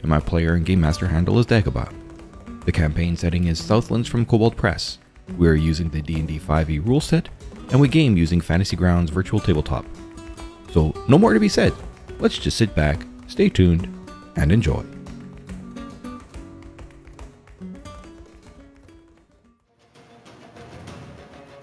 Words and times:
and 0.00 0.08
my 0.08 0.20
player 0.20 0.54
and 0.54 0.64
game 0.64 0.80
master 0.80 1.06
handle 1.06 1.38
is 1.38 1.46
Dagobah. 1.46 1.92
The 2.64 2.72
campaign 2.72 3.16
setting 3.16 3.46
is 3.46 3.62
Southlands 3.62 4.08
from 4.08 4.26
Kobold 4.26 4.56
Press. 4.56 4.98
We 5.36 5.48
are 5.48 5.54
using 5.54 5.88
the 5.90 6.02
D&D 6.02 6.38
5e 6.38 6.86
rule 6.86 7.00
set, 7.00 7.28
and 7.70 7.80
we 7.80 7.88
game 7.88 8.16
using 8.16 8.40
Fantasy 8.40 8.76
Grounds 8.76 9.10
Virtual 9.10 9.40
Tabletop. 9.40 9.84
So, 10.72 10.94
no 11.08 11.18
more 11.18 11.32
to 11.32 11.40
be 11.40 11.48
said. 11.48 11.72
Let's 12.18 12.38
just 12.38 12.56
sit 12.56 12.74
back, 12.74 13.00
stay 13.26 13.48
tuned, 13.48 13.88
and 14.36 14.52
enjoy. 14.52 14.84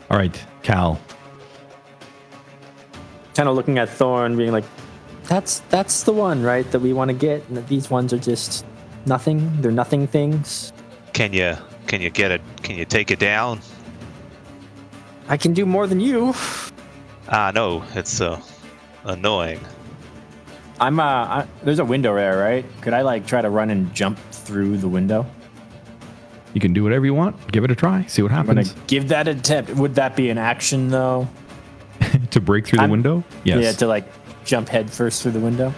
All 0.09 0.17
right, 0.17 0.45
Cal. 0.63 0.99
kind 3.33 3.49
of 3.49 3.55
looking 3.55 3.77
at 3.79 3.89
Thorn, 3.89 4.37
being 4.37 4.51
like, 4.51 4.63
"That's 5.27 5.59
that's 5.69 6.03
the 6.03 6.13
one, 6.13 6.43
right? 6.43 6.69
That 6.71 6.79
we 6.79 6.93
want 6.93 7.09
to 7.09 7.13
get. 7.15 7.47
And 7.47 7.57
that 7.57 7.67
these 7.67 7.89
ones 7.89 8.13
are 8.13 8.19
just 8.19 8.65
nothing. 9.05 9.61
They're 9.61 9.71
nothing 9.71 10.07
things. 10.07 10.73
Can 11.13 11.33
you 11.33 11.55
can 11.87 12.01
you 12.01 12.09
get 12.09 12.31
it? 12.31 12.41
Can 12.63 12.77
you 12.77 12.85
take 12.85 13.11
it 13.11 13.19
down? 13.19 13.61
I 15.27 15.37
can 15.37 15.53
do 15.53 15.65
more 15.65 15.87
than 15.87 15.99
you. 15.99 16.33
Ah, 17.29 17.51
no, 17.53 17.83
it's 17.95 18.21
uh, 18.21 18.39
annoying. 19.05 19.59
I'm 20.79 20.99
uh, 20.99 21.03
I, 21.03 21.47
there's 21.63 21.79
a 21.79 21.85
window 21.85 22.15
there, 22.15 22.37
right? 22.37 22.65
Could 22.81 22.93
I 22.93 23.01
like 23.01 23.25
try 23.25 23.41
to 23.41 23.49
run 23.49 23.69
and 23.69 23.93
jump 23.93 24.19
through 24.31 24.77
the 24.77 24.87
window? 24.87 25.25
You 26.53 26.61
can 26.61 26.73
do 26.73 26.83
whatever 26.83 27.05
you 27.05 27.13
want. 27.13 27.51
Give 27.51 27.63
it 27.63 27.71
a 27.71 27.75
try. 27.75 28.05
See 28.05 28.21
what 28.21 28.31
I'm 28.31 28.45
gonna 28.45 28.63
happens. 28.63 28.81
give 28.87 29.07
that 29.09 29.27
attempt. 29.27 29.71
Would 29.75 29.95
that 29.95 30.15
be 30.15 30.29
an 30.29 30.37
action 30.37 30.89
though? 30.89 31.27
to 32.31 32.39
break 32.39 32.67
through 32.67 32.77
the 32.77 32.83
I'm- 32.83 32.91
window? 32.91 33.23
Yes. 33.43 33.61
Yeah, 33.63 33.71
to 33.73 33.87
like 33.87 34.05
jump 34.45 34.69
head 34.69 34.89
first 34.89 35.21
through 35.21 35.31
the 35.33 35.39
window. 35.39 35.73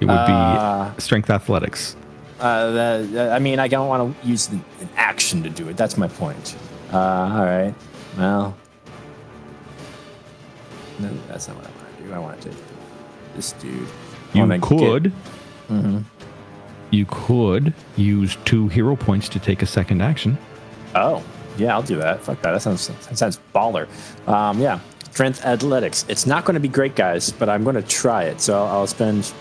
it 0.00 0.06
would 0.06 0.10
Uh, 0.12 0.90
be 0.94 1.00
strength 1.00 1.30
athletics. 1.30 1.94
Uh, 2.40 3.04
I 3.32 3.38
mean, 3.38 3.60
I 3.60 3.68
don't 3.68 3.86
want 3.86 4.20
to 4.20 4.28
use 4.28 4.48
an 4.48 4.64
an 4.80 4.88
action 4.96 5.44
to 5.44 5.50
do 5.50 5.68
it. 5.68 5.76
That's 5.76 5.96
my 5.96 6.08
point. 6.08 6.56
Uh, 6.92 6.98
all 6.98 7.44
right. 7.44 7.74
Well, 8.18 8.56
no, 10.98 11.08
that's 11.28 11.46
not 11.48 11.56
what 11.56 11.66
I 11.66 11.70
want 11.70 11.96
to 11.98 12.02
do. 12.04 12.12
I 12.12 12.18
want 12.18 12.40
to 12.40 12.48
take 12.48 12.58
this 13.36 13.52
dude. 13.52 13.86
You 14.34 14.40
wanna 14.40 14.58
get- 14.58 14.68
could. 14.68 15.12
Mm-hmm. 15.70 15.98
You 16.90 17.06
could 17.06 17.72
use 17.96 18.36
two 18.44 18.68
hero 18.68 18.96
points 18.96 19.28
to 19.30 19.38
take 19.38 19.62
a 19.62 19.66
second 19.66 20.02
action. 20.02 20.36
oh, 20.94 21.22
yeah, 21.58 21.74
I'll 21.74 21.82
do 21.82 21.96
that. 21.96 22.20
Fuck 22.20 22.40
that. 22.42 22.52
That 22.52 22.60
sounds 22.62 22.88
that 22.88 23.16
sounds 23.18 23.38
baller. 23.54 23.86
Um, 24.28 24.58
yeah, 24.60 24.78
strength 25.12 25.44
athletics. 25.44 26.04
It's 26.08 26.26
not 26.26 26.44
going 26.44 26.54
to 26.54 26.60
be 26.60 26.68
great, 26.68 26.96
guys, 26.96 27.30
but 27.30 27.48
I'm 27.48 27.64
going 27.64 27.76
to 27.76 27.82
try 27.82 28.24
it. 28.24 28.40
So 28.40 28.58
I'll, 28.58 28.66
I'll 28.66 28.86
spend. 28.86 29.32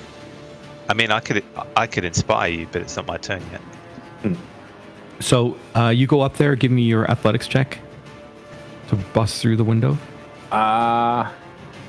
I 0.89 0.93
mean, 0.93 1.11
I 1.11 1.21
could 1.21 1.43
I 1.75 1.87
could 1.87 2.03
inspire 2.03 2.51
you, 2.51 2.67
but 2.71 2.81
it's 2.81 2.95
not 2.95 3.07
my 3.07 3.17
turn 3.17 3.41
yet. 3.51 3.61
So 5.21 5.57
uh, 5.75 5.89
you 5.89 6.07
go 6.07 6.21
up 6.21 6.37
there. 6.37 6.55
Give 6.55 6.71
me 6.71 6.81
your 6.81 7.09
athletics 7.09 7.47
check 7.47 7.79
to 8.89 8.95
bust 9.13 9.41
through 9.41 9.55
the 9.55 9.63
window. 9.63 9.97
Uh, 10.51 11.31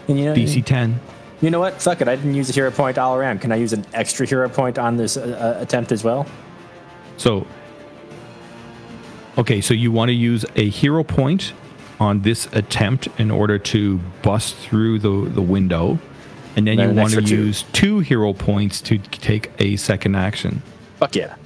and 0.07 0.19
you 0.19 0.27
know, 0.27 0.35
DC 0.35 0.65
10. 0.65 1.01
You 1.41 1.51
know 1.51 1.59
what? 1.59 1.83
Fuck 1.83 2.01
it. 2.01 2.09
I 2.09 2.15
didn't 2.15 2.35
use 2.35 2.51
a 2.51 2.53
hero 2.53 2.71
point 2.71 2.99
all 2.99 3.17
around. 3.17 3.41
Can 3.41 3.51
I 3.51 3.57
use 3.57 3.73
an 3.73 3.85
extra 3.95 4.27
hero 4.27 4.49
point 4.49 4.79
on 4.79 4.97
this 4.97 5.17
uh, 5.17 5.57
uh, 5.59 5.63
attempt 5.63 5.91
as 5.91 6.05
well? 6.05 6.27
So, 7.17 7.47
okay, 9.37 9.61
so 9.61 9.75
you 9.75 9.91
want 9.91 10.11
to 10.11 10.15
use 10.15 10.45
a 10.55 10.69
hero 10.69 11.03
point 11.03 11.53
on 12.03 12.23
this 12.23 12.47
attempt 12.53 13.09
in 13.19 13.31
order 13.31 13.59
to 13.59 13.99
bust 14.23 14.57
through 14.57 14.99
the, 14.99 15.31
the 15.31 15.41
window, 15.41 15.99
and 16.57 16.67
then 16.67 16.77
Then 16.77 16.91
you 16.91 17.01
want 17.01 17.13
to 17.15 17.23
two. 17.23 17.37
use 17.47 17.63
two 17.73 18.01
hero 18.01 18.33
points 18.33 18.81
to 18.83 18.99
take 18.99 19.51
a 19.59 19.77
second 19.77 20.17
action. 20.17 20.63
Fuck 20.99 21.15
yeah. 21.17 21.37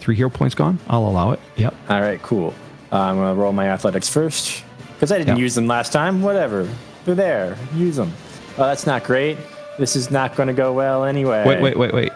Three 0.00 0.16
hero 0.16 0.30
points 0.30 0.54
gone. 0.54 0.78
I'll 0.88 1.06
allow 1.06 1.30
it. 1.32 1.40
Yep. 1.56 1.74
All 1.88 2.00
right, 2.00 2.20
cool. 2.22 2.54
Uh, 2.90 2.96
I'm 2.98 3.16
gonna 3.16 3.34
roll 3.34 3.52
my 3.52 3.68
athletics 3.68 4.08
first 4.08 4.64
because 4.94 5.12
I 5.12 5.18
didn't 5.18 5.36
Yeah. 5.36 5.42
use 5.42 5.54
them 5.54 5.66
last 5.66 5.92
time. 5.92 6.22
Whatever, 6.22 6.68
they're 7.04 7.14
there. 7.14 7.56
Use 7.76 7.96
them. 7.96 8.12
Oh, 8.58 8.64
that's 8.66 8.86
not 8.86 9.04
great. 9.04 9.36
This 9.78 9.94
is 9.94 10.10
not 10.10 10.34
gonna 10.36 10.52
go 10.52 10.72
well 10.72 11.04
anyway. 11.04 11.44
Wait, 11.46 11.60
wait, 11.62 11.78
wait, 11.78 11.94
wait. 11.94 12.12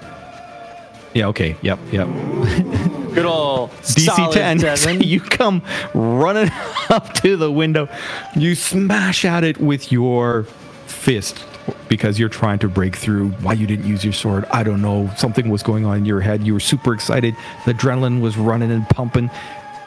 Yeah. 1.14 1.28
Okay. 1.28 1.56
Yep. 1.62 1.78
Yep. 1.92 2.08
Good 3.16 3.24
old 3.24 3.70
DC 3.70 4.00
solid 4.14 4.34
10. 4.34 4.58
seven. 4.76 5.00
you 5.02 5.20
come 5.40 5.62
running 5.94 6.50
up 6.90 7.14
to 7.14 7.38
the 7.38 7.50
window. 7.50 7.88
You 8.36 8.54
smash 8.54 9.24
at 9.24 9.42
it 9.42 9.56
with 9.58 9.90
your 9.90 10.42
fist 10.84 11.42
because 11.88 12.18
you're 12.18 12.28
trying 12.28 12.58
to 12.58 12.68
break 12.68 12.94
through. 12.94 13.30
Why 13.40 13.54
you 13.54 13.66
didn't 13.66 13.86
use 13.86 14.04
your 14.04 14.12
sword, 14.12 14.44
I 14.50 14.62
don't 14.62 14.82
know. 14.82 15.10
Something 15.16 15.48
was 15.48 15.62
going 15.62 15.86
on 15.86 15.96
in 15.96 16.04
your 16.04 16.20
head. 16.20 16.46
You 16.46 16.52
were 16.52 16.60
super 16.60 16.92
excited. 16.92 17.34
The 17.64 17.72
adrenaline 17.72 18.20
was 18.20 18.36
running 18.36 18.70
and 18.70 18.86
pumping, 18.90 19.30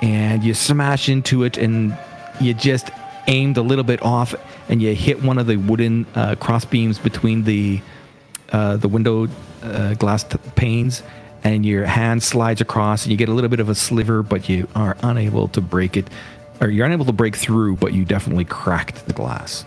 and 0.02 0.44
you 0.44 0.56
smash 0.56 1.08
into 1.08 1.44
it, 1.44 1.56
and 1.56 1.96
you 2.42 2.56
just 2.56 2.90
aimed 3.28 3.58
a 3.58 3.62
little 3.62 3.84
bit 3.84 4.02
off, 4.02 4.34
and 4.70 4.82
you 4.82 4.96
hit 4.96 5.22
one 5.22 5.38
of 5.38 5.46
the 5.46 5.58
wooden 5.58 6.08
uh, 6.16 6.34
cross 6.34 6.66
beams 6.66 6.98
between 6.98 7.44
the 7.44 7.80
uh, 8.52 8.78
the 8.78 8.88
window 8.88 9.28
uh, 9.62 9.94
glass 9.94 10.24
t- 10.24 10.40
panes, 10.56 11.04
and 11.44 11.66
your 11.66 11.86
hand 11.86 12.22
slides 12.24 12.62
across, 12.62 13.04
and 13.04 13.12
you 13.12 13.18
get 13.18 13.30
a 13.30 13.34
little 13.34 13.50
bit 13.50 13.60
of 13.60 13.70
a 13.70 13.76
sliver, 13.76 14.22
but 14.24 14.50
you 14.50 14.68
are 14.76 14.98
unable 15.04 15.48
to 15.50 15.62
break 15.62 15.96
it, 15.98 16.08
or 16.62 16.70
you're 16.70 16.86
unable 16.86 17.06
to 17.06 17.14
break 17.14 17.36
through, 17.36 17.76
but 17.78 17.94
you 17.94 18.06
definitely 18.06 18.46
cracked 18.46 19.06
the 19.08 19.14
glass. 19.14 19.66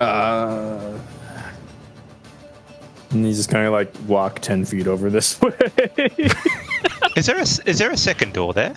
Uh, 0.00 0.98
and 3.10 3.24
he's 3.24 3.36
just 3.36 3.48
kind 3.50 3.66
of 3.66 3.72
like 3.72 3.92
walk 4.06 4.40
ten 4.40 4.64
feet 4.64 4.86
over 4.86 5.08
this 5.10 5.40
way. 5.40 5.54
Is 7.16 7.26
there 7.26 7.36
a 7.38 7.40
s- 7.42 7.60
is 7.60 7.78
there 7.78 7.90
a 7.90 7.96
second 7.96 8.32
door 8.34 8.52
there? 8.52 8.74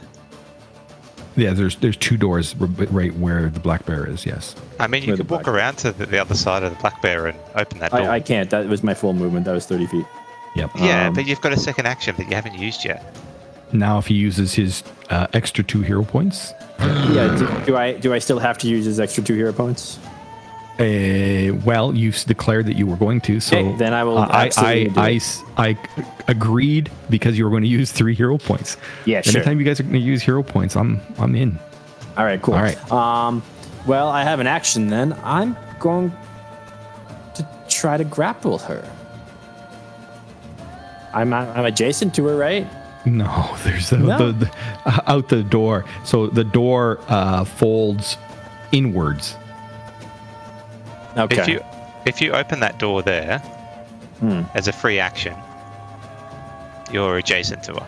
Yeah, 1.36 1.54
there's 1.54 1.76
there's 1.78 1.98
two 1.98 2.18
doors 2.18 2.56
right 2.56 3.14
where 3.16 3.50
the 3.50 3.60
black 3.60 3.86
bear 3.86 4.06
is. 4.06 4.26
Yes. 4.26 4.56
I 4.80 4.88
mean, 4.88 5.04
you 5.04 5.10
Where 5.10 5.18
could 5.18 5.30
walk 5.30 5.44
black- 5.44 5.54
around 5.56 5.78
to 5.80 5.92
the, 5.92 6.06
the 6.06 6.20
other 6.20 6.36
side 6.36 6.64
of 6.64 6.74
the 6.74 6.80
black 6.80 7.02
bear 7.02 7.28
and 7.28 7.38
open 7.56 7.80
that 7.80 7.92
door. 7.92 8.02
I, 8.02 8.16
I 8.16 8.20
can't. 8.20 8.50
That 8.50 8.68
was 8.68 8.84
my 8.84 8.94
full 8.94 9.14
movement. 9.14 9.46
That 9.46 9.54
was 9.54 9.66
thirty 9.66 9.88
feet. 9.88 10.06
Yep. 10.56 10.72
yeah, 10.78 11.08
um, 11.08 11.14
but 11.14 11.26
you've 11.28 11.42
got 11.42 11.54
a 11.54 11.58
second 11.58 11.86
action 11.86 12.16
that 12.18 12.28
you 12.28 12.36
haven't 12.36 12.56
used 12.58 12.84
yet. 12.86 13.04
Now, 13.72 14.00
if 14.00 14.08
he 14.08 14.16
uses 14.16 14.54
his 14.54 14.84
uh, 15.10 15.28
extra 15.34 15.64
two 15.64 15.82
hero 15.82 16.04
points, 16.04 16.54
Yeah. 16.80 17.36
Do, 17.38 17.66
do 17.66 17.78
I 17.78 17.94
do 17.94 18.14
I 18.14 18.20
still 18.20 18.40
have 18.40 18.58
to 18.60 18.68
use 18.68 18.86
his 18.86 19.00
extra 19.00 19.24
two 19.24 19.36
hero 19.36 19.54
points? 19.54 20.00
Uh, 20.80 21.54
well, 21.66 21.94
you 21.94 22.10
s- 22.10 22.24
declared 22.24 22.66
that 22.66 22.78
you 22.78 22.88
were 22.88 22.96
going 22.96 23.20
to, 23.20 23.40
so 23.42 23.58
Okay, 23.58 23.76
then 23.78 23.94
I 23.94 24.04
will 24.06 24.18
I, 24.18 24.24
I, 24.28 24.46
absolutely 24.46 24.90
do 24.90 25.00
I, 25.02 25.10
it. 25.10 25.16
s- 25.18 25.44
I 25.58 25.78
agreed 26.30 26.90
because 27.10 27.38
you 27.38 27.44
were 27.44 27.50
going 27.52 27.64
to 27.64 27.68
use 27.70 27.92
three 27.92 28.16
hero 28.16 28.38
points. 28.38 28.78
Yeah, 29.06 29.20
sure. 29.22 29.36
Anytime 29.42 29.60
you 29.60 29.66
guys 29.66 29.80
are 29.82 29.84
going 29.84 29.94
to 29.96 30.00
use 30.00 30.24
hero 30.24 30.42
points, 30.42 30.76
I'm 30.78 31.02
I'm 31.18 31.36
in. 31.36 31.60
All 32.18 32.24
right, 32.24 32.42
cool. 32.42 32.54
All 32.56 32.62
right. 32.64 32.92
Um, 32.92 33.44
well, 33.86 34.08
I 34.08 34.24
have 34.24 34.40
an 34.40 34.48
action 34.48 34.88
then. 34.88 35.20
I'm 35.24 35.56
going 35.80 36.12
to 37.36 37.48
try 37.70 37.98
to 37.98 38.04
grapple 38.06 38.58
her. 38.60 38.90
I'm 41.14 41.34
I'm 41.34 41.66
adjacent 41.66 42.14
to 42.16 42.26
her, 42.26 42.36
right? 42.36 42.68
No, 43.06 43.56
there's 43.64 43.92
a, 43.92 43.98
No. 43.98 44.18
The, 44.32 44.46
the 44.46 44.52
uh, 44.86 45.02
out 45.08 45.30
the 45.30 45.44
door. 45.44 45.86
So 46.04 46.28
the 46.28 46.44
door 46.44 47.00
uh, 47.08 47.44
folds 47.46 48.18
inwards. 48.72 49.36
Okay. 51.18 51.42
If 51.42 51.48
you 51.48 51.62
if 52.06 52.22
you 52.22 52.32
open 52.34 52.60
that 52.62 52.80
door 52.80 53.02
there 53.02 53.40
Hmm. 54.20 54.42
as 54.54 54.68
a 54.68 54.74
free 54.74 55.00
action, 55.00 55.34
you're 56.92 57.18
adjacent 57.18 57.64
to 57.64 57.74
her. 57.74 57.88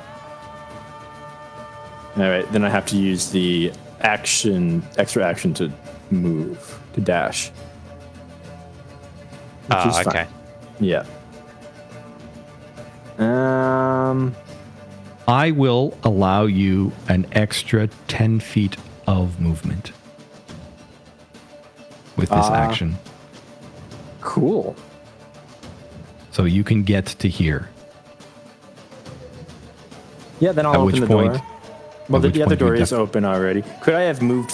All 2.17 2.29
right, 2.29 2.49
then 2.53 2.63
I 2.63 2.69
have 2.69 2.85
to 2.87 2.97
use 2.97 3.31
the 3.31 3.71
action, 4.01 4.81
extra 4.97 5.23
action 5.25 5.53
to 5.55 5.71
move, 6.09 6.79
to 6.93 7.01
dash. 7.01 7.49
Which 9.67 9.77
is 9.77 9.95
Ah, 9.97 10.03
fine. 10.03 10.07
okay. 10.07 10.27
Yeah. 10.79 11.03
Um. 13.19 14.35
I 15.27 15.51
will 15.51 15.97
allow 16.03 16.45
you 16.45 16.91
an 17.07 17.25
extra 17.33 17.87
ten 18.07 18.39
feet 18.39 18.75
of 19.07 19.39
movement 19.39 19.91
with 22.17 22.29
this 22.29 22.45
Uh, 22.47 22.53
action. 22.53 22.97
Cool. 24.19 24.75
So 26.31 26.43
you 26.45 26.63
can 26.63 26.83
get 26.83 27.05
to 27.05 27.27
here. 27.29 27.69
Yeah, 30.39 30.51
then 30.53 30.65
I'll 30.65 30.73
At 30.73 30.77
open 30.79 30.85
which 30.87 30.99
the 31.01 31.07
point- 31.07 31.33
door. 31.33 31.45
Well, 32.09 32.21
the, 32.21 32.29
the 32.29 32.43
other 32.43 32.55
door 32.55 32.75
is 32.75 32.91
open 32.91 33.23
already. 33.23 33.63
Could 33.81 33.93
I 33.93 34.01
have 34.01 34.21
moved 34.21 34.53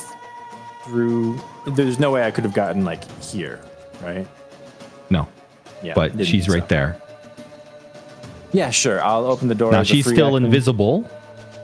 through? 0.86 1.40
There's 1.66 1.98
no 1.98 2.12
way 2.12 2.24
I 2.28 2.30
could 2.32 2.44
have 2.44 2.54
gotten 2.54 2.86
like 2.86 3.04
here, 3.22 3.60
right? 4.04 4.28
No, 5.10 5.28
Yeah, 5.82 5.94
but 5.96 6.24
she's 6.26 6.48
right 6.50 6.62
so. 6.64 6.68
there. 6.68 7.02
Yeah, 8.54 8.70
sure. 8.70 9.02
I'll 9.04 9.26
open 9.26 9.48
the 9.48 9.56
door. 9.56 9.72
Now 9.72 9.84
she's 9.84 10.06
still 10.06 10.36
action. 10.36 10.46
invisible. 10.46 11.10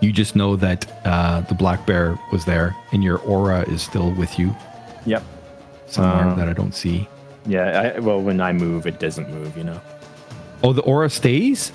You 0.02 0.12
just 0.12 0.36
know 0.36 0.56
that 0.58 0.86
uh, 1.06 1.42
the 1.42 1.54
black 1.54 1.86
bear 1.86 2.20
was 2.32 2.44
there, 2.46 2.76
and 2.92 3.04
your 3.04 3.20
aura 3.20 3.62
is 3.70 3.82
still 3.82 4.12
with 4.12 4.38
you 4.38 4.54
Yep. 5.06 5.24
somewhere 5.88 6.26
Um, 6.28 6.38
that 6.40 6.50
I 6.50 6.54
don't 6.54 6.74
see. 6.76 7.08
Yeah. 7.46 7.94
I, 7.96 8.00
well, 8.00 8.22
when 8.22 8.42
I 8.42 8.52
move, 8.52 8.86
it 8.86 9.00
doesn't 9.00 9.30
move. 9.30 9.56
You 9.58 9.64
know. 9.64 9.82
Oh, 10.62 10.74
the 10.74 10.82
aura 10.82 11.10
stays. 11.10 11.72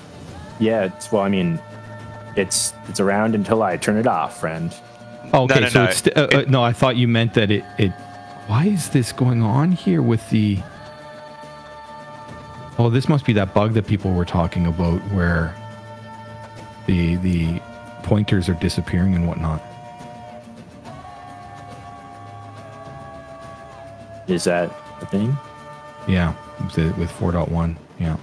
Yeah. 0.59 0.83
It's 0.85 1.11
well. 1.11 1.23
I 1.23 1.29
mean, 1.29 1.59
it's 2.35 2.73
it's 2.87 2.99
around 2.99 3.33
until 3.33 3.63
I 3.63 3.77
turn 3.77 3.97
it 3.97 4.05
off, 4.07 4.39
friend. 4.39 4.73
Oh, 5.33 5.43
okay, 5.43 5.61
no, 5.61 5.69
so 5.69 5.79
no. 5.83 5.85
it's 5.89 5.97
st- 5.97 6.17
uh, 6.17 6.27
uh, 6.31 6.45
no. 6.47 6.63
I 6.63 6.71
thought 6.73 6.97
you 6.97 7.07
meant 7.07 7.33
that 7.33 7.49
it. 7.51 7.63
It. 7.79 7.91
Why 8.47 8.65
is 8.65 8.89
this 8.89 9.11
going 9.11 9.41
on 9.41 9.71
here 9.71 10.01
with 10.03 10.27
the? 10.29 10.59
Oh, 12.79 12.89
this 12.89 13.09
must 13.09 13.25
be 13.25 13.33
that 13.33 13.53
bug 13.53 13.73
that 13.73 13.85
people 13.87 14.11
were 14.13 14.23
talking 14.23 14.65
about, 14.65 14.99
where 15.11 15.53
the 16.87 17.17
the 17.17 17.59
pointers 18.03 18.47
are 18.47 18.53
disappearing 18.55 19.15
and 19.15 19.27
whatnot. 19.27 19.61
Is 24.27 24.45
that 24.45 24.71
the 25.01 25.05
thing? 25.07 25.37
Yeah, 26.07 26.33
with 26.75 26.97
with 26.97 27.11
four 27.11 27.33
point 27.33 27.49
one. 27.51 27.77
Yeah. 27.99 28.15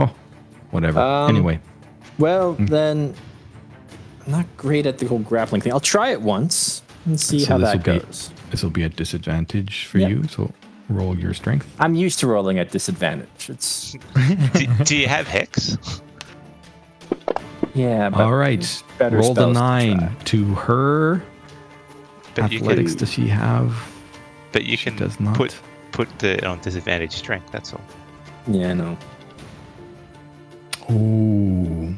Oh, 0.00 0.12
whatever. 0.72 0.98
Um, 1.00 1.30
anyway, 1.30 1.60
Well, 2.18 2.54
Hmm. 2.54 2.66
then, 2.66 3.14
I'm 4.26 4.32
not 4.32 4.46
great 4.56 4.86
at 4.86 4.98
the 4.98 5.06
whole 5.06 5.20
grappling 5.20 5.62
thing. 5.62 5.72
I'll 5.72 5.78
try 5.80 6.10
it 6.10 6.20
once 6.20 6.82
and 7.06 7.18
see 7.18 7.38
So 7.40 7.52
how 7.52 7.58
this'll 7.58 7.78
that 7.78 7.84
be- 7.84 7.98
goes. 8.06 8.30
this 8.50 8.62
will 8.64 8.70
be 8.70 8.82
a 8.82 8.88
disadvantage 8.88 9.86
for 9.86 9.98
Yep. 9.98 10.10
you. 10.10 10.24
So 10.28 10.52
roll 10.90 11.18
your 11.18 11.32
strength. 11.34 11.66
I'm 11.78 11.94
used 11.94 12.18
to 12.20 12.26
rolling 12.26 12.58
at 12.58 12.70
disadvantage. 12.70 13.48
It's 13.48 13.92
do, 14.54 14.66
do 14.84 14.96
you 14.96 15.08
have 15.08 15.26
hex? 15.26 15.76
yeah. 17.74 18.10
But 18.10 18.20
All 18.20 18.34
right, 18.34 18.82
better 18.98 19.16
roll 19.16 19.34
the 19.34 19.40
spells 19.52 19.56
to 19.56 19.60
nine 19.62 19.98
try. 19.98 20.14
to 20.26 20.44
her. 20.56 21.22
But 22.34 22.52
you 22.52 22.58
Athletics 22.60 22.92
can, 22.92 22.98
does 23.00 23.12
she 23.12 23.26
have? 23.28 23.76
but 24.52 24.64
you 24.64 24.76
she 24.76 24.84
can 24.90 24.96
does 24.96 25.18
not. 25.20 25.36
put 25.36 25.56
put 25.92 26.08
the 26.18 26.44
on 26.46 26.60
disadvantage 26.60 27.12
strength. 27.12 27.50
That's 27.52 27.72
all. 27.72 27.80
Yeah, 28.46 28.74
no. 28.74 28.96
Ooh. 30.90 31.96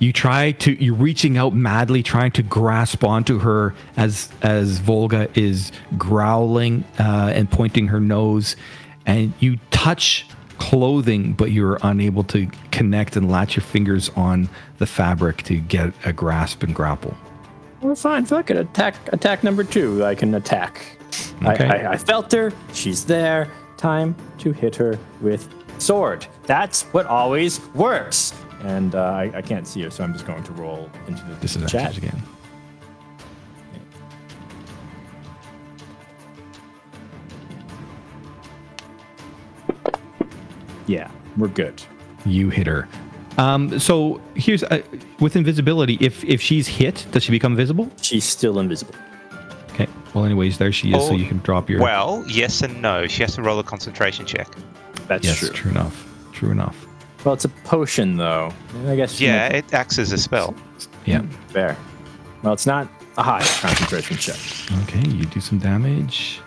You 0.00 0.12
try 0.12 0.52
to 0.52 0.82
you're 0.82 0.94
reaching 0.94 1.36
out 1.36 1.54
madly 1.54 2.02
trying 2.02 2.32
to 2.32 2.42
grasp 2.42 3.04
onto 3.04 3.38
her 3.38 3.74
as 3.96 4.30
as 4.42 4.78
Volga 4.78 5.28
is 5.38 5.70
growling 5.98 6.84
uh, 6.98 7.32
and 7.34 7.48
pointing 7.50 7.86
her 7.88 8.00
nose 8.00 8.56
and 9.06 9.32
you 9.40 9.58
touch 9.70 10.26
clothing 10.58 11.34
but 11.34 11.52
you're 11.52 11.78
unable 11.82 12.24
to 12.24 12.46
connect 12.70 13.14
and 13.16 13.30
latch 13.30 13.56
your 13.56 13.62
fingers 13.62 14.08
on 14.16 14.48
the 14.78 14.86
fabric 14.86 15.42
to 15.44 15.58
get 15.60 15.92
a 16.06 16.12
grasp 16.12 16.62
and 16.62 16.74
grapple. 16.74 17.14
Well, 17.82 17.94
fine. 17.94 18.24
Fuck 18.26 18.50
it. 18.50 18.56
Attack. 18.58 18.94
Attack 19.12 19.42
number 19.44 19.64
two. 19.64 20.04
I 20.04 20.14
can 20.14 20.34
attack. 20.34 20.96
I- 21.42 21.54
Okay. 21.54 21.66
I, 21.66 21.92
I 21.92 21.96
felt 21.96 22.30
her. 22.32 22.52
She's 22.74 23.04
there. 23.06 23.48
Time 23.78 24.14
to 24.38 24.52
hit 24.52 24.76
her 24.76 24.98
with 25.22 25.48
sword. 25.78 26.26
That's 26.44 26.82
what 26.92 27.06
always 27.06 27.60
works. 27.74 28.34
And 28.62 28.94
uh, 28.94 29.02
I, 29.04 29.30
I 29.34 29.42
can't 29.42 29.66
see 29.66 29.82
her, 29.82 29.90
so 29.90 30.04
I'm 30.04 30.12
just 30.12 30.26
going 30.26 30.42
to 30.44 30.52
roll 30.52 30.90
into 31.08 31.22
the 31.24 31.34
Disadvantage 31.36 31.72
chat. 31.72 31.96
again. 31.96 32.22
Yeah, 40.86 41.10
we're 41.36 41.48
good. 41.48 41.82
You 42.26 42.50
hit 42.50 42.66
her. 42.66 42.88
Um, 43.38 43.78
so 43.78 44.20
here's 44.34 44.62
uh, 44.64 44.82
with 45.20 45.36
invisibility. 45.36 45.96
If 46.00 46.24
if 46.24 46.40
she's 46.40 46.66
hit, 46.66 47.06
does 47.12 47.22
she 47.22 47.30
become 47.30 47.56
visible? 47.56 47.90
She's 48.02 48.24
still 48.24 48.58
invisible. 48.58 48.94
Okay. 49.72 49.86
Well, 50.14 50.24
anyways, 50.24 50.58
there 50.58 50.72
she 50.72 50.92
is. 50.92 51.06
so 51.06 51.12
Oh, 51.12 51.16
you 51.16 51.26
can 51.26 51.38
drop 51.38 51.70
your. 51.70 51.80
Well, 51.80 52.24
yes 52.26 52.60
and 52.62 52.82
no. 52.82 53.06
She 53.06 53.22
has 53.22 53.34
to 53.36 53.42
roll 53.42 53.58
a 53.58 53.64
concentration 53.64 54.26
check. 54.26 54.48
That's 55.06 55.24
yes, 55.24 55.38
true. 55.38 55.48
true 55.50 55.70
enough. 55.70 56.06
True 56.32 56.50
enough. 56.50 56.86
Well, 57.24 57.34
it's 57.34 57.44
a 57.44 57.48
potion, 57.48 58.16
though. 58.16 58.52
I 58.86 58.96
guess. 58.96 59.20
Yeah, 59.20 59.48
it 59.48 59.72
acts 59.74 59.98
as 59.98 60.12
a 60.12 60.18
spell. 60.18 60.54
Yeah. 61.04 61.22
fair. 61.48 61.76
Well, 62.42 62.52
it's 62.54 62.66
not 62.66 62.88
a 63.18 63.22
high 63.22 63.42
concentration 63.60 64.16
check. 64.16 64.36
Okay, 64.84 65.06
you 65.08 65.26
do 65.26 65.40
some 65.40 65.58
damage. 65.58 66.40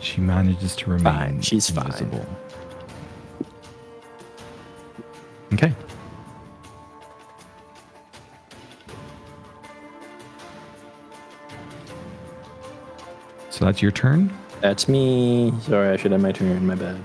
She 0.00 0.20
manages 0.20 0.74
to 0.76 0.90
remain 0.90 1.04
Fine, 1.04 1.40
she's 1.42 1.68
fine. 1.70 1.84
invisible. 1.86 2.26
Okay. 5.52 5.74
So 13.50 13.64
that's 13.64 13.82
your 13.82 13.90
turn. 13.90 14.32
That's 14.60 14.88
me. 14.88 15.52
Sorry, 15.62 15.88
I 15.90 15.96
should 15.96 16.12
have 16.12 16.20
my 16.20 16.32
turn. 16.32 16.48
In 16.50 16.66
my 16.66 16.74
bad. 16.74 16.96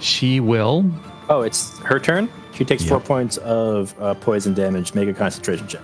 She 0.00 0.40
will. 0.40 0.90
Oh, 1.28 1.42
it's 1.42 1.78
her 1.80 1.98
turn. 1.98 2.28
She 2.54 2.64
takes 2.64 2.84
four 2.84 3.00
points 3.00 3.38
of 3.38 3.94
uh, 4.00 4.14
poison 4.14 4.54
damage. 4.54 4.94
Make 4.94 5.08
a 5.08 5.14
concentration 5.14 5.66
check. 5.66 5.82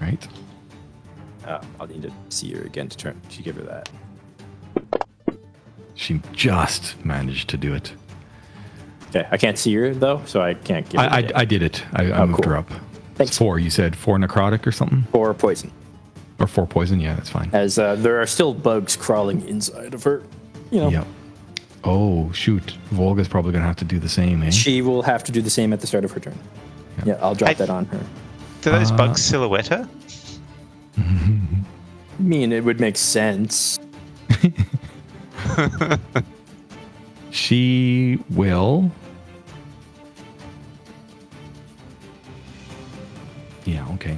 Right. 0.00 0.26
Uh, 1.46 1.60
I'll 1.80 1.86
need 1.86 2.02
to 2.02 2.12
see 2.28 2.52
her 2.54 2.62
again 2.62 2.88
to 2.88 2.96
turn. 2.96 3.20
She 3.28 3.42
give 3.42 3.56
her 3.56 3.62
that. 3.62 3.88
She 5.94 6.20
just 6.32 7.02
managed 7.04 7.48
to 7.50 7.56
do 7.56 7.74
it. 7.74 7.92
Okay, 9.10 9.26
I 9.30 9.36
can't 9.36 9.58
see 9.58 9.74
her 9.74 9.94
though, 9.94 10.22
so 10.26 10.40
I 10.40 10.54
can't 10.54 10.88
give 10.88 11.00
her. 11.00 11.06
I, 11.06 11.18
I, 11.18 11.30
I 11.36 11.44
did 11.44 11.62
it. 11.62 11.84
I, 11.92 12.06
I 12.10 12.18
Oh, 12.22 12.26
moved 12.26 12.42
cool. 12.44 12.52
her 12.52 12.58
up. 12.58 12.68
Thanks. 13.14 13.30
It's 13.30 13.38
four. 13.38 13.58
You 13.58 13.70
said 13.70 13.94
four 13.96 14.18
necrotic 14.18 14.66
or 14.66 14.72
something, 14.72 15.04
four 15.12 15.32
poison, 15.34 15.70
or 16.38 16.46
four 16.46 16.66
poison. 16.66 17.00
Yeah, 17.00 17.14
that's 17.14 17.30
fine. 17.30 17.50
as 17.52 17.78
uh, 17.78 17.94
there 17.96 18.20
are 18.20 18.26
still 18.26 18.52
bugs 18.54 18.96
crawling 18.96 19.46
inside 19.48 19.94
of 19.94 20.02
her. 20.04 20.22
You 20.70 20.80
know, 20.80 20.88
Yep. 20.90 21.06
Oh 21.84 22.32
shoot, 22.32 22.72
Volga's 22.90 23.28
probably 23.28 23.52
gonna 23.52 23.66
have 23.66 23.76
to 23.76 23.84
do 23.84 23.98
the 23.98 24.08
same, 24.08 24.42
eh? 24.42 24.50
she 24.50 24.80
will 24.82 25.02
have 25.02 25.22
to 25.24 25.32
do 25.32 25.42
the 25.42 25.50
same 25.50 25.72
at 25.72 25.80
the 25.80 25.86
start 25.86 26.04
of 26.04 26.12
her 26.12 26.20
turn. 26.20 26.38
Yeah, 27.04 27.18
I'll 27.20 27.34
drop 27.34 27.50
I- 27.50 27.54
that 27.54 27.70
on 27.70 27.84
her. 27.86 28.00
Do 28.62 28.70
those 28.70 28.90
Uh, 28.90 28.96
bugs 28.96 29.22
silhouette 29.22 29.68
her? 29.68 29.86
I 30.98 31.02
mean, 32.18 32.52
it 32.52 32.64
would 32.64 32.80
make 32.80 32.96
sense. 32.96 33.78
She 37.30 38.18
will. 38.30 38.90
Yeah. 43.64 43.86
Okay. 43.94 44.16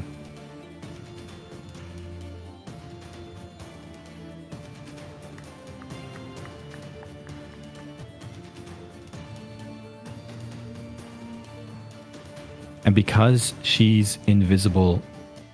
And 12.87 12.95
because 12.95 13.53
she's 13.65 14.19
invisible, 14.29 15.03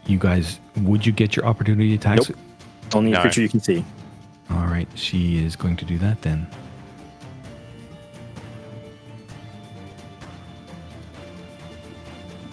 you 0.06 0.18
guys, 0.18 0.60
would 0.82 1.04
you 1.06 1.12
get 1.12 1.34
your 1.34 1.46
opportunity 1.46 1.94
attacks? 1.94 2.28
Nope. 2.28 2.38
Only 2.94 3.12
a 3.12 3.14
No. 3.14 3.20
creature 3.22 3.40
you 3.40 3.48
can 3.48 3.60
see. 3.60 3.82
All 4.50 4.66
right, 4.66 4.86
she 4.94 5.42
is 5.42 5.56
going 5.56 5.76
to 5.76 5.86
do 5.86 5.96
that 5.98 6.20
then. 6.20 6.46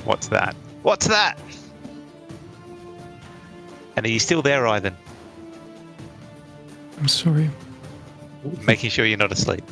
What's 0.05 0.29
that? 0.29 0.55
What's 0.81 1.07
that? 1.07 1.37
And 3.97 4.05
are 4.05 4.09
you 4.09 4.19
still 4.19 4.41
there, 4.41 4.65
Ivan? 4.65 4.95
I'm 6.97 7.09
sorry. 7.09 7.49
Making 8.65 8.89
sure 8.91 9.05
you're 9.05 9.17
not 9.17 9.33
asleep. 9.33 9.63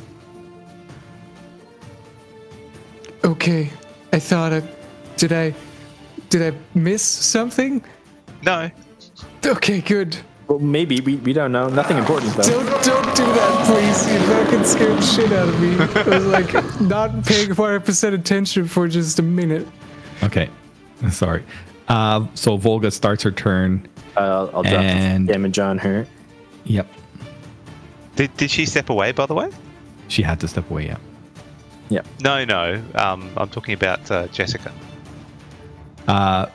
Okay. 3.24 3.70
I 4.12 4.18
thought 4.18 4.52
I 4.52 4.60
did 5.18 5.32
I 5.32 5.54
did 6.30 6.54
I 6.54 6.56
miss 6.74 7.02
something? 7.02 7.84
No. 8.42 8.70
Okay, 9.44 9.80
good. 9.80 10.16
Well, 10.46 10.58
maybe 10.58 11.00
we, 11.00 11.16
we 11.16 11.32
don't 11.32 11.52
know. 11.52 11.68
Nothing 11.68 11.98
important 11.98 12.32
though. 12.34 12.42
Don't 12.42 12.84
don't 12.84 13.16
do 13.16 13.24
that, 13.24 13.66
please. 13.66 14.10
You 14.12 14.18
fucking 14.20 14.64
scared 14.64 14.96
the 14.98 15.02
shit 15.02 15.32
out 15.32 15.48
of 15.48 15.60
me. 15.60 15.74
I 15.76 16.16
was 16.16 16.26
like 16.26 16.52
not 16.80 17.24
paying 17.26 17.50
100% 17.50 18.14
attention 18.14 18.66
for 18.66 18.88
just 18.88 19.18
a 19.18 19.22
minute. 19.22 19.66
Okay, 20.22 20.48
sorry. 21.10 21.44
Uh, 21.88 22.26
so 22.34 22.56
Volga 22.56 22.90
starts 22.90 23.22
her 23.22 23.30
turn. 23.30 23.86
Uh, 24.16 24.48
I'll 24.54 24.62
drop 24.62 24.66
And- 24.82 25.28
the 25.28 25.32
damage 25.32 25.58
on 25.58 25.78
her. 25.78 26.06
Yep. 26.64 26.86
Did, 28.16 28.36
did 28.36 28.50
she 28.50 28.66
step 28.66 28.90
away, 28.90 29.12
by 29.12 29.26
the 29.26 29.34
way? 29.34 29.50
She 30.08 30.22
had 30.22 30.40
to 30.40 30.48
step 30.48 30.70
away. 30.70 30.86
Yeah. 30.86 30.96
Yeah. 31.88 32.02
No, 32.22 32.44
no. 32.44 32.82
Um, 32.94 33.30
I'm 33.36 33.48
talking 33.48 33.74
about 33.74 34.10
uh, 34.10 34.26
Jessica. 34.28 34.72
Uh, 36.08 36.46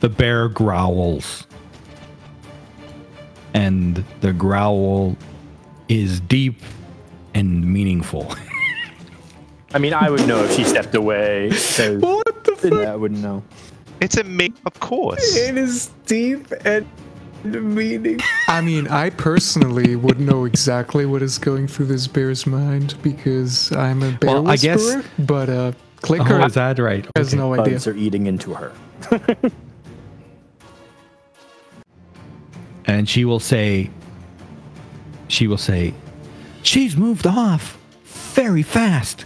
the 0.00 0.08
bear 0.08 0.48
growls, 0.48 1.46
and 3.54 4.04
the 4.20 4.32
growl 4.32 5.16
is 5.88 6.20
deep 6.20 6.60
and 7.34 7.64
meaningful. 7.66 8.34
I 9.74 9.78
mean, 9.78 9.92
I 9.94 10.08
would 10.10 10.26
know 10.28 10.44
if 10.44 10.52
she 10.54 10.62
stepped 10.64 10.94
away. 10.94 11.48
'cause 11.50 11.98
What 12.00 12.44
the 12.44 12.54
then 12.62 12.70
fuck? 12.72 12.86
I 12.88 12.94
wouldn't 12.96 13.20
know. 13.22 13.42
It's 14.00 14.16
a 14.16 14.24
me, 14.24 14.52
of 14.66 14.78
course. 14.80 15.36
It 15.36 15.56
is 15.56 15.90
deep 16.06 16.46
and 16.64 16.86
meaning. 17.44 18.20
I 18.48 18.60
mean, 18.60 18.86
I 18.88 19.10
personally 19.10 19.96
would 19.96 20.20
know 20.20 20.44
exactly 20.44 21.06
what 21.06 21.22
is 21.22 21.38
going 21.38 21.66
through 21.68 21.86
this 21.86 22.06
bear's 22.06 22.46
mind 22.46 22.94
because 23.02 23.72
I'm 23.72 24.02
a 24.02 24.12
bear 24.12 24.30
Well, 24.30 24.48
I 24.50 24.56
guess- 24.56 24.96
But 25.18 25.48
uh, 25.48 25.72
Clicker 26.04 26.40
oh, 26.42 26.44
is 26.44 26.54
that 26.54 26.78
right? 26.78 27.06
has 27.16 27.28
Okay. 27.28 27.36
no 27.38 27.54
idea. 27.54 27.74
Bugs 27.74 27.86
are 27.86 27.96
eating 27.96 28.26
into 28.26 28.52
her. 28.52 28.72
and 32.86 33.08
she 33.08 33.24
will 33.24 33.40
say 33.40 33.90
she 35.28 35.46
will 35.46 35.56
say 35.58 35.94
she's 36.62 36.96
moved 36.96 37.26
off 37.26 37.78
very 38.04 38.62
fast 38.62 39.24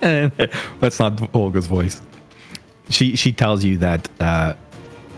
And 0.00 0.32
that's 0.80 0.98
not 0.98 1.32
olga's 1.34 1.66
voice 1.66 2.00
she 2.88 3.14
she 3.14 3.32
tells 3.32 3.62
you 3.62 3.76
that 3.78 4.08
uh, 4.20 4.54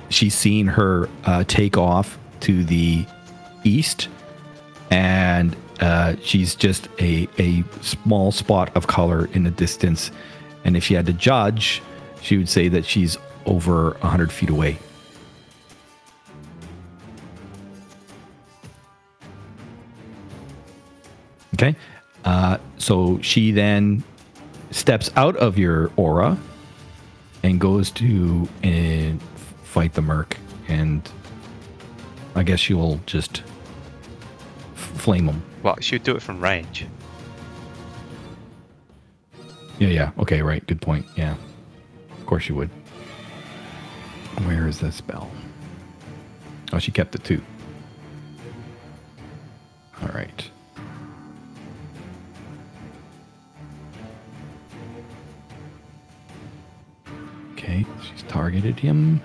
she's 0.08 0.34
seen 0.34 0.66
her 0.66 1.08
uh, 1.24 1.44
take 1.44 1.78
off 1.78 2.18
to 2.40 2.64
the 2.64 3.06
east 3.64 4.08
and 4.90 5.56
uh, 5.82 6.16
she's 6.22 6.54
just 6.54 6.88
a, 6.98 7.28
a 7.38 7.62
small 7.82 8.32
spot 8.32 8.74
of 8.74 8.86
color 8.86 9.26
in 9.34 9.44
the 9.44 9.50
distance 9.50 10.10
and 10.64 10.76
if 10.76 10.82
she 10.84 10.94
had 10.94 11.04
to 11.04 11.12
judge 11.12 11.82
she 12.22 12.38
would 12.38 12.48
say 12.48 12.68
that 12.68 12.84
she's 12.86 13.18
over 13.44 13.90
100 14.00 14.32
feet 14.32 14.48
away 14.48 14.78
Okay. 21.62 21.76
Uh, 22.24 22.58
so 22.78 23.20
she 23.22 23.52
then 23.52 24.02
steps 24.70 25.10
out 25.16 25.36
of 25.36 25.58
your 25.58 25.92
aura 25.96 26.38
and 27.42 27.60
goes 27.60 27.90
to 27.92 28.48
uh, 28.64 29.12
fight 29.62 29.94
the 29.94 30.02
merc. 30.02 30.36
And 30.68 31.08
I 32.34 32.42
guess 32.42 32.58
she 32.58 32.74
will 32.74 33.00
just 33.06 33.42
flame 34.74 35.28
him. 35.28 35.42
Well, 35.62 35.76
she 35.80 35.94
would 35.94 36.02
do 36.02 36.14
it 36.16 36.22
from 36.22 36.40
range. 36.40 36.86
Yeah, 39.78 39.88
yeah. 39.88 40.10
Okay, 40.18 40.42
right. 40.42 40.64
Good 40.66 40.80
point. 40.80 41.06
Yeah. 41.16 41.36
Of 42.18 42.26
course 42.26 42.48
you 42.48 42.54
would. 42.56 42.70
Where 44.44 44.66
is 44.66 44.78
the 44.80 44.90
spell? 44.90 45.30
Oh, 46.72 46.78
she 46.78 46.90
kept 46.90 47.14
it 47.14 47.24
too. 47.24 47.42
All 50.02 50.08
right. 50.08 50.50
Okay, 57.52 57.86
she's 58.02 58.22
targeted 58.24 58.78
him. 58.78 59.20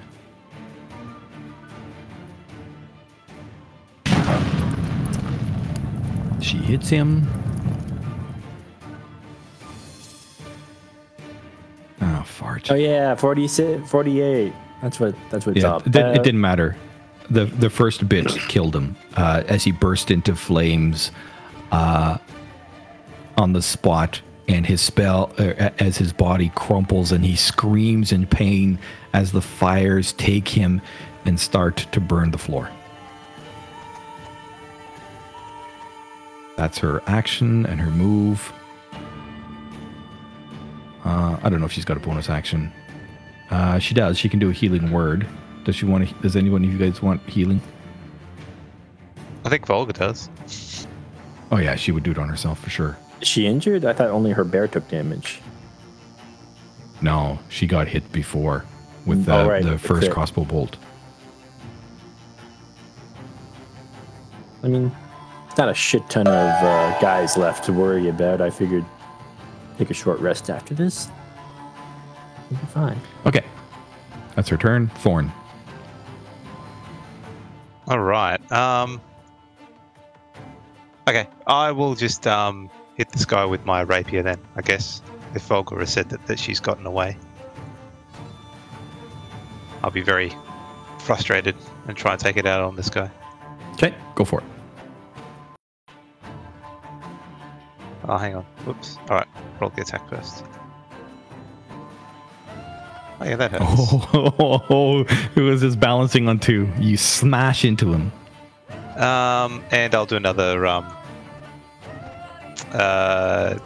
She 6.41 6.57
hits 6.57 6.89
him. 6.89 7.27
Oh, 12.01 12.23
fart. 12.25 12.69
Oh 12.71 12.75
yeah, 12.75 13.15
46, 13.15 13.89
48. 13.89 14.53
That's 14.81 14.99
what. 14.99 15.15
That's 15.31 15.45
what's 15.45 15.59
Yeah, 15.59 15.75
up. 15.75 15.83
did- 15.83 15.95
Uh, 15.97 16.09
it 16.09 16.23
didn't 16.23 16.41
matter. 16.41 16.75
The 17.29 17.45
the 17.45 17.69
first 17.69 18.07
bit 18.07 18.27
killed 18.47 18.75
him 18.75 18.95
uh, 19.15 19.43
as 19.47 19.63
he 19.63 19.71
burst 19.71 20.11
into 20.11 20.35
flames 20.35 21.11
uh, 21.71 22.17
on 23.37 23.53
the 23.53 23.61
spot, 23.61 24.21
and 24.47 24.65
his 24.65 24.79
spell 24.79 25.33
uh, 25.39 25.71
as 25.79 25.97
his 25.97 26.13
body 26.13 26.51
crumples 26.55 27.11
and 27.11 27.25
he 27.25 27.35
screams 27.35 28.11
in 28.11 28.27
pain 28.27 28.79
as 29.13 29.31
the 29.31 29.41
fires 29.41 30.13
take 30.13 30.47
him 30.47 30.79
and 31.25 31.37
start 31.39 31.77
to 31.91 31.99
burn 31.99 32.31
the 32.31 32.37
floor. 32.37 32.69
That's 36.57 36.77
her 36.79 37.01
action 37.07 37.65
and 37.67 37.79
her 37.79 37.91
move. 37.91 38.51
Uh, 41.05 41.37
I 41.41 41.49
don't 41.49 41.59
know 41.61 41.65
if 41.67 41.71
she's 41.71 41.85
got 41.85 41.95
a 41.95 41.99
bonus 42.01 42.29
action. 42.29 42.73
Uh, 43.49 43.79
she 43.79 43.93
does. 43.93 44.17
She 44.17 44.27
can 44.27 44.39
do 44.39 44.49
a 44.49 44.53
healing 44.53 44.91
word. 44.91 45.25
Does 45.63 45.75
she 45.75 45.85
want 45.85 46.09
to? 46.09 46.13
Does 46.15 46.35
anyone 46.35 46.63
of 46.65 46.71
you 46.73 46.77
guys 46.77 47.01
want 47.01 47.21
healing? 47.29 47.61
I 49.45 49.49
think 49.49 49.65
Volga 49.65 49.93
does. 49.93 50.29
Oh 51.51 51.57
yeah, 51.57 51.75
she 51.75 51.91
would 51.93 52.03
do 52.03 52.11
it 52.11 52.17
on 52.17 52.27
herself 52.27 52.59
for 52.59 52.69
sure. 52.69 52.97
Is 53.21 53.27
she 53.27 53.45
injured? 53.47 53.85
I 53.85 53.93
thought 53.93 54.09
only 54.09 54.31
her 54.31 54.43
bear 54.43 54.67
took 54.67 54.87
damage. 54.89 55.39
No, 57.01 57.39
she 57.49 57.67
got 57.67 57.87
hit 57.87 58.11
before 58.11 58.65
with 59.05 59.25
the, 59.25 59.33
Oh, 59.35 59.47
right, 59.47 59.63
the 59.63 59.77
first 59.77 60.01
crit. 60.01 60.11
crossbow 60.11 60.43
bolt. 60.43 60.75
I 64.63 64.67
mean, 64.67 64.91
not 65.57 65.69
a 65.69 65.73
shit 65.73 66.07
ton 66.09 66.27
of 66.27 66.33
uh, 66.33 66.99
guys 66.99 67.37
left 67.37 67.63
to 67.65 67.73
worry 67.73 68.09
about. 68.09 68.41
I 68.41 68.49
figured 68.49 68.85
take 69.77 69.89
a 69.89 69.93
short 69.93 70.19
rest 70.19 70.49
after 70.49 70.73
this. 70.73 71.09
We'll 72.49 72.59
be 72.59 72.65
fine. 72.67 73.01
Okay, 73.25 73.43
that's 74.35 74.49
her 74.49 74.57
turn. 74.57 74.87
Thorn. 74.99 75.31
All 77.87 77.99
right. 77.99 78.51
Um. 78.51 79.01
Okay, 81.07 81.27
I 81.45 81.71
will 81.71 81.95
just 81.95 82.27
um 82.27 82.69
hit 82.95 83.09
this 83.09 83.25
guy 83.25 83.45
with 83.45 83.65
my 83.65 83.81
rapier 83.81 84.23
then. 84.23 84.39
I 84.55 84.61
guess 84.61 85.01
if 85.33 85.43
Volga 85.43 85.75
has 85.75 85.91
said 85.91 86.09
that, 86.09 86.25
that 86.27 86.39
she's 86.39 86.59
gotten 86.59 86.85
away, 86.85 87.17
I'll 89.83 89.91
be 89.91 90.01
very 90.01 90.33
frustrated 90.99 91.55
and 91.87 91.95
try 91.95 92.11
and 92.13 92.19
take 92.19 92.37
it 92.37 92.45
out 92.45 92.61
on 92.61 92.75
this 92.75 92.89
guy. 92.89 93.09
Okay, 93.73 93.93
go 94.15 94.25
for 94.25 94.41
it. 94.41 94.56
Oh, 98.07 98.17
hang 98.17 98.35
on. 98.35 98.43
Whoops. 98.65 98.97
All 99.09 99.17
right, 99.17 99.27
roll 99.59 99.69
the 99.71 99.81
attack 99.81 100.09
first. 100.09 100.43
Oh 103.19 103.25
yeah, 103.25 103.35
that 103.35 103.51
hurts. 103.51 103.63
Oh, 104.13 105.05
it 105.35 105.41
was 105.41 105.61
just 105.61 105.79
balancing 105.79 106.27
on 106.27 106.39
two. 106.39 106.69
You 106.79 106.97
smash 106.97 107.65
into 107.65 107.91
him. 107.91 108.11
Um, 108.95 109.63
and 109.71 109.93
I'll 109.93 110.05
do 110.05 110.15
another 110.15 110.65
um, 110.65 110.93
uh, 112.73 113.57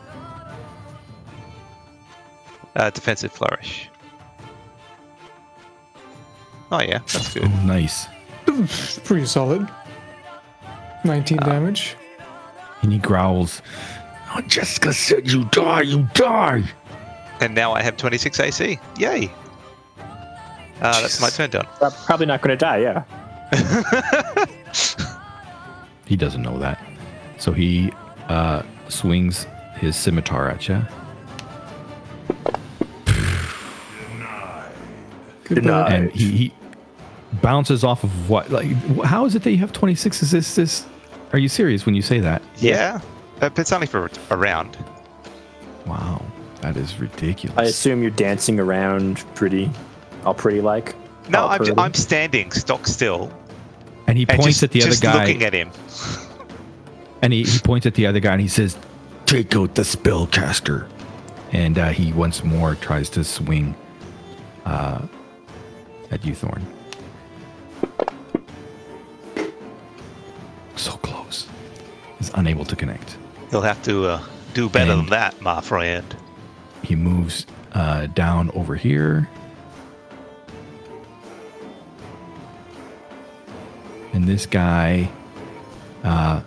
uh, 2.76 2.90
defensive 2.92 3.32
flourish. 3.32 3.90
Oh 6.72 6.82
yeah, 6.82 7.00
that's 7.00 7.34
good. 7.34 7.44
Oh, 7.46 7.66
nice. 7.66 8.08
Pretty 9.04 9.26
solid. 9.26 9.68
19 11.04 11.38
damage. 11.40 11.96
And 12.82 12.94
he 12.94 12.98
growls. 13.00 13.62
Oh, 14.34 14.42
Jessica 14.48 14.94
said 14.94 15.30
you 15.30 15.44
die, 15.46 15.82
you 15.82 16.08
die. 16.14 16.64
And 17.42 17.54
now 17.56 17.74
I 17.74 17.82
have 17.82 17.98
26 17.98 18.40
AC. 18.40 18.80
Yay! 18.98 19.30
Uh, 20.82 21.02
that's 21.02 21.20
my 21.22 21.30
turn 21.30 21.50
done. 21.50 21.66
Prob- 21.78 21.94
Probably 22.06 22.26
not 22.26 22.42
going 22.42 22.58
to 22.58 22.66
die. 22.66 22.78
Yeah. 22.78 23.04
He 26.08 26.18
doesn't 26.18 26.42
know 26.42 26.58
that. 26.60 26.78
So 27.38 27.54
he 27.54 27.90
uh, 28.28 28.64
swings 28.90 29.48
his 29.78 29.96
scimitar 29.96 30.50
at 30.50 30.68
you. 30.68 30.82
Goodbye. 35.46 35.90
and 35.94 36.12
he, 36.12 36.32
he 36.32 36.54
bounces 37.42 37.84
off 37.84 38.04
of 38.04 38.30
what 38.30 38.50
like 38.52 38.68
how 39.04 39.26
is 39.26 39.36
it 39.36 39.44
that 39.44 39.52
you 39.52 39.58
have 39.58 39.72
26 39.74 40.22
is 40.24 40.32
this 40.32 40.56
this 40.56 40.86
are 41.34 41.40
you 41.40 41.48
serious 41.50 41.86
when 41.86 41.96
you 41.96 42.02
say 42.02 42.20
that 42.20 42.42
Yeah, 42.58 43.00
but 43.42 43.60
it's 43.60 43.72
only 43.72 43.88
for 43.88 44.10
a 44.30 44.38
round. 44.38 44.78
wow 45.86 46.22
that 46.62 46.78
is 46.78 47.00
ridiculous 47.00 47.58
I 47.58 47.64
assume 47.64 48.02
you're 48.02 48.12
dancing 48.12 48.60
around 48.60 49.26
pretty, 49.36 49.70
all 50.26 50.34
pretty 50.34 50.62
like. 50.62 50.96
No, 51.30 51.48
I'm, 51.48 51.60
ju- 51.60 51.74
pretty. 51.74 51.82
I'm 51.82 51.94
standing 51.94 52.52
stock 52.52 52.86
still 52.88 53.32
and 54.08 54.18
he 54.18 54.26
and 54.30 54.38
points 54.40 54.60
just, 54.60 54.64
at 54.64 54.72
the 54.72 54.82
other 54.82 54.90
just 54.92 55.02
guy 55.04 55.26
looking 55.26 55.44
at 55.44 55.54
him. 55.54 55.72
and 57.22 57.34
he, 57.34 57.44
he 57.44 57.60
points 57.60 57.86
at 57.86 57.94
the 57.96 58.06
other 58.06 58.20
guy 58.20 58.34
and 58.34 58.42
he 58.42 58.48
says 58.48 58.78
take 59.26 59.56
out 59.56 59.74
the 59.76 59.82
spellcaster 59.82 60.88
and 61.52 61.78
uh, 61.78 61.90
he 61.90 62.14
once 62.14 62.44
more 62.44 62.76
tries 62.76 63.10
to 63.10 63.24
swing 63.24 63.76
uh, 64.66 65.02
at 66.12 66.24
you 66.26 66.36
thorn 66.36 66.66
so 70.76 70.92
close 70.94 71.48
Is 72.20 72.32
unable 72.36 72.66
to 72.66 72.76
connect. 72.76 73.18
You'll 73.52 73.62
have 73.62 73.82
to 73.84 74.06
uh, 74.06 74.24
do 74.54 74.70
better 74.70 74.92
And- 74.92 75.02
than 75.02 75.10
that, 75.10 75.42
my 75.42 75.62
friend. 75.62 76.16
He 76.84 76.96
moves 76.96 77.46
uh, 77.74 78.08
down 78.08 78.50
over 78.52 78.76
here. 78.76 79.30
And 84.14 84.28
this 84.28 84.46
guy 84.46 85.10
uh, 86.04 86.42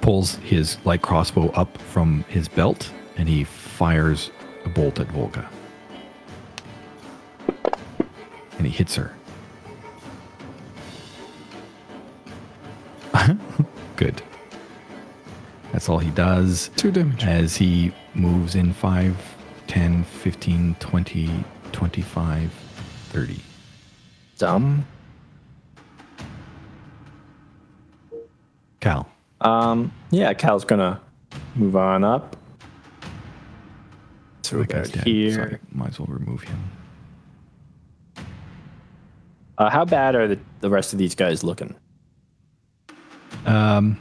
pulls 0.00 0.36
his 0.36 0.78
light 0.84 1.02
crossbow 1.02 1.50
up 1.50 1.78
from 1.78 2.24
his 2.28 2.48
belt 2.48 2.90
and 3.16 3.28
he 3.28 3.44
fires 3.44 4.30
a 4.64 4.68
bolt 4.68 4.98
at 4.98 5.06
Volga. 5.08 5.48
And 8.58 8.66
he 8.66 8.72
hits 8.72 8.94
her. 8.96 9.14
That's 15.82 15.88
all 15.88 15.98
he 15.98 16.12
does 16.12 16.70
Two 16.76 16.92
damage. 16.92 17.24
as 17.24 17.56
he 17.56 17.92
moves 18.14 18.54
in 18.54 18.72
5, 18.72 19.16
10, 19.66 20.04
15, 20.04 20.76
20, 20.78 21.44
25, 21.72 22.52
30. 23.08 23.40
Dumb. 24.38 24.86
Cal. 28.78 29.08
Um, 29.40 29.92
yeah, 30.12 30.32
Cal's 30.34 30.64
gonna 30.64 31.00
move 31.56 31.74
on 31.74 32.04
up. 32.04 32.36
So 34.44 34.58
That 34.58 34.68
guy's 34.68 34.88
about 34.88 34.98
dead. 34.98 35.06
here. 35.08 35.32
Sorry, 35.34 35.58
might 35.72 35.88
as 35.88 35.98
well 35.98 36.06
remove 36.06 36.44
him. 36.44 36.62
Uh, 39.58 39.68
how 39.68 39.84
bad 39.84 40.14
are 40.14 40.28
the, 40.28 40.38
the 40.60 40.70
rest 40.70 40.92
of 40.92 41.00
these 41.00 41.16
guys 41.16 41.42
looking? 41.42 41.74
Um, 43.46 43.98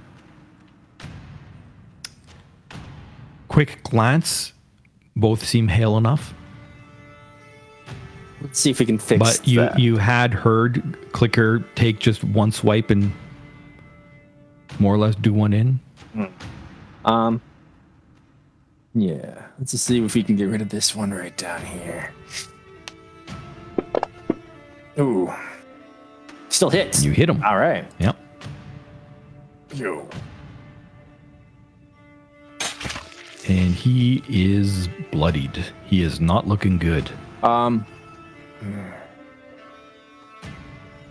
quick 3.51 3.83
glance. 3.83 4.53
Both 5.15 5.45
seem 5.45 5.67
hale 5.67 5.97
enough, 5.97 6.33
Let's 8.41 8.59
see 8.59 8.71
if 8.71 8.79
we 8.79 8.85
can 8.85 8.97
fix 8.97 9.11
it. 9.13 9.19
but 9.19 9.47
you 9.47 9.59
that. 9.59 9.77
you 9.77 9.97
had 9.97 10.33
heard 10.33 10.97
Clicker 11.11 11.59
take 11.75 11.99
just 11.99 12.23
one 12.23 12.51
swipe 12.51 12.89
and 12.89 13.11
more 14.79 14.95
or 14.95 14.97
less 14.97 15.13
do 15.15 15.33
one 15.33 15.51
in. 15.53 15.79
Um. 17.05 17.41
Yeah. 18.95 19.45
Let's 19.59 19.71
just 19.71 19.85
see 19.85 20.03
if 20.03 20.15
we 20.15 20.23
can 20.23 20.37
get 20.37 20.45
rid 20.45 20.61
of 20.61 20.69
this 20.69 20.95
one 20.95 21.11
right 21.11 21.35
down 21.37 21.61
here. 21.65 22.13
Ooh. 24.99 25.31
Still 26.49 26.69
hits. 26.69 27.03
You 27.03 27.11
hit 27.11 27.29
him. 27.29 27.43
All 27.43 27.57
right. 27.57 27.85
Yep. 27.99 28.17
Yo. 29.75 30.07
And 33.47 33.73
he 33.73 34.23
is 34.29 34.87
bloodied. 35.11 35.65
He 35.85 36.03
is 36.03 36.19
not 36.19 36.47
looking 36.47 36.77
good. 36.77 37.09
Um. 37.43 37.85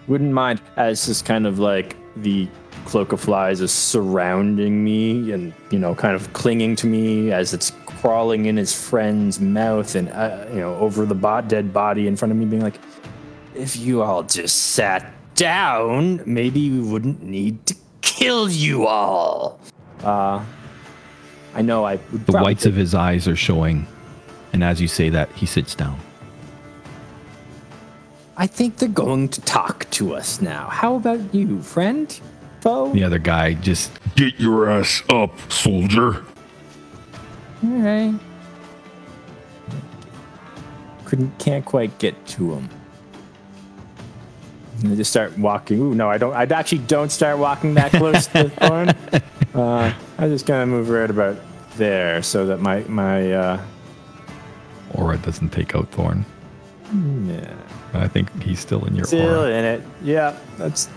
Wouldn't 0.06 0.32
mind 0.32 0.60
as 0.76 1.06
this 1.06 1.22
kind 1.22 1.46
of 1.46 1.58
like 1.58 1.96
the 2.16 2.48
cloak 2.84 3.12
of 3.12 3.20
flies 3.20 3.60
is 3.60 3.72
surrounding 3.72 4.82
me 4.82 5.32
and 5.32 5.52
you 5.70 5.78
know 5.78 5.94
kind 5.94 6.14
of 6.16 6.32
clinging 6.32 6.74
to 6.76 6.86
me 6.86 7.30
as 7.30 7.54
it's 7.54 7.72
crawling 7.86 8.46
in 8.46 8.56
his 8.56 8.72
friend's 8.72 9.38
mouth 9.40 9.94
and 9.94 10.08
uh, 10.10 10.46
you 10.50 10.60
know 10.60 10.74
over 10.76 11.04
the 11.04 11.14
bot 11.14 11.48
dead 11.48 11.72
body 11.72 12.06
in 12.06 12.16
front 12.16 12.32
of 12.32 12.38
me 12.38 12.44
being 12.44 12.62
like 12.62 12.80
if 13.54 13.76
you 13.76 14.02
all 14.02 14.22
just 14.22 14.72
sat 14.72 15.12
down 15.34 16.22
maybe 16.26 16.70
we 16.70 16.80
wouldn't 16.80 17.22
need 17.22 17.64
to 17.66 17.74
kill 18.00 18.50
you 18.50 18.86
all 18.86 19.60
uh 20.02 20.42
i 21.54 21.62
know 21.62 21.84
i 21.84 21.96
would 22.12 22.26
The 22.26 22.32
probably 22.32 22.50
whites 22.50 22.66
of 22.66 22.74
his 22.74 22.94
eyes 22.94 23.26
are 23.28 23.36
showing, 23.36 23.86
and 24.52 24.62
as 24.64 24.80
you 24.80 24.88
say 24.88 25.10
that, 25.10 25.30
he 25.32 25.46
sits 25.46 25.74
down. 25.74 25.98
I 28.36 28.46
think 28.46 28.78
they're 28.78 28.88
going 28.88 29.28
to 29.28 29.40
talk 29.42 29.88
to 29.90 30.14
us 30.14 30.40
now. 30.40 30.68
How 30.68 30.94
about 30.94 31.34
you, 31.34 31.60
friend? 31.60 32.18
Foe? 32.62 32.90
The 32.92 33.04
other 33.04 33.18
guy 33.18 33.54
just 33.54 33.90
Get 34.16 34.38
your 34.40 34.70
ass 34.70 35.02
up, 35.08 35.38
soldier. 35.50 36.24
Alright. 37.64 38.14
Couldn't 41.04 41.38
can't 41.38 41.64
quite 41.64 41.98
get 41.98 42.26
to 42.28 42.54
him. 42.54 42.68
And 44.82 44.92
I 44.92 44.96
just 44.96 45.10
start 45.10 45.36
walking. 45.38 45.78
Ooh, 45.78 45.94
no, 45.94 46.08
I 46.08 46.18
don't 46.18 46.34
I 46.34 46.44
actually 46.44 46.78
don't 46.78 47.10
start 47.10 47.38
walking 47.38 47.74
that 47.74 47.90
close 47.92 48.26
to 48.28 48.48
Thorn. 48.50 48.92
Uh, 49.52 49.92
I'm 50.16 50.30
just 50.30 50.46
gonna 50.46 50.64
move 50.64 50.90
right 50.90 51.10
about 51.10 51.36
there 51.76 52.22
so 52.22 52.46
that 52.46 52.60
my 52.60 52.80
my 52.86 53.32
uh 53.32 53.60
aura 54.94 55.18
doesn't 55.18 55.48
take 55.50 55.74
out 55.74 55.88
Thorn. 55.90 56.24
yeah. 57.26 57.52
I 57.92 58.06
think 58.06 58.28
he's 58.42 58.60
still 58.60 58.84
in 58.84 58.94
your 58.94 59.06
Still 59.06 59.40
aura. 59.40 59.50
in 59.50 59.64
it. 59.64 59.82
Yeah, 60.04 60.36
that's 60.56 60.88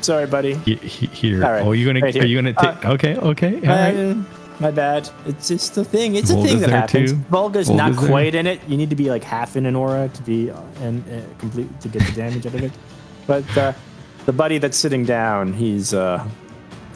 sorry, 0.00 0.26
buddy. 0.26 0.54
He, 0.54 0.76
he, 0.76 1.06
here. 1.08 1.40
Right, 1.42 1.60
Oh, 1.62 1.72
you 1.72 1.84
gonna? 1.86 2.00
right 2.00 2.16
are 2.16 2.26
you 2.26 2.36
gonna 2.38 2.54
take? 2.54 2.84
okay. 2.86 3.16
Okay. 3.16 3.56
All 3.56 3.76
right. 3.76 3.94
Uh, 3.94 4.14
my 4.60 4.70
bad. 4.70 5.08
It's 5.26 5.48
just 5.48 5.74
the 5.74 5.84
thing. 5.84 6.14
It's 6.16 6.30
a 6.30 6.42
thing 6.42 6.60
that 6.60 6.70
happens. 6.70 7.10
too? 7.12 7.16
Volga's 7.30 7.68
not 7.68 7.92
Volga's 7.92 8.00
there? 8.00 8.08
quite 8.10 8.34
in 8.34 8.46
it. 8.46 8.60
You 8.66 8.78
need 8.78 8.88
to 8.90 8.96
be 8.96 9.10
like 9.10 9.22
half 9.22 9.54
in 9.56 9.66
an 9.66 9.76
aura 9.76 10.08
to 10.08 10.22
be 10.22 10.50
uh, 10.50 10.58
and 10.80 11.04
uh, 11.12 11.20
complete 11.38 11.78
to 11.82 11.88
get 11.88 12.02
the 12.06 12.12
damage 12.12 12.46
out 12.46 12.54
of 12.54 12.62
it. 12.64 12.72
But 13.28 13.56
uh, 13.56 13.72
the 14.26 14.32
buddy 14.32 14.58
that's 14.58 14.76
sitting 14.76 15.04
down, 15.04 15.52
he's 15.52 15.94
uh, 15.94 16.26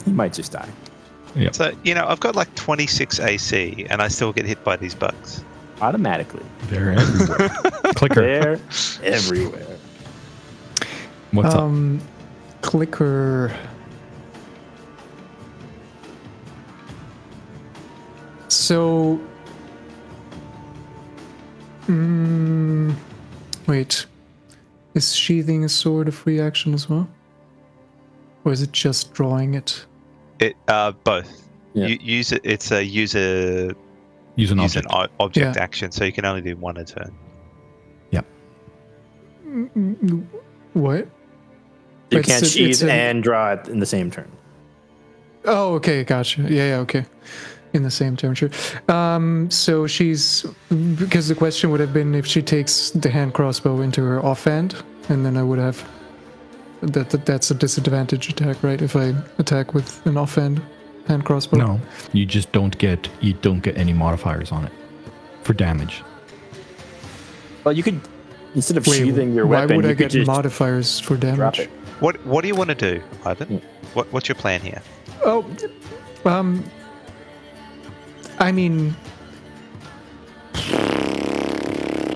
he 0.03 0.11
might 0.11 0.33
just 0.33 0.51
die 0.51 0.67
Yep. 1.35 1.55
So, 1.55 1.71
you 1.83 1.95
know, 1.95 2.05
I've 2.07 2.19
got 2.19 2.35
like 2.35 2.53
26 2.55 3.19
AC 3.19 3.87
and 3.89 4.01
I 4.01 4.07
still 4.07 4.31
get 4.31 4.45
hit 4.45 4.63
by 4.63 4.75
these 4.75 4.93
bugs. 4.93 5.43
automatically. 5.81 6.45
They're 6.67 6.91
everywhere. 6.91 7.49
Clicker. 7.95 8.21
They're 8.21 8.59
everywhere. 9.01 9.77
What's 11.31 11.55
up? 11.55 11.61
Um, 11.61 11.99
clicker. 12.61 13.51
So. 18.49 19.19
Mm, 21.87 22.95
wait. 23.65 24.05
Is 24.93 25.15
sheathing 25.15 25.63
a 25.63 25.69
sword 25.69 26.07
a 26.07 26.11
free 26.11 26.39
action 26.39 26.73
as 26.73 26.89
well? 26.89 27.07
Or 28.45 28.51
is 28.51 28.61
it 28.61 28.71
just 28.71 29.13
drawing 29.13 29.55
it? 29.55 29.85
It 30.39 30.55
uh, 30.67 30.91
both. 30.91 31.47
Yeah. 31.73 31.87
You 31.87 31.97
use 32.01 32.31
it. 32.31 32.41
It's 32.43 32.71
a 32.71 32.83
user 32.83 33.73
Use 34.35 34.51
an 34.51 34.59
use 34.59 34.75
object. 34.77 34.93
an 34.93 35.07
o- 35.19 35.23
object 35.23 35.55
Yeah. 35.55 35.63
action, 35.63 35.91
so 35.91 36.03
you 36.05 36.11
can 36.11 36.25
only 36.25 36.41
do 36.41 36.55
one 36.57 36.77
a 36.77 36.83
turn. 36.85 37.11
Yep. 38.11 38.25
What? 40.73 41.07
You 42.11 42.19
It's 42.19 42.27
can't 42.27 42.41
a- 42.43 42.45
it's 42.45 42.51
sheath 42.51 42.83
a- 42.83 42.91
and 42.91 43.23
draw 43.23 43.53
it 43.53 43.67
in 43.67 43.79
the 43.79 43.85
same 43.85 44.11
turn. 44.11 44.31
Oh, 45.45 45.73
okay, 45.75 46.03
gotcha. 46.03 46.41
Yeah, 46.43 46.67
yeah, 46.69 46.77
okay. 46.79 47.05
In 47.73 47.81
the 47.81 47.91
same 47.91 48.15
temperature. 48.15 48.51
Um, 48.87 49.49
so 49.49 49.87
she's 49.87 50.45
because 50.95 51.27
the 51.27 51.35
question 51.35 51.71
would 51.71 51.79
have 51.79 51.91
been 51.91 52.13
if 52.13 52.25
she 52.25 52.41
takes 52.41 52.91
the 52.91 53.09
hand 53.09 53.33
crossbow 53.33 53.81
into 53.81 54.03
her 54.03 54.23
offhand, 54.23 54.75
and 55.09 55.25
then 55.25 55.37
I 55.37 55.43
would 55.43 55.57
have 55.57 55.83
that, 56.81 57.09
that 57.09 57.25
that's 57.25 57.49
a 57.49 57.55
disadvantage 57.55 58.29
attack, 58.29 58.61
right? 58.61 58.79
If 58.81 58.95
I 58.95 59.15
attack 59.39 59.73
with 59.73 60.05
an 60.05 60.17
offhand 60.17 60.61
hand 61.07 61.25
crossbow. 61.25 61.57
No, 61.57 61.81
you 62.11 62.25
just 62.25 62.51
don't 62.51 62.77
get 62.77 63.09
you 63.21 63.33
don't 63.33 63.61
get 63.61 63.77
any 63.77 63.93
modifiers 63.93 64.51
on 64.51 64.65
it 64.65 64.71
for 65.43 65.53
damage. 65.53 66.03
Well, 67.63 67.73
you 67.73 67.83
could 67.83 68.01
instead 68.55 68.77
of 68.77 68.85
Wait, 68.85 68.97
sheathing 68.97 69.33
your 69.33 69.47
weapon. 69.47 69.49
why 69.49 69.61
weapon, 69.61 69.77
would 69.77 69.85
you 69.85 69.91
I 69.91 69.93
could 69.93 69.97
get 69.97 70.11
just 70.11 70.27
modifiers 70.27 70.99
for 70.99 71.17
damage? 71.17 71.69
What 71.99 72.23
What 72.25 72.41
do 72.41 72.47
you 72.47 72.55
want 72.55 72.69
to 72.69 72.75
do, 72.75 73.01
Ivan? 73.25 73.61
What 73.93 74.11
What's 74.11 74.27
your 74.27 74.35
plan 74.35 74.61
here? 74.61 74.81
Oh, 75.25 75.45
um, 76.25 76.63
I 78.39 78.51
mean, 78.51 78.95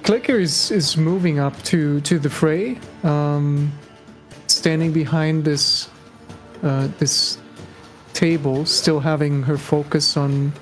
Clicker 0.04 0.40
is 0.40 0.72
is 0.72 0.98
moving 0.98 1.40
up 1.40 1.62
to 1.64 2.00
to 2.02 2.20
the 2.20 2.30
fray, 2.30 2.80
um, 3.04 3.72
standing 4.48 4.92
behind 4.94 5.44
this 5.46 5.90
uh, 6.64 6.88
this 6.98 7.38
table, 8.14 8.66
still 8.66 9.00
having 9.00 9.44
her 9.44 9.58
focus 9.58 10.18
on 10.18 10.54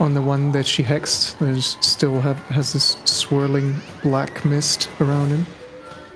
on 0.00 0.14
the 0.14 0.22
one 0.22 0.52
that 0.52 0.66
she 0.66 0.82
hexed. 0.82 1.36
There's 1.38 1.76
still 1.80 2.20
have 2.20 2.38
has 2.50 2.72
this 2.72 2.96
swirling 3.04 3.74
black 4.02 4.44
mist 4.44 4.88
around 5.00 5.28
him, 5.30 5.46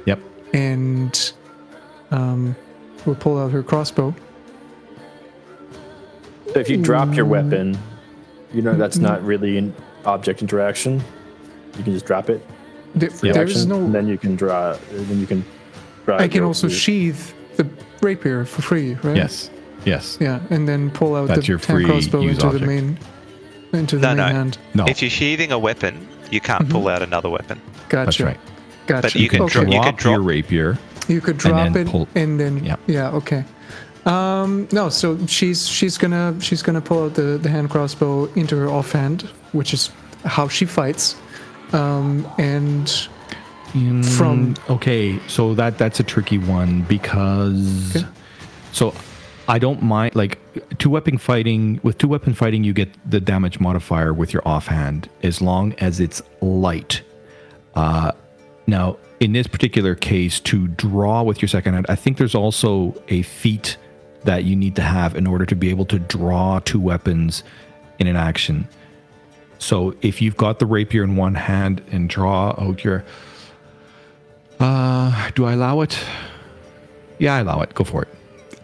Yep. 0.06 0.20
and 0.54 1.32
um, 2.12 2.54
will 3.04 3.16
pull 3.16 3.38
out 3.38 3.50
her 3.50 3.62
crossbow. 3.62 4.14
So 6.52 6.58
if 6.60 6.68
you 6.70 6.76
drop 6.76 7.14
your 7.14 7.24
weapon, 7.24 7.78
you 8.52 8.62
know 8.62 8.74
that's 8.74 8.98
not 8.98 9.18
mm-hmm. 9.18 9.26
really 9.26 9.58
an 9.58 9.74
object 10.04 10.42
interaction. 10.42 11.02
You 11.76 11.84
can 11.84 11.92
just 11.92 12.06
drop 12.06 12.28
it. 12.30 12.44
There, 12.94 13.10
Yeah. 13.22 13.32
there 13.32 13.44
is 13.44 13.56
action, 13.56 13.68
no 13.70 13.76
and 13.76 13.94
then 13.94 14.06
you 14.06 14.18
can 14.18 14.36
draw. 14.36 14.76
Then 14.90 15.20
you 15.20 15.26
can. 15.26 15.44
Draw 16.04 16.18
I 16.18 16.28
can 16.28 16.42
also 16.42 16.66
your- 16.66 16.76
sheath 16.76 17.34
the 17.56 17.66
rapier 18.00 18.44
for 18.44 18.62
free, 18.62 18.94
right? 19.02 19.16
Yes. 19.16 19.50
Yes. 19.84 20.18
Yeah, 20.20 20.40
and 20.50 20.68
then 20.68 20.90
pull 20.90 21.16
out 21.16 21.28
That's 21.28 21.40
the 21.40 21.46
your 21.46 21.58
hand 21.58 21.66
free 21.78 21.84
crossbow 21.84 22.20
into 22.22 22.46
object. 22.46 22.60
the 22.60 22.66
main 22.66 22.98
into 23.72 23.96
the 23.96 24.02
No, 24.02 24.08
main 24.08 24.16
no. 24.16 24.38
hand. 24.38 24.58
No. 24.74 24.84
If 24.86 25.00
you're 25.02 25.10
sheathing 25.10 25.52
a 25.52 25.58
weapon, 25.58 26.06
you 26.30 26.40
can't 26.40 26.68
pull 26.68 26.82
mm-hmm. 26.82 26.88
out 26.90 27.02
another 27.02 27.30
weapon. 27.30 27.60
Gotcha. 27.88 28.04
That's 28.04 28.20
right. 28.20 28.40
Gotcha. 28.86 29.02
But 29.02 29.14
you 29.14 29.28
can 29.28 29.42
okay. 29.42 29.52
drop- 29.52 29.66
you 29.66 29.80
can 29.80 29.94
drop- 29.94 30.12
your 30.12 30.20
rapier. 30.20 30.78
You 31.08 31.20
could 31.20 31.38
drop 31.38 31.72
then 31.72 31.86
it 31.86 31.90
pull- 31.90 32.08
and 32.14 32.38
then 32.38 32.64
Yeah. 32.64 32.76
yeah. 32.86 33.10
okay. 33.10 33.44
Um, 34.06 34.66
no, 34.72 34.88
so 34.88 35.24
she's 35.26 35.68
she's 35.68 35.96
gonna 35.96 36.34
she's 36.40 36.62
gonna 36.62 36.80
pull 36.80 37.04
out 37.04 37.14
the 37.14 37.38
the 37.40 37.48
hand 37.48 37.70
crossbow 37.70 38.24
into 38.34 38.56
her 38.56 38.68
offhand, 38.68 39.22
which 39.52 39.72
is 39.72 39.90
how 40.24 40.48
she 40.48 40.64
fights. 40.66 41.16
Um, 41.72 42.26
and 42.38 42.88
From- 42.90 44.54
Mm, 44.54 44.70
okay, 44.70 45.18
so 45.28 45.54
that 45.54 45.78
that's 45.78 45.98
a 45.98 46.02
tricky 46.02 46.36
one 46.36 46.82
because 46.82 47.96
Okay. 47.96 48.06
so 48.72 48.92
I 49.48 49.58
don't 49.58 49.82
mind 49.82 50.14
like 50.14 50.38
two 50.78 50.90
weapon 50.90 51.16
fighting 51.16 51.80
with 51.82 51.96
two 51.96 52.08
weapon 52.08 52.34
fighting 52.34 52.64
you 52.64 52.74
get 52.74 52.90
the 53.10 53.18
damage 53.20 53.60
modifier 53.60 54.12
with 54.12 54.32
your 54.34 54.42
offhand 54.46 55.08
as 55.22 55.40
long 55.40 55.72
as 55.78 56.00
it's 56.00 56.20
light. 56.42 57.00
Uh, 57.74 58.12
now 58.66 58.98
in 59.20 59.32
this 59.32 59.46
particular 59.46 59.94
case 59.94 60.38
to 60.40 60.68
draw 60.68 61.22
with 61.22 61.40
your 61.40 61.48
second 61.48 61.72
hand, 61.74 61.86
I 61.88 61.94
think 61.94 62.18
there's 62.18 62.34
also 62.34 62.94
a 63.08 63.22
feat 63.22 63.78
that 64.24 64.44
you 64.44 64.56
need 64.56 64.76
to 64.76 64.82
have 64.82 65.16
in 65.16 65.26
order 65.26 65.44
to 65.46 65.54
be 65.54 65.70
able 65.70 65.86
to 65.86 65.98
draw 65.98 66.58
two 66.60 66.80
weapons 66.80 67.42
in 67.98 68.06
an 68.06 68.16
action. 68.16 68.68
So 69.58 69.94
if 70.02 70.20
you've 70.20 70.36
got 70.36 70.58
the 70.58 70.66
rapier 70.66 71.04
in 71.04 71.16
one 71.16 71.34
hand 71.34 71.82
and 71.90 72.08
draw 72.08 72.50
out 72.58 72.82
your 72.84 73.04
uh, 74.60 75.30
do 75.34 75.44
I 75.44 75.52
allow 75.54 75.80
it? 75.80 75.98
Yeah, 77.18 77.34
I 77.34 77.40
allow 77.40 77.62
it. 77.62 77.74
Go 77.74 77.84
for 77.84 78.02
it. 78.02 78.08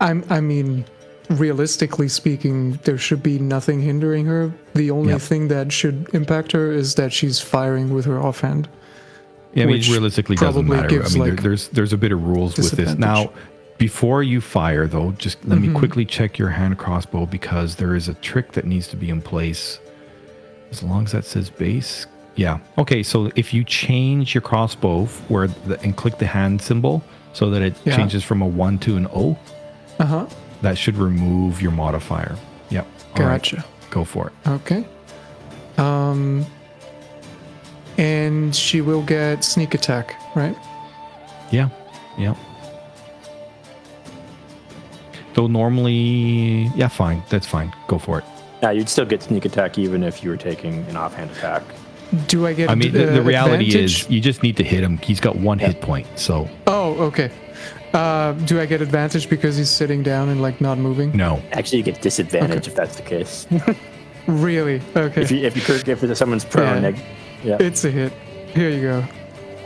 I'm 0.01 0.25
I 0.31 0.41
mean, 0.41 0.85
realistically 1.31 2.09
speaking, 2.09 2.79
there 2.85 2.99
should 2.99 3.23
be 3.23 3.39
nothing 3.39 3.81
hindering 3.83 4.27
her. 4.27 4.53
The 4.75 4.91
only 4.91 5.13
Yep. 5.13 5.21
thing 5.21 5.49
that 5.49 5.73
should 5.73 6.09
impact 6.13 6.53
her 6.53 6.71
is 6.71 6.95
that 6.97 7.13
she's 7.13 7.41
firing 7.41 7.93
with 7.93 8.05
her 8.05 8.21
offhand. 8.21 8.69
Yeah, 9.55 9.65
I 9.65 9.67
mean, 9.67 9.77
Which 9.77 9.91
realistically 9.91 10.37
doesn't 10.37 10.69
matter. 10.69 11.03
I 11.03 11.09
mean, 11.09 11.23
there, 11.23 11.35
there's 11.35 11.69
there's 11.69 11.93
a 11.93 11.97
bit 11.97 12.13
of 12.13 12.23
rules 12.23 12.57
with 12.57 12.73
this. 12.73 12.97
Now, 12.97 13.31
before 13.79 14.23
you 14.23 14.41
fire, 14.41 14.87
though, 14.87 15.13
just 15.13 15.39
let 15.47 15.59
Mm-hmm. 15.59 15.73
me 15.73 15.79
quickly 15.79 16.05
check 16.05 16.37
your 16.39 16.49
hand 16.51 16.79
crossbow 16.79 17.27
because 17.27 17.77
there 17.77 17.95
is 17.95 18.09
a 18.09 18.15
trick 18.15 18.53
that 18.53 18.65
needs 18.65 18.89
to 18.89 18.97
be 18.97 19.09
in 19.09 19.23
place. 19.23 19.79
As 20.71 20.83
long 20.83 21.05
as 21.05 21.13
that 21.13 21.25
says 21.25 21.49
base, 21.49 22.07
yeah. 22.37 22.59
Okay, 22.77 23.03
so 23.03 23.31
if 23.37 23.55
you 23.55 23.65
change 23.65 24.35
your 24.35 24.43
crossbow 24.43 25.07
where 25.29 25.47
the, 25.47 25.81
and 25.81 25.97
click 25.97 26.19
the 26.19 26.27
hand 26.27 26.61
symbol 26.61 27.03
so 27.33 27.51
that 27.51 27.63
it 27.63 27.75
Yeah. 27.85 27.97
changes 27.97 28.23
from 28.23 28.43
a 28.43 28.47
one 28.47 28.79
to 28.81 28.97
an 28.97 29.07
O, 29.15 29.37
Uh 29.99 30.05
huh. 30.07 30.27
that 30.63 30.77
should 30.77 30.97
remove 30.97 31.63
your 31.63 31.73
modifier. 31.73 32.37
Yep. 32.71 32.87
All 33.17 33.25
right, 33.27 33.33
Gotcha. 33.43 33.65
Go 33.91 34.05
for 34.05 34.27
it. 34.29 34.49
Okay. 34.49 34.85
Um. 35.79 36.45
And 37.97 38.55
she 38.55 38.81
will 38.81 39.03
get 39.03 39.43
sneak 39.43 39.75
attack, 39.75 40.15
right? 40.37 40.57
Yeah, 41.51 41.69
yeah. 42.17 42.35
Though 45.35 45.47
normally, 45.47 46.71
yeah, 46.75 46.89
fine. 46.89 47.23
That's 47.29 47.47
fine. 47.47 47.73
Go 47.87 47.99
for 47.99 48.19
it. 48.19 48.25
Yeah, 48.63 48.73
you'd 48.73 48.89
still 48.89 49.05
get 49.05 49.23
sneak 49.23 49.45
attack 49.45 49.79
even 49.79 50.03
if 50.03 50.23
you 50.25 50.31
were 50.31 50.37
taking 50.37 50.85
an 50.87 50.97
offhand 50.97 51.31
attack. 51.31 51.63
Do 52.27 52.47
I 52.47 52.55
get? 52.55 52.71
I 52.71 52.75
mean, 52.75 52.93
the, 52.93 53.07
the 53.07 53.23
reality 53.23 53.67
advantage? 53.67 54.05
is 54.05 54.11
you 54.11 54.21
just 54.21 54.43
need 54.43 54.57
to 54.57 54.65
hit 54.65 54.83
him. 54.83 54.97
He's 54.99 55.21
got 55.21 55.37
one 55.37 55.59
hit 55.59 55.81
point. 55.81 56.07
So, 56.17 56.49
Oh, 56.67 56.95
okay. 57.05 57.31
Uh, 57.93 58.33
do 58.33 58.61
I 58.61 58.67
get 58.67 58.83
advantage 58.83 59.29
because 59.31 59.57
he's 59.57 59.71
sitting 59.71 60.03
down 60.03 60.29
and 60.29 60.41
like 60.43 60.61
not 60.61 60.79
moving? 60.79 61.17
no. 61.17 61.43
Actually, 61.53 61.79
you 61.79 61.85
get 61.85 62.01
disadvantage 62.03 62.59
Okay. 62.63 62.71
if 62.71 62.75
that's 62.75 62.97
the 62.97 63.03
case. 63.03 63.47
Really? 64.27 64.83
Okay. 64.95 65.23
if 65.23 65.31
you 65.31 65.39
if 65.47 65.57
you 65.57 65.63
could 65.63 65.89
if 65.89 66.17
someone's 66.19 66.45
prone, 66.45 66.75
Yeah. 66.83 66.91
neg- 66.91 67.01
yeah. 67.43 67.57
It's 67.61 67.83
a 67.87 67.91
hit. 67.91 68.13
Here 68.55 68.69
you 68.69 68.83
go. 68.83 69.05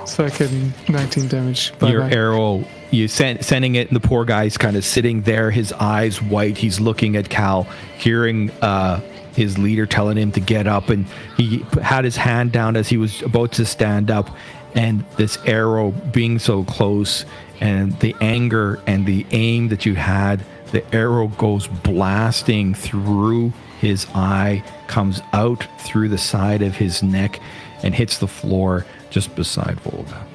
Fucking 0.06 0.72
19 0.88 1.26
damage. 1.26 1.76
Bye 1.80 1.90
Your 1.90 2.02
bye. 2.02 2.10
arrow, 2.12 2.64
you 2.92 3.08
send, 3.08 3.44
sending 3.44 3.74
it, 3.74 3.88
and 3.88 3.96
the 3.96 4.06
poor 4.06 4.24
guy's 4.24 4.58
kind 4.58 4.76
of 4.76 4.84
sitting 4.84 5.22
there, 5.22 5.50
his 5.50 5.72
eyes 5.72 6.20
white. 6.20 6.58
He's 6.58 6.78
looking 6.78 7.16
at 7.16 7.28
Cal, 7.28 7.64
hearing 7.98 8.50
uh, 8.60 9.00
his 9.34 9.58
leader 9.58 9.86
telling 9.86 10.18
him 10.18 10.30
to 10.32 10.40
get 10.40 10.66
up, 10.66 10.90
and 10.90 11.06
he 11.36 11.64
had 11.80 12.04
his 12.04 12.16
hand 12.16 12.52
down 12.52 12.76
as 12.76 12.88
he 12.88 12.98
was 12.98 13.22
about 13.22 13.52
to 13.52 13.64
stand 13.64 14.10
up. 14.10 14.28
And 14.74 15.04
this 15.16 15.38
arrow 15.44 15.90
being 15.90 16.38
so 16.38 16.64
close, 16.64 17.24
and 17.60 17.98
the 18.00 18.14
anger 18.20 18.80
and 18.86 19.06
the 19.06 19.26
aim 19.30 19.68
that 19.68 19.86
you 19.86 19.94
had, 19.94 20.44
the 20.70 20.84
arrow 20.94 21.28
goes 21.28 21.66
blasting 21.66 22.74
through 22.74 23.52
his 23.80 24.06
eye, 24.14 24.62
comes 24.86 25.22
out 25.32 25.66
through 25.80 26.08
the 26.10 26.18
side 26.18 26.62
of 26.62 26.76
his 26.76 27.02
neck, 27.02 27.40
and 27.82 27.94
hits 27.94 28.18
the 28.18 28.28
floor 28.28 28.86
just 29.10 29.34
beside 29.34 29.80
Volga. 29.80 30.26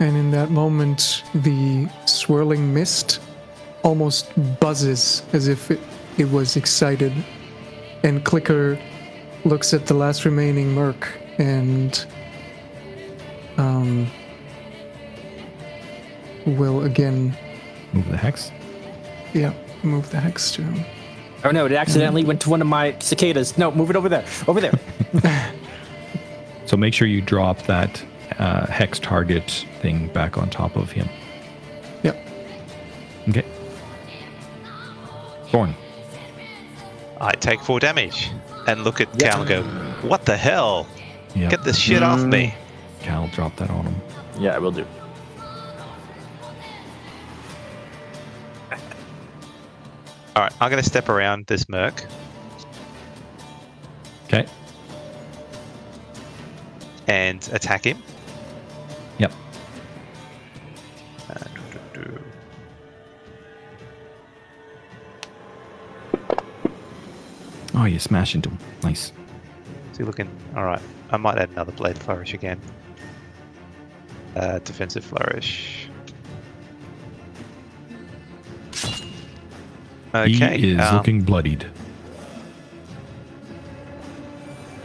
And 0.00 0.16
in 0.16 0.30
that 0.30 0.50
moment, 0.50 1.24
the 1.34 1.88
swirling 2.06 2.72
mist 2.72 3.20
almost 3.82 4.30
buzzes 4.60 5.22
as 5.32 5.48
if 5.48 5.70
it, 5.70 5.80
it 6.18 6.30
was 6.30 6.56
excited. 6.56 7.12
And 8.04 8.24
Clicker 8.24 8.78
looks 9.44 9.74
at 9.74 9.86
the 9.86 9.94
last 9.94 10.24
remaining 10.24 10.72
merc 10.72 11.08
and 11.38 12.04
um, 13.56 14.06
will 16.46 16.82
again, 16.84 17.36
Move 17.92 18.08
the 18.08 18.16
hex. 18.16 18.52
yeah, 19.32 19.52
move 19.82 20.08
the 20.10 20.20
hex 20.20 20.52
to 20.52 20.62
him. 20.62 20.84
Oh 21.44 21.50
no! 21.50 21.66
It 21.66 21.72
accidentally 21.72 22.24
went 22.24 22.40
to 22.42 22.50
one 22.50 22.60
of 22.60 22.66
my 22.66 22.96
cicadas. 22.98 23.56
No, 23.56 23.70
move 23.70 23.90
it 23.90 23.96
over 23.96 24.08
there. 24.08 24.24
Over 24.46 24.60
there. 24.60 24.72
So 26.66 26.76
make 26.76 26.92
sure 26.92 27.08
you 27.08 27.22
drop 27.22 27.62
that 27.62 28.04
uh, 28.38 28.66
hex 28.66 28.98
target 28.98 29.66
thing 29.80 30.08
back 30.08 30.38
on 30.38 30.48
top 30.50 30.76
of 30.76 30.90
him. 30.92 31.08
Yep. 32.02 32.16
Okay. 33.28 33.44
Born. 35.52 35.74
I 37.20 37.32
take 37.32 37.60
four 37.60 37.80
damage 37.80 38.30
and 38.66 38.84
look 38.84 39.00
at 39.00 39.18
Cal 39.18 39.40
and 39.40 39.48
go, 39.48 39.62
"What 40.06 40.24
the 40.24 40.36
hell? 40.36 40.86
Yeah. 41.34 41.48
Get 41.50 41.64
this 41.64 41.76
shit 41.78 42.02
off 42.02 42.22
me!" 42.22 42.54
Cal, 43.00 43.26
drop 43.28 43.56
that 43.56 43.70
on 43.70 43.86
him. 43.86 43.96
yeah, 44.38 44.54
I 44.54 44.58
will 44.58 44.70
do. 44.72 44.86
All 50.36 50.44
right, 50.44 50.52
I'm 50.60 50.70
going 50.70 50.82
to 50.82 50.88
step 50.88 51.08
around 51.08 51.46
this 51.46 51.68
merc. 51.68 52.04
Okay. 54.26 54.46
and 57.08 57.48
attack 57.52 57.84
him. 57.84 58.02
Oh, 67.78 67.84
you 67.84 68.00
smash 68.00 68.34
into 68.34 68.50
him. 68.50 68.58
Nice. 68.82 69.12
Is 69.92 69.98
he 69.98 70.04
looking? 70.04 70.28
All 70.56 70.64
right. 70.64 70.82
I 71.10 71.16
might 71.16 71.38
add 71.38 71.50
another 71.50 71.70
blade 71.70 71.96
flourish 71.96 72.34
again. 72.34 72.60
Uh, 74.34 74.58
defensive 74.58 75.04
flourish. 75.04 75.88
Okay. 80.12 80.58
He 80.58 80.72
is 80.72 80.80
um, 80.80 80.96
looking 80.96 81.22
bloodied. 81.22 81.66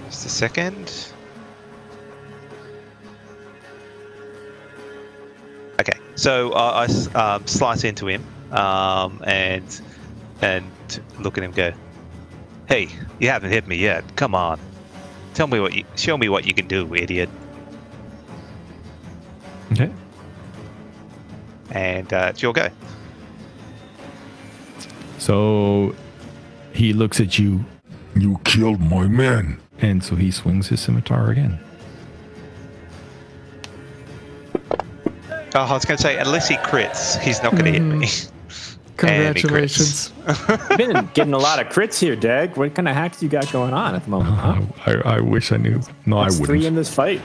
Just 0.05 0.27
a 0.27 0.29
second. 0.29 1.13
Okay, 5.79 5.97
so 6.15 6.51
uh, 6.51 6.87
I 7.15 7.17
um, 7.17 7.47
slice 7.47 7.83
into 7.83 8.07
him 8.07 8.23
um, 8.51 9.19
and 9.25 9.81
and 10.41 10.69
look 11.19 11.39
at 11.39 11.43
him. 11.43 11.51
Go, 11.51 11.73
hey, 12.67 12.89
you 13.19 13.29
haven't 13.29 13.51
hit 13.51 13.67
me 13.67 13.75
yet. 13.77 14.03
Come 14.15 14.35
on, 14.35 14.59
tell 15.33 15.47
me 15.47 15.59
what 15.59 15.73
you 15.73 15.83
show 15.95 16.17
me 16.17 16.29
what 16.29 16.45
you 16.45 16.53
can 16.53 16.67
do, 16.67 16.93
idiot. 16.95 17.29
Okay. 19.71 19.91
And 21.71 22.11
uh, 22.13 22.27
it's 22.29 22.41
your 22.41 22.53
go. 22.53 22.67
So 25.17 25.95
he 26.73 26.93
looks 26.93 27.19
at 27.19 27.39
you, 27.39 27.65
You 28.15 28.39
killed 28.43 28.79
my 28.81 29.07
man. 29.07 29.59
and 29.79 30.03
so 30.03 30.15
he 30.15 30.29
swings 30.31 30.67
his 30.67 30.81
scimitar 30.81 31.31
again. 31.31 31.59
Oh, 35.55 35.59
I 35.61 35.71
was 35.73 35.85
going 35.85 35.97
to 35.97 36.01
say, 36.03 36.17
unless 36.17 36.47
he 36.47 36.55
crits, 36.57 37.19
he's 37.21 37.41
not 37.43 37.51
going 37.53 37.65
to 37.65 37.71
hit 37.71 37.81
me. 37.81 38.07
And 39.01 39.35
he 39.35 39.43
crits. 39.43 40.11
Congratulations. 40.27 40.69
You've 40.69 40.77
been 40.77 41.09
getting 41.13 41.33
a 41.33 41.37
lot 41.37 41.59
of 41.59 41.67
crits 41.67 41.99
here, 41.99 42.15
Dag. 42.15 42.55
What 42.55 42.73
kind 42.75 42.87
of 42.87 42.95
hacks 42.95 43.21
you 43.21 43.29
got 43.29 43.51
going 43.51 43.73
on 43.73 43.95
at 43.95 44.03
the 44.03 44.09
moment? 44.09 44.35
Huh? 44.35 44.61
I, 44.85 45.15
I 45.15 45.19
wish 45.19 45.51
I 45.51 45.57
knew. 45.57 45.81
No, 46.05 46.21
That's 46.23 46.35
I 46.35 46.37
three 46.37 46.41
wouldn't. 46.41 46.45
Three 46.47 46.65
in 46.65 46.75
this 46.75 46.93
fight. 46.93 47.21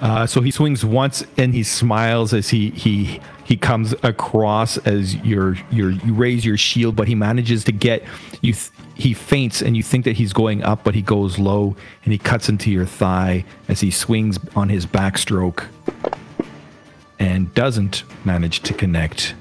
Uh, 0.00 0.26
so 0.26 0.40
he 0.40 0.50
swings 0.50 0.84
once 0.84 1.24
and 1.38 1.54
he 1.54 1.62
smiles 1.62 2.34
as 2.34 2.48
he 2.48 2.70
he 2.70 3.20
he 3.44 3.56
comes 3.56 3.94
across 4.02 4.76
as 4.78 5.14
your 5.16 5.56
your 5.70 5.90
you 5.90 6.12
raise 6.12 6.44
your 6.44 6.56
shield, 6.56 6.96
but 6.96 7.06
he 7.08 7.14
manages 7.14 7.64
to 7.64 7.72
get 7.72 8.02
you. 8.42 8.52
Th- 8.52 8.70
he 8.96 9.12
faints 9.12 9.60
and 9.60 9.76
you 9.76 9.82
think 9.82 10.04
that 10.04 10.16
he's 10.16 10.32
going 10.32 10.62
up, 10.62 10.84
but 10.84 10.94
he 10.94 11.02
goes 11.02 11.36
low 11.36 11.74
and 12.04 12.12
he 12.12 12.18
cuts 12.18 12.48
into 12.48 12.70
your 12.70 12.86
thigh 12.86 13.44
as 13.68 13.80
he 13.80 13.90
swings 13.90 14.38
on 14.54 14.68
his 14.68 14.86
backstroke 14.86 15.64
and 17.18 17.52
doesn't 17.54 18.04
manage 18.24 18.60
to 18.60 18.72
connect. 18.72 19.34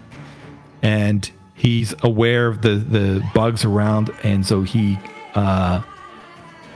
And 0.81 1.29
he's 1.63 1.95
aware 2.03 2.45
of 2.47 2.61
the 2.61 2.75
the 2.75 3.27
bugs 3.33 3.65
around, 3.65 4.11
and 4.21 4.45
so 4.45 4.61
he 4.61 4.99
uh, 5.33 5.81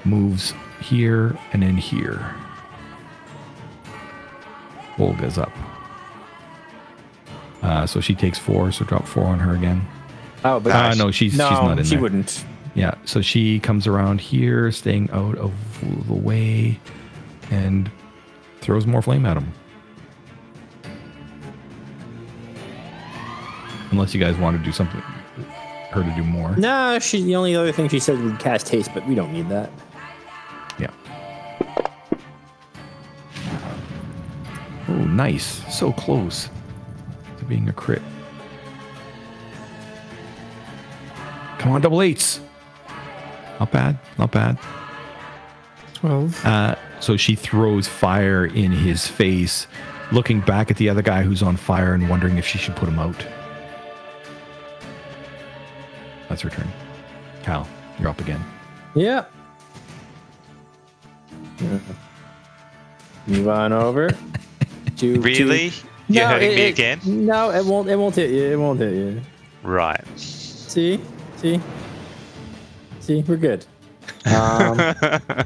moves 0.05 0.53
here 0.81 1.37
and 1.53 1.63
in 1.63 1.77
here. 1.77 2.33
Olga's 4.97 5.37
up. 5.37 5.51
Uh, 7.61 7.85
so 7.85 7.99
she 8.01 8.15
takes 8.15 8.39
four, 8.39 8.71
so 8.71 8.85
drop 8.85 9.05
four 9.05 9.25
on 9.25 9.39
her 9.39 9.53
again. 9.53 9.85
Oh, 10.45 10.59
but 10.59 10.71
Uh, 10.73 10.93
no, 10.95 11.11
she's 11.11 11.37
no, 11.37 11.49
she's 11.49 11.57
not 11.59 11.77
in 11.77 11.83
she 11.83 11.89
there. 11.91 12.01
wouldn't. 12.01 12.45
Yeah, 12.75 12.93
so 13.05 13.21
she 13.21 13.59
comes 13.59 13.87
around 13.87 14.21
here, 14.21 14.71
staying 14.71 15.09
out 15.11 15.35
of 15.37 15.51
the 16.07 16.13
way, 16.13 16.79
and 17.49 17.89
throws 18.61 18.85
more 18.85 19.01
flame 19.01 19.25
at 19.25 19.35
him. 19.37 19.51
Unless 23.91 24.13
you 24.13 24.19
guys 24.19 24.37
want 24.37 24.57
to 24.57 24.63
do 24.63 24.71
something, 24.71 25.01
her 25.91 26.03
to 26.03 26.15
do 26.15 26.23
more. 26.23 26.55
No, 26.55 26.99
she. 26.99 27.23
The 27.23 27.35
only 27.35 27.55
other 27.55 27.71
thing 27.71 27.89
she 27.89 27.99
said 27.99 28.21
would 28.21 28.39
cast 28.39 28.69
haste, 28.69 28.91
but 28.93 29.07
we 29.07 29.15
don't 29.15 29.31
need 29.31 29.49
that. 29.49 29.69
Yeah. 30.79 30.91
Oh, 34.89 34.93
nice. 34.93 35.63
So 35.75 35.91
close 35.91 36.49
to 37.37 37.45
being 37.45 37.69
a 37.69 37.73
crit. 37.73 38.01
Come 41.59 41.71
on, 41.71 41.81
double 41.81 42.01
eights. 42.01 42.39
Not 43.59 43.71
bad. 43.71 43.99
Not 44.17 44.31
bad. 44.31 44.57
12. 45.95 46.45
Uh, 46.45 46.75
so 46.99 47.17
she 47.17 47.35
throws 47.35 47.87
fire 47.87 48.45
in 48.45 48.71
his 48.71 49.07
face, 49.07 49.67
looking 50.11 50.41
back 50.41 50.69
at 50.69 50.77
the 50.77 50.89
other 50.89 51.01
guy 51.01 51.23
who's 51.23 51.41
on 51.41 51.57
fire 51.57 51.93
and 51.93 52.09
wondering 52.09 52.37
if 52.37 52.45
she 52.45 52.57
should 52.57 52.75
put 52.75 52.87
him 52.87 52.99
out. 52.99 53.25
That's 56.39 56.53
her 56.55 56.61
turn. 56.61 56.71
Cal, 57.41 57.67
you're 57.97 58.09
up 58.09 58.21
again. 58.21 58.39
Yeah. 58.93 59.25
Move 63.25 63.47
on 63.47 63.73
over. 63.73 64.09
to, 64.97 65.15
to- 65.15 65.19
Really? 65.19 65.71
You're 66.07 66.25
No, 66.25 66.29
hurting 66.29 66.51
it- 66.51 66.55
me 66.55 66.61
it- 66.61 66.69
again? 66.69 66.99
No, 67.05 67.49
it 67.49 67.65
won't. 67.65 67.89
It 67.89 67.95
won't 67.95 68.13
hit 68.15 68.29
you. 68.29 68.43
It 68.51 68.55
won't 68.55 68.79
hit 68.79 68.93
you. 68.93 69.19
Right. 69.63 70.05
See, 70.15 71.01
see, 71.37 71.59
see. 72.99 73.23
We're 73.23 73.37
good. 73.37 73.65
Um, 74.31 74.77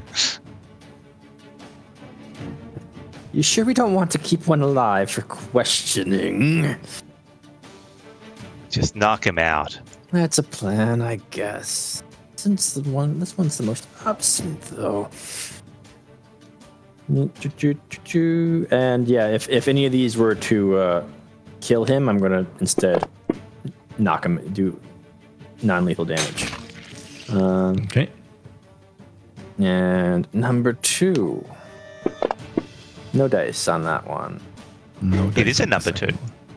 you 3.32 3.42
sure 3.42 3.64
we 3.64 3.72
don't 3.72 3.94
want 3.94 4.10
to 4.10 4.18
keep 4.18 4.46
one 4.46 4.60
alive 4.60 5.10
for 5.10 5.22
questioning? 5.22 6.76
Just 8.68 8.94
knock 8.94 9.26
him 9.26 9.38
out. 9.38 9.78
That's 10.12 10.38
a 10.38 10.42
plan, 10.42 11.00
I 11.02 11.16
guess. 11.30 12.02
Since 12.36 12.74
the 12.74 12.88
one, 12.90 13.18
this 13.18 13.38
one's 13.38 13.56
the 13.56 13.64
most 13.64 13.86
absent, 14.04 14.60
though. 14.62 15.08
And 17.08 19.08
yeah, 19.08 19.28
if, 19.28 19.48
if 19.48 19.68
any 19.68 19.86
of 19.86 19.92
these 19.92 20.16
were 20.16 20.34
to 20.34 20.76
uh, 20.76 21.06
kill 21.60 21.84
him, 21.84 22.08
I'm 22.08 22.18
gonna 22.18 22.46
instead 22.60 23.08
knock 23.98 24.24
him, 24.24 24.36
do 24.52 24.78
non-lethal 25.62 26.04
damage. 26.04 26.50
Um, 27.30 27.76
Okay. 27.84 28.08
and 29.58 30.26
number 30.34 30.72
two, 30.74 31.44
no 33.12 33.28
dice 33.28 33.68
on 33.68 33.82
that 33.84 34.06
one. 34.06 34.40
No, 35.00 35.28
It 35.28 35.34
dice 35.34 35.46
is 35.46 35.60
a 35.60 35.66
number 35.66 35.92
two. 35.92 36.08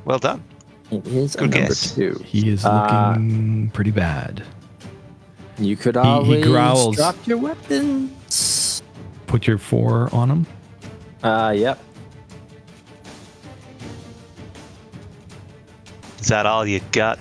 Well 0.06 0.20
done. 0.20 0.44
It 0.91 1.06
is 1.08 1.36
a 1.36 1.39
Good 1.39 1.52
number 1.52 1.67
guess. 1.67 1.95
two. 1.95 2.21
He 2.26 2.50
is 2.50 2.63
Uh, 2.65 3.10
looking 3.10 3.69
pretty 3.74 3.91
bad. 3.91 4.43
You 5.58 5.76
could 5.78 5.95
he 5.95 6.02
always 6.02 6.45
growls. 6.45 6.95
drop 6.98 7.15
your 7.26 7.38
weapons. 7.38 8.84
Put 9.28 9.48
your 9.48 9.58
four 9.58 10.13
on 10.13 10.30
him. 10.30 10.48
Uh, 11.24 11.54
yep. 11.56 11.80
Is 16.19 16.28
that 16.28 16.45
all 16.45 16.65
you 16.65 16.82
got? 16.91 17.19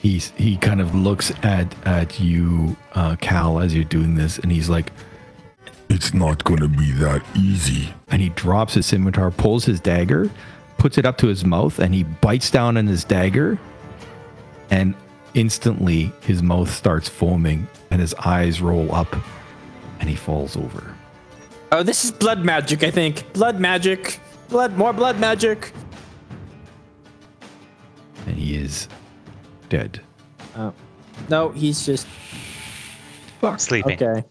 He's 0.00 0.32
he 0.36 0.56
kind 0.56 0.80
of 0.80 0.94
looks 0.94 1.32
at 1.42 1.74
at 1.86 2.18
you, 2.20 2.76
uh, 2.94 3.16
Cal, 3.20 3.60
as 3.60 3.74
you're 3.74 3.84
doing 3.84 4.14
this, 4.16 4.38
and 4.38 4.50
he's 4.50 4.68
like, 4.68 4.92
It's 5.88 6.12
not 6.14 6.42
gonna 6.44 6.68
be 6.68 6.90
that 6.92 7.22
easy. 7.36 7.94
and 8.08 8.20
he 8.20 8.28
drops 8.30 8.74
his 8.74 8.84
scimitar, 8.86 9.30
pulls 9.30 9.64
his 9.64 9.80
dagger, 9.80 10.30
puts 10.82 10.98
it 10.98 11.06
up 11.06 11.16
to 11.16 11.28
his 11.28 11.44
mouth, 11.44 11.78
and 11.78 11.94
he 11.94 12.02
bites 12.02 12.50
down 12.50 12.76
on 12.76 12.88
his 12.88 13.04
dagger, 13.04 13.56
and 14.68 14.96
instantly 15.34 16.10
his 16.22 16.42
mouth 16.42 16.68
starts 16.68 17.08
foaming, 17.08 17.68
and 17.92 18.00
his 18.00 18.12
eyes 18.14 18.60
roll 18.60 18.92
up, 18.92 19.14
and 20.00 20.08
he 20.08 20.16
falls 20.16 20.56
over. 20.56 20.92
Oh, 21.70 21.84
this 21.84 22.04
is 22.04 22.10
blood 22.10 22.44
magic, 22.44 22.82
I 22.82 22.90
think. 22.90 23.32
Blood 23.32 23.60
magic. 23.60 24.18
Blood, 24.48 24.76
more 24.76 24.92
blood 24.92 25.20
magic. 25.20 25.72
and 28.26 28.36
he 28.36 28.56
is 28.56 28.88
dead. 29.68 30.00
Oh. 30.56 30.74
No, 31.28 31.50
he's 31.50 31.86
just. 31.86 32.08
Sleeping. 33.58 34.02
Okay. 34.02 34.24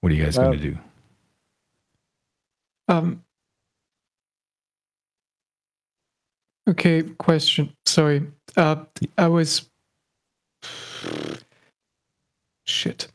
What 0.00 0.12
are 0.12 0.14
you 0.14 0.24
guys 0.24 0.38
Well- 0.38 0.48
going 0.48 0.60
to 0.60 0.70
do? 0.70 0.78
Um. 2.88 3.22
Okay, 6.68 7.02
question. 7.02 7.72
Sorry. 7.84 8.26
Uh, 8.56 8.84
I 9.16 9.28
was. 9.28 9.68
Shit. 12.64 13.08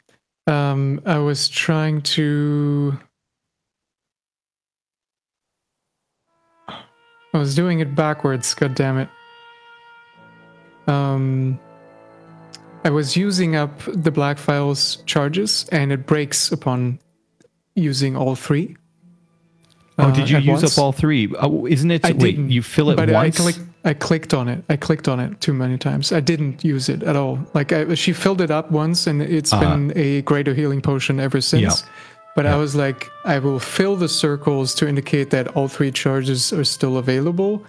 Um, 0.47 1.01
I 1.05 1.17
was 1.17 1.49
trying 1.49 2.01
to. 2.03 2.97
I 7.33 7.37
was 7.37 7.55
doing 7.55 7.79
it 7.79 7.95
backwards. 7.95 8.53
God 8.53 8.75
damn 8.75 8.97
it. 8.99 9.09
Um. 10.87 11.59
I 12.83 12.89
was 12.89 13.15
using 13.15 13.55
up 13.55 13.79
the 13.85 14.09
Black 14.09 14.39
Files 14.39 15.03
charges, 15.05 15.67
and 15.71 15.91
it 15.91 16.07
breaks 16.07 16.51
upon 16.51 16.97
using 17.75 18.15
all 18.15 18.35
three. 18.35 18.75
Oh, 19.99 20.05
uh, 20.05 20.11
did 20.11 20.29
you 20.29 20.37
use 20.39 20.61
once. 20.63 20.77
up 20.77 20.81
all 20.83 20.91
three? 20.91 21.31
Oh, 21.39 21.65
isn't 21.67 21.91
it? 21.91 22.03
I 22.05 22.11
wait, 22.11 22.19
didn't, 22.35 22.49
you 22.49 22.61
fill 22.61 22.89
it 22.91 22.95
but 22.95 23.09
once. 23.09 23.39
I 23.39 23.43
clicked. 23.43 23.59
I 23.83 23.93
clicked 23.93 24.33
on 24.33 24.47
it. 24.47 24.63
I 24.69 24.75
clicked 24.77 25.07
on 25.07 25.19
it 25.19 25.41
too 25.41 25.53
many 25.53 25.77
times. 25.77 26.11
I 26.11 26.19
didn't 26.19 26.63
use 26.63 26.87
it 26.87 27.01
at 27.03 27.15
all. 27.15 27.39
Like 27.53 27.71
I, 27.73 27.93
she 27.95 28.13
filled 28.13 28.39
it 28.41 28.51
up 28.51 28.71
once, 28.71 29.07
and 29.07 29.21
it's 29.21 29.51
Uh-huh. 29.51 29.63
been 29.75 29.93
a 29.97 30.21
greater 30.21 30.53
healing 30.53 30.81
potion 30.81 31.19
ever 31.19 31.41
since. 31.41 31.61
Yeah. 31.81 31.89
But 32.35 32.45
Yeah. 32.45 32.53
I 32.55 32.57
was 32.57 32.75
like, 32.75 33.09
I 33.25 33.39
will 33.39 33.59
fill 33.59 33.95
the 33.97 34.07
circles 34.07 34.73
to 34.75 34.87
indicate 34.87 35.31
that 35.31 35.47
all 35.49 35.67
three 35.67 35.91
charges 35.91 36.53
are 36.53 36.63
still 36.63 36.97
available, 36.97 37.63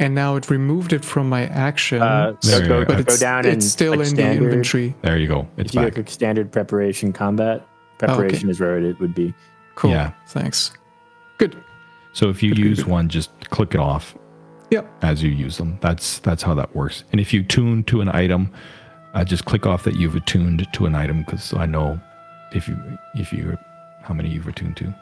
and 0.00 0.14
now 0.14 0.36
it 0.36 0.48
removed 0.48 0.92
it 0.92 1.04
from 1.04 1.28
my 1.28 1.46
action. 1.48 2.00
Uh, 2.02 2.34
There 2.40 2.52
so 2.52 2.58
you 2.62 2.68
go, 2.68 2.80
go. 2.84 2.86
but 2.86 2.94
go 3.06 3.12
it's, 3.12 3.18
down 3.20 3.44
and 3.44 3.56
it's 3.58 3.66
still 3.66 3.94
click 3.94 4.08
in 4.08 4.14
standard. 4.14 4.40
the 4.40 4.44
inventory. 4.48 4.94
there 5.02 5.18
you 5.18 5.26
go. 5.28 5.46
It's 5.58 5.70
If 5.70 5.74
you 5.74 5.82
back. 5.82 5.94
click 5.94 6.08
standard 6.08 6.50
preparation 6.52 7.12
combat, 7.12 7.66
preparation 7.98 8.48
is 8.48 8.58
where 8.60 8.78
it 8.78 8.98
would 9.00 9.14
be. 9.14 9.34
Cool. 9.74 9.90
Yeah. 9.90 10.12
Thanks. 10.28 10.70
Good. 11.38 11.56
So 12.12 12.28
if 12.30 12.42
you 12.42 12.50
Good, 12.50 12.56
good, 12.62 12.68
use 12.68 12.78
good. 12.82 12.86
one, 12.90 13.08
just 13.08 13.30
click 13.50 13.74
it 13.74 13.80
off 13.80 14.16
Yep. 14.70 14.86
as 15.02 15.22
you 15.22 15.30
use 15.30 15.56
them. 15.56 15.78
That's 15.80 16.18
that's 16.18 16.42
how 16.42 16.54
that 16.54 16.74
works. 16.76 17.04
And 17.12 17.20
if 17.20 17.32
you 17.32 17.42
tune 17.42 17.84
to 17.84 18.00
an 18.00 18.08
item, 18.08 18.50
uh, 19.14 19.24
just 19.24 19.44
click 19.44 19.66
off 19.66 19.84
that 19.84 19.96
you've 19.96 20.14
attuned 20.16 20.66
to 20.72 20.86
an 20.86 20.94
item 20.94 21.20
because 21.22 21.54
I 21.54 21.66
know 21.66 21.98
if 22.52 22.68
you 22.68 22.76
if 23.14 23.32
you 23.32 23.56
how 24.02 24.14
many 24.14 24.28
you've 24.30 24.46
attuned 24.48 24.76
to. 24.78 24.94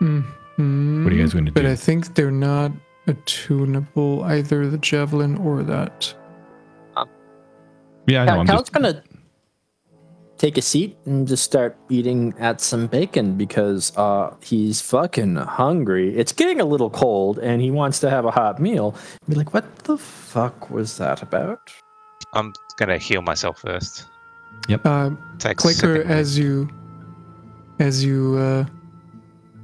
Mm, 0.00 1.04
What 1.04 1.12
are 1.12 1.16
you 1.16 1.22
guys 1.22 1.32
going 1.32 1.44
to 1.46 1.50
do? 1.50 1.54
But? 1.54 1.66
I 1.66 1.74
think 1.76 2.14
they're 2.14 2.30
not 2.30 2.72
attunable 3.06 4.22
either 4.24 4.68
the 4.68 4.78
javelin 4.78 5.36
or 5.38 5.62
that. 5.64 6.14
Yeah, 8.06 8.22
I 8.22 8.24
know. 8.24 8.32
Cal- 8.32 8.40
I'm 8.40 8.46
Cal's 8.46 8.60
just 8.62 8.72
gonna 8.72 9.02
take 10.42 10.58
a 10.58 10.62
seat 10.62 10.96
and 11.06 11.28
just 11.28 11.44
start 11.44 11.78
eating 11.88 12.34
at 12.40 12.60
some 12.60 12.88
bacon 12.88 13.36
because 13.36 13.96
uh, 13.96 14.34
he's 14.42 14.80
fucking 14.80 15.36
hungry. 15.36 16.16
It's 16.16 16.32
getting 16.32 16.60
a 16.60 16.64
little 16.64 16.90
cold, 16.90 17.38
and 17.38 17.62
he 17.62 17.70
wants 17.70 18.00
to 18.00 18.10
have 18.10 18.24
a 18.24 18.32
hot 18.32 18.58
meal. 18.58 18.96
Be 19.28 19.36
like, 19.36 19.54
what 19.54 19.64
the 19.84 19.96
fuck 19.96 20.68
was 20.68 20.98
that 20.98 21.22
about? 21.22 21.60
I'm 22.34 22.52
gonna 22.76 22.98
heal 22.98 23.22
myself 23.22 23.60
first. 23.60 24.06
Uh, 24.68 25.10
Takes 25.38 25.44
a 25.44 25.54
clicker 25.54 25.96
second. 25.98 26.10
as 26.10 26.36
you 26.36 26.68
as 27.78 28.04
you 28.04 28.36
uh, 28.36 28.64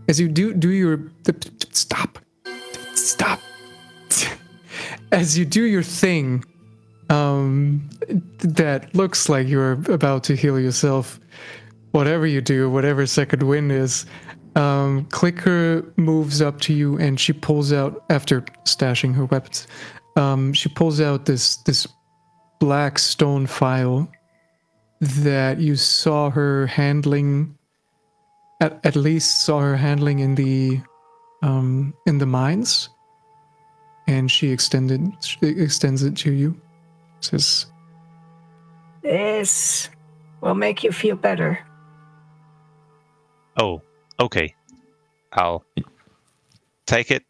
as 0.09 0.21
you 0.21 0.29
do 0.29 0.55
do 0.55 0.71
your 0.71 1.11
stop, 1.73 2.21
stop. 2.95 3.41
As 5.11 5.39
you 5.39 5.47
do 5.47 5.63
your 5.65 5.83
thing, 5.83 6.45
um, 7.09 7.89
that 8.39 8.95
looks 8.95 9.29
like 9.29 9.49
you're 9.49 9.73
about 9.93 10.25
to 10.25 10.37
heal 10.37 10.59
yourself. 10.59 11.19
Whatever 11.93 12.27
you 12.27 12.41
do, 12.41 12.69
whatever 12.69 13.07
second 13.07 13.43
wind 13.43 13.73
is, 13.73 14.05
um, 14.57 15.07
Clicker 15.07 15.91
moves 15.97 16.43
up 16.43 16.61
to 16.63 16.75
you 16.75 16.99
and 16.99 17.19
she 17.19 17.33
pulls 17.33 17.73
out 17.73 18.05
after 18.11 18.43
stashing 18.65 19.15
her 19.15 19.25
weapons. 19.27 19.67
Um, 20.17 20.53
she 20.53 20.69
pulls 20.69 21.01
out 21.01 21.27
this 21.27 21.57
this 21.59 21.87
black 22.59 22.99
stone 22.99 23.47
file 23.47 24.11
that 25.01 25.61
you 25.61 25.77
saw 25.77 26.31
her 26.31 26.67
handling. 26.67 27.55
At, 28.61 28.85
at 28.85 28.97
least 28.97 29.45
saw 29.45 29.61
her 29.61 29.77
handling 29.77 30.19
in 30.19 30.35
the 30.35 30.81
um, 31.43 31.95
in 32.07 32.19
the 32.19 32.27
mines, 32.27 32.89
and 34.09 34.29
she 34.29 34.51
extended 34.51 35.01
she 35.21 35.39
extends 35.43 36.03
it 36.03 36.17
to 36.17 36.33
you. 36.33 36.61
Says, 37.21 37.67
This 39.03 39.91
will 40.41 40.55
make 40.55 40.85
you 40.85 40.93
feel 40.93 41.17
better. 41.17 41.59
Oh, 43.61 43.83
okay. 44.21 44.55
I'll 45.33 45.65
take 46.87 47.11
it, 47.11 47.25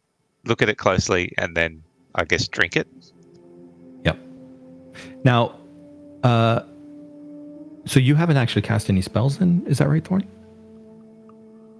look 0.44 0.62
at 0.62 0.68
it 0.68 0.76
closely, 0.76 1.32
and 1.38 1.56
then 1.56 1.82
I 2.14 2.24
guess 2.24 2.46
drink 2.48 2.76
it. 2.76 2.86
Yep. 4.04 4.18
Now, 5.24 5.58
uh, 6.22 6.60
so 7.86 8.00
you 8.00 8.14
haven't 8.14 8.36
actually 8.36 8.62
cast 8.62 8.90
any 8.90 9.00
spells 9.00 9.38
then? 9.38 9.64
Is 9.66 9.78
that 9.78 9.88
right, 9.88 10.04
Thorn? 10.04 10.26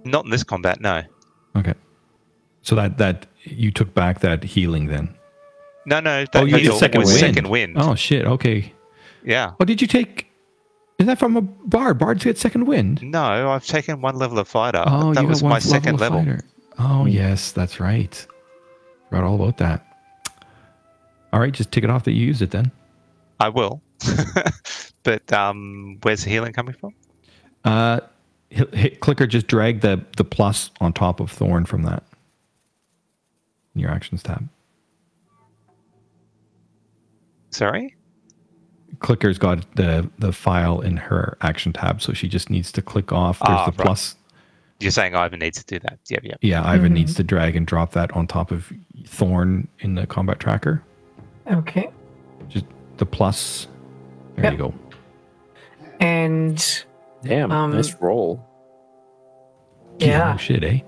Not 0.05 0.25
in 0.25 0.31
this 0.31 0.43
combat, 0.43 0.81
no. 0.81 1.03
Okay. 1.55 1.73
So 2.61 2.75
that 2.75 2.97
that 2.97 3.27
you 3.43 3.71
took 3.71 3.93
back 3.93 4.19
that 4.19 4.43
healing 4.43 4.87
then. 4.87 5.15
No, 5.85 5.99
no. 5.99 6.25
That 6.25 6.35
oh, 6.35 6.45
you 6.45 6.57
did 6.57 6.73
second 6.73 7.01
was 7.01 7.09
wind. 7.09 7.19
second 7.19 7.49
wind. 7.49 7.75
Oh 7.77 7.95
shit. 7.95 8.25
Okay. 8.25 8.73
Yeah. 9.23 9.53
Oh, 9.59 9.65
did 9.65 9.81
you 9.81 9.87
take? 9.87 10.27
Is 10.97 11.05
that 11.05 11.17
from 11.17 11.37
a 11.37 11.41
bard? 11.41 11.97
Bards 11.97 12.23
get 12.23 12.37
second 12.37 12.65
wind. 12.65 13.01
No, 13.01 13.51
I've 13.51 13.65
taken 13.65 14.01
one 14.01 14.17
level 14.17 14.37
of 14.39 14.47
fighter. 14.47 14.83
Oh, 14.85 15.13
that 15.13 15.21
you 15.21 15.27
was 15.27 15.41
got 15.41 15.45
one 15.45 15.53
my 15.53 15.59
second 15.59 15.95
of 15.95 16.01
level. 16.01 16.19
fighter. 16.19 16.41
Oh 16.77 17.05
yes, 17.05 17.51
that's 17.51 17.79
right. 17.79 18.27
Forgot 19.09 19.23
all 19.23 19.35
about 19.35 19.57
that. 19.57 19.85
All 21.31 21.39
right, 21.39 21.53
just 21.53 21.71
tick 21.71 21.83
it 21.83 21.89
off 21.89 22.03
that 22.05 22.13
you 22.13 22.25
used 22.25 22.41
it 22.41 22.51
then. 22.51 22.71
I 23.39 23.49
will. 23.49 23.81
but 25.03 25.31
um, 25.31 25.97
where's 26.01 26.23
the 26.23 26.29
healing 26.29 26.53
coming 26.53 26.75
from? 26.75 26.93
Uh, 27.63 27.99
hit, 28.49 28.73
hit 28.73 28.99
clicker 28.99 29.27
just 29.27 29.47
drag 29.47 29.81
the 29.81 30.03
the 30.17 30.23
plus 30.23 30.71
on 30.81 30.93
top 30.93 31.19
of 31.19 31.31
Thorn 31.31 31.65
from 31.65 31.83
that. 31.83 32.03
In 33.75 33.81
your 33.81 33.91
actions 33.91 34.23
tab. 34.23 34.47
Sorry? 37.59 37.93
Clicker's 38.99 39.37
got 39.37 39.75
the 39.75 40.09
the 40.17 40.31
file 40.31 40.79
in 40.79 40.95
her 40.95 41.37
action 41.41 41.73
tab, 41.73 42.01
so 42.01 42.13
she 42.13 42.29
just 42.29 42.49
needs 42.49 42.71
to 42.71 42.81
click 42.81 43.11
off. 43.11 43.39
There's 43.39 43.49
Ah, 43.59 43.65
the 43.65 43.71
right. 43.71 43.85
plus. 43.85 44.15
You're 44.79 44.91
saying 44.91 45.13
Ivan 45.13 45.39
needs 45.39 45.61
to 45.61 45.65
do 45.65 45.77
that. 45.79 45.99
Yep, 46.09 46.23
yep. 46.23 46.37
Yeah, 46.41 46.63
Ivan 46.65 46.93
needs 46.93 47.13
to 47.15 47.23
drag 47.23 47.57
and 47.57 47.67
drop 47.67 47.91
that 47.91 48.11
on 48.15 48.27
top 48.27 48.51
of 48.51 48.71
Thorn 49.05 49.67
in 49.79 49.95
the 49.95 50.07
combat 50.07 50.39
tracker. 50.39 50.81
Okay. 51.51 51.89
Just 52.47 52.65
the 52.95 53.05
plus. 53.05 53.67
There 54.37 54.51
you 54.53 54.57
go. 54.57 54.73
And 55.99 56.85
Damn, 57.23 57.51
Um, 57.51 57.73
nice 57.73 57.93
roll. 57.99 58.41
yeah, 59.99 60.31
Oh, 60.33 60.37
shit, 60.37 60.63
eh? 60.63 60.79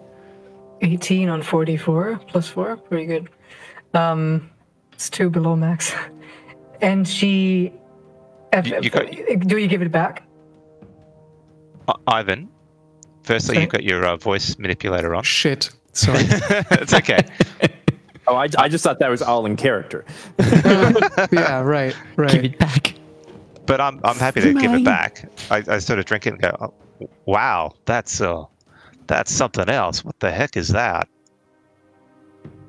18 0.82 1.28
on 1.28 1.42
44 1.42 2.18
plus 2.28 2.48
4. 2.48 2.78
Pretty 2.78 3.06
good. 3.08 3.28
Um, 3.94 4.50
it's 4.94 5.10
two 5.10 5.30
below 5.30 5.58
max. 5.58 5.94
And 6.82 7.08
she. 7.08 7.72
if- 8.54 8.68
You- 8.68 8.80
you 8.82 8.90
got- 8.90 9.48
do 9.48 9.58
you 9.58 9.68
give 9.68 9.82
it 9.82 9.92
back? 9.92 10.24
I- 11.88 11.94
Ivan, 12.08 12.50
firstly, 13.24 13.56
Sorry? 13.56 13.64
you've 13.64 13.72
got 13.72 13.84
your 13.84 14.06
uh, 14.06 14.18
voice 14.18 14.58
manipulator 14.58 15.16
on. 15.16 15.24
"Shit, 15.24 15.70
sorry." 15.94 16.20
it's 16.72 16.94
okay. 16.94 17.20
Oh, 18.28 18.36
I, 18.36 18.48
I 18.60 18.70
just 18.70 18.84
thought 18.84 19.00
that 19.00 19.10
was 19.10 19.24
all 19.24 19.48
in 19.48 19.58
character. 19.58 20.06
yeah, 20.40 21.60
right, 21.62 21.96
right. 22.16 22.32
Give 22.32 22.42
right. 22.42 22.46
it 22.46 22.60
back. 22.60 22.94
But 23.66 23.82
I'm, 23.82 24.00
I'm 24.04 24.16
happy 24.16 24.42
to 24.42 24.54
give 24.54 24.74
it 24.74 24.86
back. 24.86 25.28
I, 25.50 25.64
I 25.68 25.80
sort 25.80 25.98
of 25.98 26.06
drink 26.06 26.28
it 26.28 26.34
and 26.34 26.42
go, 26.42 26.56
oh, 27.02 27.10
wow, 27.26 27.74
that's 27.86 28.22
uh, 28.22 28.46
that's 29.08 29.32
something 29.34 29.68
else. 29.70 30.06
What 30.06 30.20
the 30.20 30.32
heck 30.32 30.56
is 30.56 30.68
that? 30.70 31.08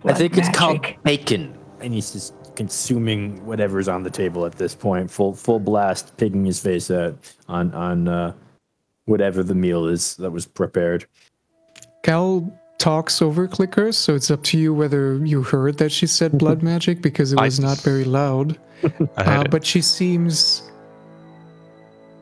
I 0.04 0.14
think 0.14 0.38
it's 0.38 0.48
called 0.56 0.84
bacon. 1.04 1.56
And 1.80 1.92
he's 1.92 2.12
just 2.12 2.34
consuming 2.56 3.44
whatever's 3.46 3.88
on 3.88 4.02
the 4.02 4.10
table 4.10 4.44
at 4.46 4.52
this 4.52 4.74
point, 4.74 5.10
full 5.10 5.34
full 5.34 5.58
blast, 5.60 6.16
picking 6.16 6.44
his 6.44 6.60
face 6.60 6.90
out 6.90 7.16
on 7.48 7.72
on 7.74 8.08
uh, 8.08 8.32
whatever 9.06 9.42
the 9.42 9.54
meal 9.54 9.86
is 9.86 10.16
that 10.16 10.30
was 10.30 10.46
prepared. 10.46 11.06
Cal 12.02 12.50
talks 12.78 13.22
over 13.22 13.46
Clicker, 13.46 13.92
so 13.92 14.14
it's 14.14 14.30
up 14.30 14.42
to 14.44 14.58
you 14.58 14.74
whether 14.74 15.24
you 15.24 15.42
heard 15.42 15.78
that 15.78 15.92
she 15.92 16.06
said 16.06 16.36
blood 16.38 16.62
magic 16.72 17.00
because 17.02 17.32
it 17.32 17.38
I- 17.38 17.44
was 17.44 17.60
not 17.60 17.78
very 17.80 18.04
loud. 18.04 18.58
I 19.16 19.22
heard 19.24 19.38
Uh, 19.38 19.42
it. 19.42 19.50
but 19.50 19.64
she 19.64 19.80
seems 19.80 20.68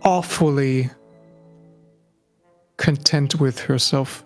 awfully 0.03 0.91
content 2.77 3.39
with 3.41 3.59
herself 3.59 4.23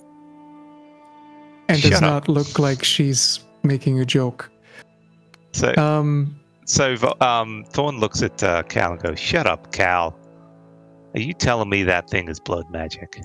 and 1.69 1.81
does 1.81 1.90
Shut 1.93 2.01
not 2.03 2.29
look 2.29 2.59
like 2.59 2.85
she's 2.85 3.40
making 3.62 3.99
a 4.01 4.05
joke. 4.05 4.51
So, 5.55 5.73
Um, 5.77 6.38
so 6.67 6.97
um, 7.21 7.64
Thorn 7.71 8.01
looks 8.01 8.23
at 8.23 8.43
uh, 8.43 8.64
Cal 8.64 8.93
and 8.93 9.01
goes, 9.01 9.21
"Shut 9.21 9.47
up, 9.47 9.73
Cal. 9.73 10.19
Are 11.14 11.21
you 11.21 11.33
telling 11.33 11.69
me 11.69 11.85
that 11.85 12.11
thing 12.11 12.29
is 12.29 12.40
blood 12.40 12.69
magic?" 12.71 13.21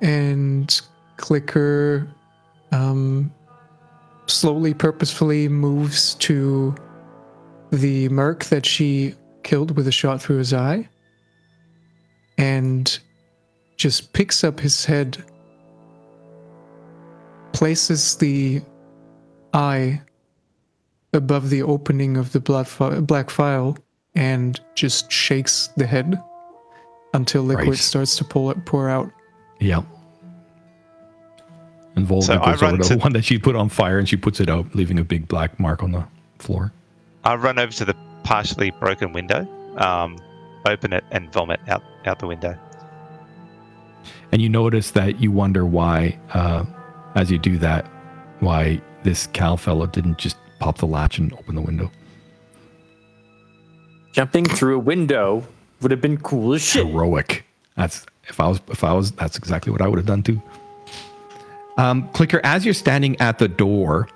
and 0.00 0.80
Clicker 1.16 2.08
um, 2.72 3.32
slowly, 4.26 4.74
purposefully 4.74 5.48
moves 5.48 6.14
to 6.16 6.74
the 7.70 8.08
merc 8.08 8.44
that 8.46 8.66
she 8.66 9.14
killed 9.42 9.76
with 9.76 9.88
a 9.88 9.92
shot 9.92 10.20
through 10.20 10.38
his 10.38 10.52
eye 10.52 10.88
and 12.38 12.98
just 13.76 14.12
picks 14.12 14.44
up 14.44 14.60
his 14.60 14.84
head, 14.84 15.24
places 17.52 18.16
the 18.16 18.62
eye 19.52 20.00
above 21.12 21.50
the 21.50 21.62
opening 21.62 22.16
of 22.16 22.32
the 22.32 22.40
black 23.06 23.30
file, 23.30 23.76
and 24.14 24.60
just 24.74 25.10
shakes 25.10 25.68
the 25.76 25.86
head 25.86 26.20
until 27.14 27.42
liquid 27.42 27.68
Right. 27.68 27.76
starts 27.78 28.16
to 28.16 28.24
pull 28.24 28.52
pour 28.66 28.88
out. 28.88 29.10
Yeah. 29.60 29.82
And 31.96 32.06
Volga 32.06 32.24
So 32.26 32.38
goes 32.38 32.62
over 32.62 32.76
to 32.78 32.82
to- 32.84 32.94
the 32.94 32.98
one 33.00 33.12
that 33.12 33.24
she 33.24 33.38
put 33.38 33.54
on 33.54 33.68
fire 33.68 33.98
and 33.98 34.08
she 34.08 34.16
puts 34.16 34.40
it 34.40 34.48
out, 34.48 34.74
leaving 34.74 34.98
a 34.98 35.04
big 35.04 35.28
black 35.28 35.60
mark 35.60 35.82
on 35.82 35.92
the 35.92 36.04
floor. 36.38 36.72
I 37.24 37.34
run 37.34 37.58
over 37.58 37.70
to 37.72 37.84
the 37.84 37.94
partially 38.24 38.70
broken 38.70 39.12
window, 39.12 39.46
um, 39.76 40.16
open 40.66 40.92
it, 40.94 41.04
and 41.10 41.30
vomit 41.32 41.60
out 41.68 41.82
out 42.06 42.18
the 42.18 42.26
window. 42.26 42.56
And 44.32 44.40
you 44.40 44.48
notice 44.48 44.90
that 44.92 45.20
you 45.20 45.30
wonder 45.30 45.66
why, 45.66 46.18
uh, 46.32 46.64
as 47.14 47.30
you 47.30 47.38
do 47.38 47.58
that, 47.58 47.86
why 48.40 48.80
this 49.02 49.26
Cal 49.28 49.56
fellow 49.56 49.86
didn't 49.86 50.18
just 50.18 50.36
pop 50.58 50.78
the 50.78 50.86
latch 50.86 51.18
and 51.18 51.32
open 51.34 51.54
the 51.54 51.62
window. 51.62 51.90
Jumping 54.12 54.44
through 54.44 54.76
a 54.76 54.80
window 54.80 55.46
would 55.80 55.90
have 55.90 56.00
been 56.00 56.18
cool 56.18 56.54
as 56.54 56.62
shit. 56.62 56.86
Heroic. 56.86 57.44
That's 57.76 58.06
if 58.24 58.38
I 58.40 58.48
was 58.48 58.60
if 58.68 58.84
I 58.84 58.92
was 58.92 59.12
that's 59.12 59.36
exactly 59.36 59.72
what 59.72 59.80
I 59.80 59.88
would 59.88 59.98
have 59.98 60.06
done 60.06 60.22
too. 60.22 60.40
Um, 61.78 62.08
Clicker, 62.08 62.40
as 62.44 62.64
you're 62.64 62.74
standing 62.74 63.18
at 63.20 63.38
the 63.38 63.48
door, 63.48 64.08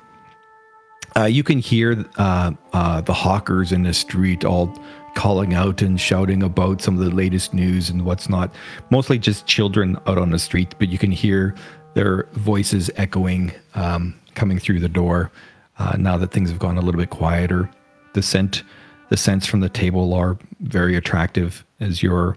uh, 1.17 1.25
you 1.25 1.43
can 1.43 1.59
hear 1.59 2.05
uh, 2.19 2.53
uh, 2.75 3.01
the 3.01 3.15
hawkers 3.15 3.73
in 3.73 3.83
the 3.83 3.95
street 3.95 4.45
all 4.45 4.79
calling 5.15 5.55
out 5.55 5.81
and 5.81 5.99
shouting 5.99 6.43
about 6.43 6.83
some 6.83 6.99
of 6.99 7.05
the 7.05 7.11
latest 7.11 7.55
news 7.55 7.89
and 7.89 8.05
what's 8.05 8.29
not. 8.29 8.55
Mostly 8.91 9.19
just 9.19 9.47
children 9.47 9.97
out 10.07 10.19
on 10.19 10.31
the 10.31 10.39
street, 10.39 10.75
but 10.79 10.91
you 10.91 10.99
can 10.99 11.11
hear 11.11 11.55
their 11.95 12.25
voices 12.33 12.91
echoing 12.97 13.51
um, 13.75 14.15
coming 14.37 14.61
through 14.61 14.78
the 14.78 14.89
door. 14.89 15.32
Uh, 15.78 15.97
now 15.99 16.16
that 16.16 16.30
things 16.30 16.49
have 16.51 16.61
gone 16.61 16.78
a 16.78 16.80
little 16.80 17.01
bit 17.01 17.11
quieter, 17.11 17.68
the 18.14 18.22
scent, 18.22 18.62
the 19.09 19.16
scents 19.16 19.47
from 19.47 19.61
the 19.61 19.68
table 19.68 20.14
are 20.14 20.39
very 20.61 20.97
attractive 20.97 21.64
as 21.80 22.03
your 22.03 22.37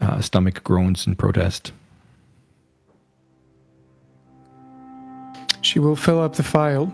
uh, 0.00 0.20
stomach 0.20 0.62
groans 0.62 1.06
in 1.06 1.16
protest. 1.16 1.72
She 5.62 5.78
will 5.78 5.96
fill 5.96 6.20
up 6.20 6.36
the 6.36 6.42
file, 6.42 6.92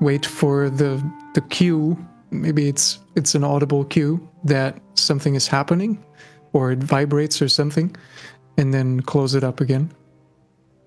wait 0.00 0.26
for 0.26 0.68
the 0.68 1.02
the 1.34 1.40
cue. 1.42 1.96
Maybe 2.30 2.68
it's 2.68 2.98
it's 3.14 3.34
an 3.34 3.44
audible 3.44 3.84
cue 3.84 4.28
that 4.44 4.78
something 4.94 5.34
is 5.34 5.46
happening, 5.46 6.04
or 6.52 6.72
it 6.72 6.80
vibrates 6.80 7.40
or 7.40 7.48
something, 7.48 7.94
and 8.56 8.74
then 8.74 9.00
close 9.00 9.34
it 9.34 9.44
up 9.44 9.60
again 9.60 9.90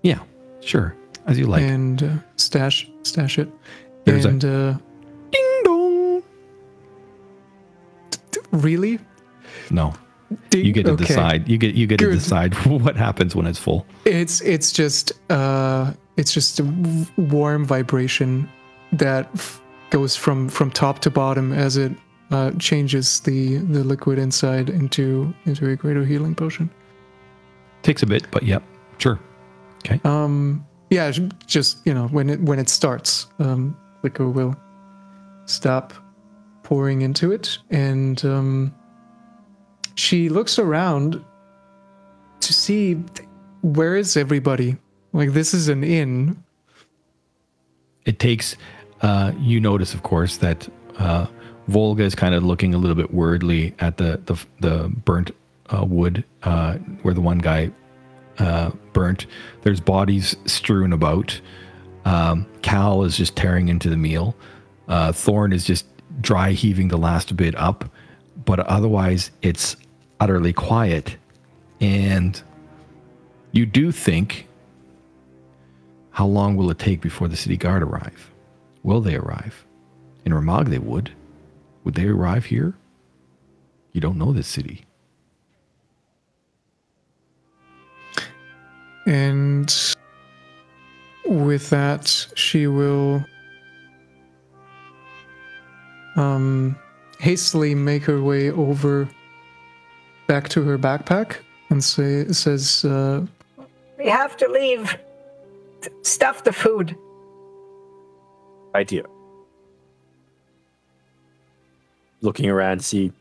Yeah, 0.02 0.20
sure, 0.60 0.94
as 1.26 1.38
you 1.38 1.46
like. 1.46 1.62
and 1.62 2.02
uh, 2.02 2.14
stash 2.36 2.88
stash 3.02 3.38
it. 3.38 3.48
There's 4.04 4.24
a- 4.24 4.28
and 4.28 4.44
uh, 4.44 4.74
Ding 5.30 5.60
dong. 5.64 6.22
really, 8.52 8.98
No, 9.70 9.94
Ding- 10.50 10.64
you 10.64 10.72
get 10.72 10.86
to 10.86 10.92
okay. 10.92 11.04
decide. 11.06 11.48
You 11.48 11.58
get 11.58 11.74
you 11.74 11.86
get 11.86 11.98
to 12.00 12.10
decide 12.10 12.54
what 12.66 12.96
happens 12.96 13.34
when 13.36 13.46
it's 13.46 13.58
full. 13.58 13.86
It's 14.04 14.40
it's 14.40 14.72
just 14.72 15.12
uh, 15.30 15.92
it's 16.16 16.32
just 16.32 16.60
a 16.60 16.64
w- 16.64 17.06
warm 17.16 17.64
vibration 17.64 18.48
that 18.92 19.28
f- 19.34 19.60
goes 19.90 20.16
from 20.16 20.48
from 20.48 20.70
top 20.70 20.98
to 21.00 21.10
bottom 21.10 21.52
as 21.52 21.76
it 21.76 21.92
uh, 22.30 22.50
changes 22.58 23.20
the 23.20 23.58
the 23.58 23.84
liquid 23.84 24.18
inside 24.18 24.68
into 24.70 25.32
into 25.44 25.68
a 25.70 25.76
greater 25.76 26.04
healing 26.04 26.34
potion. 26.34 26.70
Takes 27.82 28.02
a 28.02 28.06
bit, 28.06 28.26
but 28.30 28.42
yep, 28.42 28.62
sure. 28.98 29.18
Okay. 29.84 30.00
Um, 30.04 30.64
yeah, 30.92 31.10
just 31.46 31.78
you 31.86 31.94
know 31.94 32.06
when 32.08 32.28
it 32.28 32.40
when 32.42 32.58
it 32.58 32.68
starts, 32.68 33.26
um, 33.38 33.74
liquor 34.02 34.28
will 34.28 34.54
stop 35.46 35.94
pouring 36.62 37.00
into 37.00 37.32
it, 37.32 37.58
and 37.70 38.22
um, 38.26 38.74
she 39.94 40.28
looks 40.28 40.58
around 40.58 41.24
to 42.40 42.52
see 42.52 43.02
where 43.62 43.96
is 43.96 44.18
everybody. 44.18 44.76
Like 45.14 45.32
this 45.32 45.54
is 45.54 45.68
an 45.68 45.82
inn. 45.82 46.42
it 48.04 48.18
takes 48.18 48.56
uh, 49.00 49.32
you 49.38 49.60
notice 49.60 49.94
of 49.94 50.02
course 50.02 50.38
that 50.38 50.68
uh, 50.98 51.26
volga 51.68 52.02
is 52.02 52.14
kind 52.14 52.34
of 52.34 52.44
looking 52.44 52.74
a 52.74 52.78
little 52.78 52.96
bit 52.96 53.14
worriedly 53.14 53.74
at 53.78 53.96
the 53.96 54.20
the, 54.26 54.36
the 54.60 54.88
burnt 55.04 55.30
uh, 55.72 55.84
wood 55.84 56.22
uh, 56.42 56.74
where 57.02 57.14
the 57.14 57.20
one 57.20 57.38
guy 57.38 57.70
uh, 58.38 58.70
burnt 58.92 59.26
there's 59.62 59.80
bodies 59.80 60.36
strewn 60.46 60.92
about 60.92 61.40
um, 62.04 62.46
cal 62.62 63.02
is 63.04 63.16
just 63.16 63.36
tearing 63.36 63.68
into 63.68 63.88
the 63.88 63.96
meal 63.96 64.34
uh, 64.88 65.12
thorn 65.12 65.52
is 65.52 65.64
just 65.64 65.86
dry 66.20 66.52
heaving 66.52 66.88
the 66.88 66.98
last 66.98 67.36
bit 67.36 67.54
up 67.56 67.84
but 68.44 68.60
otherwise 68.60 69.30
it's 69.42 69.76
utterly 70.20 70.52
quiet 70.52 71.16
and 71.80 72.42
you 73.52 73.66
do 73.66 73.92
think 73.92 74.48
how 76.12 76.26
long 76.26 76.56
will 76.56 76.70
it 76.70 76.78
take 76.78 77.00
before 77.00 77.26
the 77.28 77.36
city 77.36 77.56
guard 77.56 77.82
arrive? 77.82 78.30
Will 78.82 79.00
they 79.00 79.16
arrive? 79.16 79.66
In 80.24 80.32
Ramag, 80.32 80.68
they 80.68 80.78
would. 80.78 81.10
Would 81.84 81.94
they 81.94 82.06
arrive 82.06 82.46
here? 82.46 82.74
You 83.92 84.00
don't 84.00 84.18
know 84.18 84.32
this 84.32 84.46
city. 84.46 84.84
And 89.06 89.74
with 91.24 91.70
that, 91.70 92.26
she 92.34 92.66
will 92.66 93.24
um, 96.16 96.76
hastily 97.18 97.74
make 97.74 98.04
her 98.04 98.22
way 98.22 98.50
over 98.50 99.08
back 100.26 100.48
to 100.50 100.62
her 100.62 100.78
backpack 100.78 101.36
and 101.70 101.82
say, 101.82 102.26
says, 102.32 102.84
uh, 102.84 103.24
We 103.98 104.08
have 104.08 104.36
to 104.38 104.48
leave. 104.48 104.96
Stuff 106.02 106.44
the 106.44 106.52
food. 106.52 106.96
idea. 108.74 109.02
Looking 112.20 112.48
around 112.48 112.78
to 112.78 112.84
see 112.84 113.12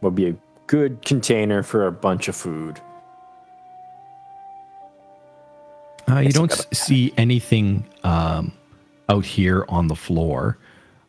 what 0.00 0.10
would 0.10 0.14
be 0.14 0.28
a 0.28 0.36
good 0.68 1.02
container 1.04 1.62
for 1.62 1.86
a 1.86 1.92
bunch 1.92 2.28
of 2.28 2.36
food. 2.36 2.80
Uh, 6.08 6.18
you 6.18 6.32
don't 6.32 6.52
see 6.74 7.12
anything 7.16 7.84
um, 8.04 8.52
out 9.08 9.24
here 9.24 9.64
on 9.68 9.88
the 9.88 9.96
floor, 9.96 10.58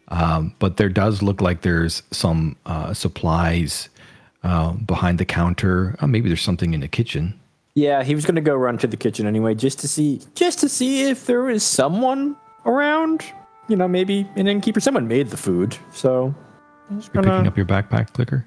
um, 0.10 0.54
but 0.60 0.78
there 0.78 0.90
does 0.90 1.22
look 1.22 1.42
like 1.42 1.62
there's 1.62 2.04
some 2.12 2.56
uh, 2.66 2.94
supplies 2.94 3.90
uh, 4.44 4.72
behind 4.74 5.18
the 5.18 5.26
counter. 5.26 5.96
Uh, 6.00 6.08
maybe 6.08 6.30
there's 6.30 6.42
something 6.42 6.74
in 6.74 6.80
the 6.80 6.88
kitchen. 6.88 7.40
Yeah, 7.74 8.04
he 8.04 8.16
was 8.16 8.26
gonna 8.26 8.40
go 8.42 8.56
run 8.56 8.78
to 8.78 8.88
the 8.88 8.96
kitchen 8.96 9.28
anyway, 9.28 9.54
just 9.54 9.80
to 9.80 9.88
see, 9.88 10.22
just 10.34 10.60
to 10.60 10.70
see 10.70 11.10
if 11.10 11.26
there 11.26 11.42
was 11.42 11.64
someone 11.64 12.38
around. 12.66 13.26
You 13.68 13.76
know, 13.76 13.88
maybe 13.88 14.30
an 14.36 14.48
innkeeper. 14.48 14.80
Someone 14.80 15.08
made 15.08 15.30
the 15.30 15.38
food, 15.38 15.76
so 15.92 16.34
You're 16.90 17.00
gonna- 17.14 17.32
picking 17.32 17.48
up 17.48 17.58
your 17.58 17.66
backpack 17.66 18.14
clicker. 18.14 18.46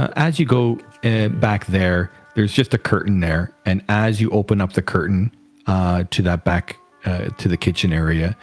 Uh, 0.00 0.08
as 0.16 0.40
you 0.40 0.46
go 0.46 0.78
uh, 1.04 1.28
back 1.28 1.66
there, 1.66 2.10
there's 2.34 2.54
just 2.54 2.72
a 2.72 2.78
curtain 2.78 3.20
there, 3.20 3.52
and 3.66 3.84
as 3.90 4.18
you 4.18 4.30
open 4.30 4.58
up 4.58 4.72
the 4.72 4.80
curtain 4.80 5.30
uh, 5.66 6.04
to 6.10 6.22
that 6.22 6.42
back 6.42 6.78
uh, 7.04 7.28
to 7.36 7.48
the 7.48 7.56
kitchen 7.56 7.92
area, 7.92 8.34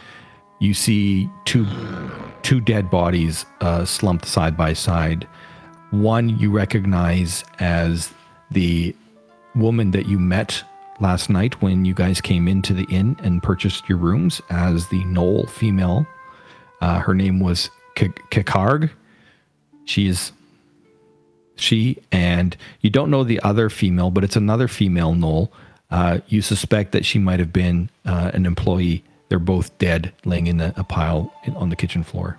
you 0.60 0.72
see 0.72 1.28
two 1.46 1.66
two 2.42 2.60
dead 2.60 2.88
bodies 2.90 3.44
uh, 3.60 3.84
slumped 3.84 4.24
side 4.24 4.56
by 4.56 4.72
side. 4.72 5.26
One 5.90 6.38
you 6.38 6.52
recognize 6.52 7.42
as 7.58 8.14
the 8.52 8.94
woman 9.56 9.90
that 9.90 10.06
you 10.06 10.20
met 10.20 10.62
last 11.00 11.28
night 11.28 11.60
when 11.60 11.84
you 11.84 11.92
guys 11.92 12.20
came 12.20 12.46
into 12.46 12.72
the 12.72 12.86
inn 12.88 13.16
and 13.24 13.42
purchased 13.42 13.88
your 13.88 13.98
rooms 13.98 14.40
as 14.48 14.86
the 14.90 15.02
Gnoll 15.06 15.50
female. 15.50 16.06
Uh, 16.80 17.00
her 17.00 17.14
name 17.14 17.40
was 17.40 17.68
Kikarg. 17.96 18.90
She 19.86 20.06
is 20.06 20.30
she 21.60 21.98
and 22.12 22.56
you 22.80 22.90
don't 22.90 23.10
know 23.10 23.24
the 23.24 23.40
other 23.40 23.68
female, 23.70 24.10
but 24.10 24.24
it's 24.24 24.36
another 24.36 24.68
female 24.68 25.14
Gnoll. 25.14 25.48
Uh, 25.90 26.18
you 26.26 26.42
suspect 26.42 26.92
that 26.92 27.04
she 27.04 27.18
might 27.18 27.38
have 27.38 27.52
been 27.52 27.90
uh, 28.04 28.30
an 28.34 28.46
employee. 28.46 29.02
They're 29.28 29.38
both 29.38 29.76
dead, 29.78 30.12
laying 30.24 30.46
in 30.46 30.60
a, 30.60 30.72
a 30.76 30.84
pile 30.84 31.32
in, 31.44 31.56
on 31.56 31.70
the 31.70 31.76
kitchen 31.76 32.02
floor. 32.02 32.38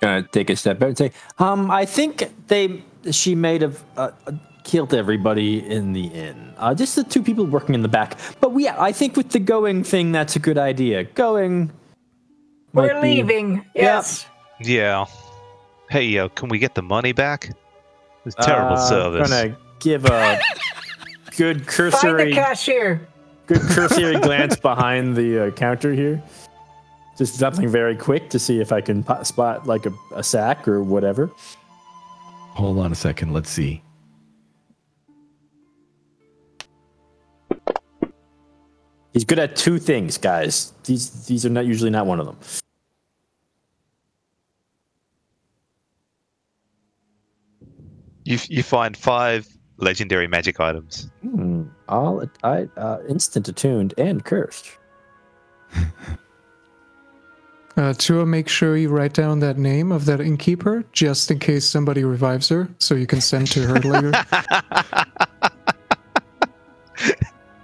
gonna 0.00 0.22
take 0.22 0.50
a 0.50 0.56
step 0.56 0.78
back 0.78 0.88
and 0.88 0.98
say, 0.98 1.12
um, 1.38 1.70
I 1.70 1.84
think 1.84 2.30
they 2.48 2.82
she 3.10 3.34
may 3.34 3.58
have 3.58 3.82
uh, 3.96 4.10
uh, 4.26 4.32
killed 4.64 4.92
everybody 4.94 5.66
in 5.66 5.92
the 5.92 6.06
inn. 6.06 6.54
Uh, 6.58 6.74
just 6.74 6.96
the 6.96 7.04
two 7.04 7.22
people 7.22 7.44
working 7.44 7.74
in 7.74 7.82
the 7.82 7.88
back. 7.88 8.18
But 8.40 8.52
we, 8.52 8.68
I 8.68 8.92
think 8.92 9.16
with 9.16 9.30
the 9.30 9.38
going 9.38 9.84
thing, 9.84 10.12
that's 10.12 10.36
a 10.36 10.38
good 10.38 10.58
idea. 10.58 11.04
Going. 11.04 11.70
We're 12.72 12.94
might 12.94 13.02
be- 13.02 13.08
leaving. 13.16 13.64
Yes. 13.74 14.26
Yeah. 14.60 15.06
Hey, 15.90 16.04
yo, 16.04 16.28
can 16.28 16.48
we 16.48 16.58
get 16.58 16.74
the 16.74 16.82
money 16.82 17.12
back? 17.12 17.50
It's 18.24 18.36
terrible 18.36 18.74
Uh, 18.76 18.88
service. 18.88 19.28
Gonna 19.30 19.56
give 19.80 20.04
a 20.06 20.40
good 21.36 21.66
cursory 21.66 22.00
Find 22.00 22.30
the 22.30 22.34
cashier. 22.34 23.08
good 23.46 23.60
cursory 23.62 24.18
glance 24.20 24.56
behind 24.56 25.16
the 25.16 25.46
uh, 25.46 25.50
counter 25.50 25.92
here. 25.92 26.22
Just 27.18 27.34
something 27.34 27.68
very 27.68 27.96
quick 27.96 28.30
to 28.30 28.38
see 28.38 28.60
if 28.60 28.72
I 28.72 28.80
can 28.80 29.02
po- 29.02 29.22
spot 29.24 29.66
like 29.66 29.84
a, 29.86 29.92
a 30.14 30.22
sack 30.22 30.68
or 30.68 30.82
whatever. 30.82 31.30
Hold 32.54 32.78
on 32.78 32.92
a 32.92 32.94
second. 32.94 33.32
Let's 33.32 33.50
see. 33.50 33.82
He's 39.12 39.24
good 39.24 39.40
at 39.40 39.56
two 39.56 39.78
things, 39.78 40.18
guys. 40.18 40.72
These 40.84 41.26
these 41.26 41.44
are 41.44 41.50
not 41.50 41.66
usually 41.66 41.90
not 41.90 42.06
one 42.06 42.20
of 42.20 42.26
them. 42.26 42.36
You 48.30 48.38
you 48.48 48.62
find 48.62 48.96
five 48.96 49.48
legendary 49.78 50.28
magic 50.28 50.60
items. 50.60 51.10
Hmm. 51.22 51.64
All 51.88 52.22
I 52.44 52.68
uh, 52.76 52.98
instant 53.08 53.48
attuned 53.48 53.92
and 53.98 54.24
cursed. 54.24 54.78
uh, 57.76 57.92
Tua, 57.94 58.24
make 58.24 58.48
sure 58.48 58.76
you 58.76 58.88
write 58.88 59.14
down 59.14 59.40
that 59.40 59.58
name 59.58 59.90
of 59.90 60.04
that 60.04 60.20
innkeeper 60.20 60.84
just 60.92 61.32
in 61.32 61.40
case 61.40 61.64
somebody 61.64 62.04
revives 62.04 62.48
her, 62.50 62.68
so 62.78 62.94
you 62.94 63.08
can 63.08 63.20
send 63.20 63.48
to 63.48 63.66
her 63.66 63.74
later. 63.80 64.12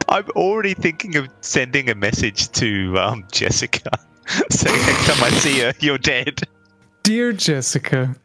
I'm 0.09 0.29
already 0.31 0.75
thinking 0.75 1.15
of 1.15 1.29
sending 1.43 1.91
a 1.91 1.95
message 1.95 2.51
to 2.53 2.99
um, 2.99 3.25
Jessica 3.31 3.91
saying 4.51 4.87
next 4.87 5.07
time 5.07 5.23
I 5.23 5.31
see 5.31 5.61
her, 5.61 5.75
you're 5.79 5.99
dead. 5.99 6.41
Dear 7.05 7.33
Jessica, 7.33 8.17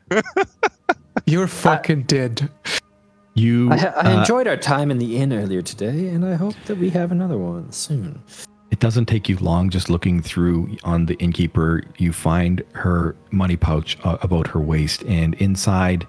you're 1.26 1.48
fucking 1.48 2.04
dead. 2.04 2.50
You. 3.34 3.72
I, 3.72 3.76
I 3.76 4.14
uh, 4.14 4.20
enjoyed 4.20 4.48
our 4.48 4.58
time 4.58 4.92
in 4.92 4.98
the 4.98 5.18
inn 5.18 5.32
earlier 5.32 5.62
today, 5.62 6.08
and 6.08 6.26
I 6.26 6.36
hope 6.36 6.56
that 6.66 6.78
we 6.78 6.90
have 6.90 7.12
another 7.12 7.38
one 7.38 7.72
soon. 7.72 8.22
It 8.72 8.80
doesn't 8.80 9.06
take 9.06 9.30
you 9.30 9.38
long 9.38 9.70
just 9.70 9.90
looking 9.90 10.22
through 10.22 10.78
on 10.84 11.06
the 11.06 11.16
innkeeper. 11.16 11.84
You 11.98 12.14
find 12.14 12.64
her 12.74 13.16
money 13.32 13.58
pouch 13.58 13.98
uh, 14.04 14.18
about 14.22 14.48
her 14.48 14.60
waist, 14.60 15.04
and 15.04 15.34
inside, 15.36 16.08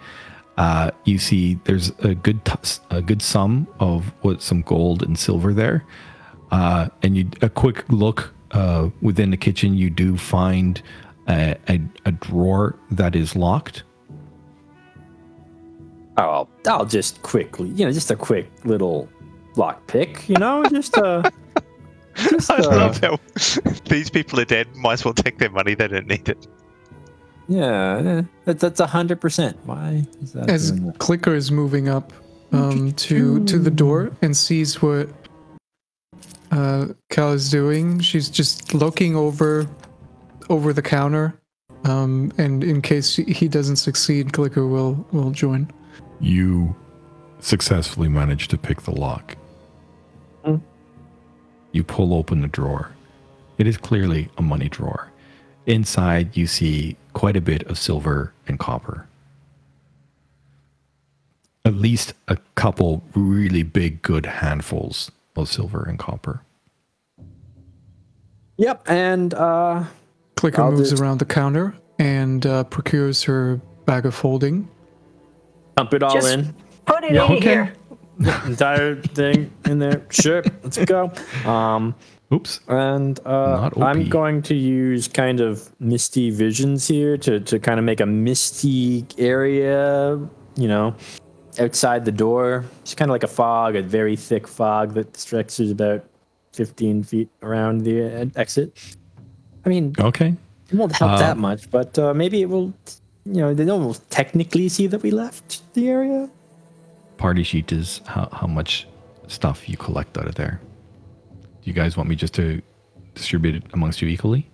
uh, 0.56 0.90
you 1.04 1.18
see 1.18 1.58
there's 1.64 1.90
a 2.00 2.14
good 2.14 2.44
t- 2.44 2.80
a 2.90 3.00
good 3.02 3.22
sum 3.22 3.66
of 3.80 4.12
what 4.22 4.42
some 4.42 4.62
gold 4.62 5.02
and 5.02 5.18
silver 5.18 5.52
there. 5.52 5.84
Uh, 6.50 6.88
and 7.02 7.16
you 7.16 7.28
a 7.40 7.48
quick 7.48 7.84
look 7.88 8.32
uh, 8.52 8.90
within 9.00 9.30
the 9.30 9.36
kitchen, 9.36 9.74
you 9.74 9.90
do 9.90 10.16
find 10.16 10.82
a, 11.28 11.56
a, 11.68 11.80
a 12.04 12.12
drawer 12.12 12.78
that 12.90 13.16
is 13.16 13.34
locked, 13.34 13.82
I'll, 16.16 16.48
I'll 16.66 16.86
just 16.86 17.22
quickly, 17.22 17.68
you 17.70 17.84
know, 17.84 17.92
just 17.92 18.10
a 18.10 18.16
quick 18.16 18.50
little 18.64 19.08
lock 19.56 19.86
pick, 19.86 20.28
you 20.28 20.36
know, 20.36 20.64
just 20.70 20.96
uh, 20.98 21.22
just 22.16 22.50
I 22.50 22.58
uh, 22.58 22.76
love 22.76 23.00
how 23.00 23.18
these 23.88 24.10
people 24.10 24.40
are 24.40 24.44
dead. 24.44 24.74
Might 24.76 24.94
as 24.94 25.04
well 25.04 25.14
take 25.14 25.38
their 25.38 25.50
money. 25.50 25.74
They 25.74 25.88
don't 25.88 26.06
need 26.06 26.28
it. 26.28 26.46
yeah, 27.48 28.22
that, 28.44 28.60
that's 28.60 28.80
a 28.80 28.86
hundred 28.86 29.20
percent. 29.20 29.56
Why 29.64 30.06
is 30.20 30.32
that? 30.32 30.50
As? 30.50 30.72
Clicker 30.98 31.34
is 31.34 31.50
moving 31.50 31.88
up 31.88 32.12
um, 32.52 32.92
to 32.92 33.44
to 33.46 33.58
the 33.58 33.70
door 33.70 34.12
and 34.20 34.36
sees 34.36 34.82
what 34.82 35.08
uh, 36.52 36.88
Cal 37.08 37.32
is 37.32 37.50
doing, 37.50 37.98
she's 38.00 38.28
just 38.28 38.74
looking 38.74 39.16
over 39.16 39.66
over 40.50 40.72
the 40.72 40.82
counter, 40.82 41.34
um, 41.84 42.30
and 42.36 42.62
in 42.62 42.82
case 42.82 43.16
he 43.16 43.48
doesn't 43.48 43.76
succeed, 43.76 44.32
Clicker 44.32 44.66
will 44.66 45.06
will 45.12 45.30
join. 45.30 45.70
You 46.22 46.74
successfully 47.40 48.08
manage 48.08 48.48
to 48.48 48.56
pick 48.56 48.82
the 48.82 48.92
lock. 48.92 49.36
Hmm. 50.44 50.56
You 51.72 51.82
pull 51.84 52.14
open 52.14 52.40
the 52.40 52.48
drawer. 52.48 52.92
It 53.58 53.66
is 53.66 53.76
clearly 53.76 54.30
a 54.38 54.42
money 54.42 54.68
drawer. 54.68 55.10
Inside, 55.66 56.36
you 56.36 56.46
see 56.46 56.96
quite 57.12 57.36
a 57.36 57.40
bit 57.40 57.64
of 57.64 57.76
silver 57.78 58.32
and 58.48 58.58
copper. 58.58 59.06
At 61.64 61.74
least 61.74 62.14
a 62.28 62.36
couple 62.54 63.02
really 63.14 63.62
big, 63.62 64.02
good 64.02 64.26
handfuls 64.26 65.10
of 65.36 65.48
silver 65.48 65.84
and 65.84 65.98
copper. 65.98 66.42
Yep, 68.58 68.82
and 68.88 69.34
uh, 69.34 69.84
Clicker 70.36 70.62
I'll 70.62 70.72
moves 70.72 70.90
just- 70.90 71.02
around 71.02 71.18
the 71.18 71.24
counter 71.24 71.74
and 71.98 72.44
uh, 72.46 72.64
procures 72.64 73.22
her 73.24 73.60
bag 73.86 74.06
of 74.06 74.18
holding. 74.18 74.68
Dump 75.76 75.94
it 75.94 76.02
all 76.02 76.14
Just- 76.14 76.32
in. 76.32 76.54
Put 76.84 77.04
it 77.04 77.12
Yeah, 77.12 77.26
in 77.26 77.32
okay. 77.36 77.48
here. 77.50 77.72
entire 78.46 78.96
thing 78.96 79.50
in 79.64 79.78
there. 79.78 80.02
Sure, 80.10 80.42
let's 80.62 80.78
go. 80.84 81.10
Um, 81.46 81.94
Oops. 82.32 82.60
and 82.68 83.18
uh, 83.24 83.70
I'm 83.80 84.08
going 84.08 84.42
to 84.42 84.54
use 84.54 85.08
kind 85.08 85.40
of 85.40 85.70
misty 85.80 86.30
visions 86.30 86.86
here 86.88 87.16
to 87.18 87.40
to 87.40 87.58
kind 87.58 87.78
of 87.78 87.84
make 87.84 88.00
a 88.00 88.06
misty 88.06 89.06
area. 89.18 90.18
You 90.56 90.68
know, 90.68 90.94
outside 91.58 92.04
the 92.04 92.12
door. 92.12 92.64
It's 92.82 92.94
kind 92.94 93.10
of 93.10 93.14
like 93.14 93.22
a 93.24 93.28
fog, 93.34 93.76
a 93.76 93.82
very 93.82 94.16
thick 94.16 94.46
fog 94.46 94.92
that 94.94 95.16
stretches 95.16 95.70
about 95.70 96.04
15 96.52 97.02
feet 97.04 97.28
around 97.42 97.84
the 97.84 98.22
uh, 98.22 98.26
exit. 98.36 98.76
I 99.64 99.68
mean, 99.70 99.94
Okay. 99.98 100.34
it 100.70 100.74
won't 100.74 100.92
help 100.92 101.12
Uh, 101.12 101.18
that 101.18 101.38
much, 101.38 101.70
but 101.70 101.98
uh, 101.98 102.12
maybe 102.12 102.42
it 102.42 102.48
will. 102.50 102.74
You 103.24 103.34
know, 103.34 103.54
they 103.54 103.64
don't 103.64 103.98
technically 104.10 104.68
see 104.68 104.86
that 104.88 105.02
we 105.02 105.10
left 105.10 105.62
the 105.74 105.88
area. 105.88 106.28
Party 107.18 107.42
sheet 107.44 107.70
is 107.72 108.00
how, 108.06 108.28
how 108.32 108.46
much 108.46 108.88
stuff 109.28 109.68
you 109.68 109.76
collect 109.76 110.18
out 110.18 110.26
of 110.26 110.34
there. 110.34 110.60
Do 111.62 111.70
you 111.70 111.72
guys 111.72 111.96
want 111.96 112.08
me 112.08 112.16
just 112.16 112.34
to 112.34 112.60
distribute 113.14 113.54
it 113.56 113.62
amongst 113.72 114.02
you 114.02 114.08
equally? 114.08 114.48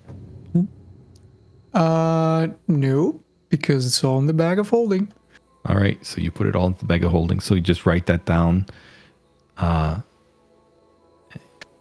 Uh, 1.74 2.48
no, 2.66 3.20
because 3.50 3.86
it's 3.86 4.02
all 4.02 4.18
in 4.18 4.26
the 4.26 4.32
bag 4.32 4.58
of 4.58 4.68
holding. 4.68 5.12
All 5.66 5.76
right, 5.76 6.04
so 6.04 6.20
you 6.20 6.30
put 6.30 6.46
it 6.46 6.56
all 6.56 6.66
in 6.68 6.74
the 6.78 6.84
bag 6.86 7.04
of 7.04 7.10
holding. 7.10 7.40
So 7.40 7.54
you 7.54 7.60
just 7.60 7.86
write 7.86 8.06
that 8.06 8.24
down. 8.24 8.66
Uh, 9.56 10.00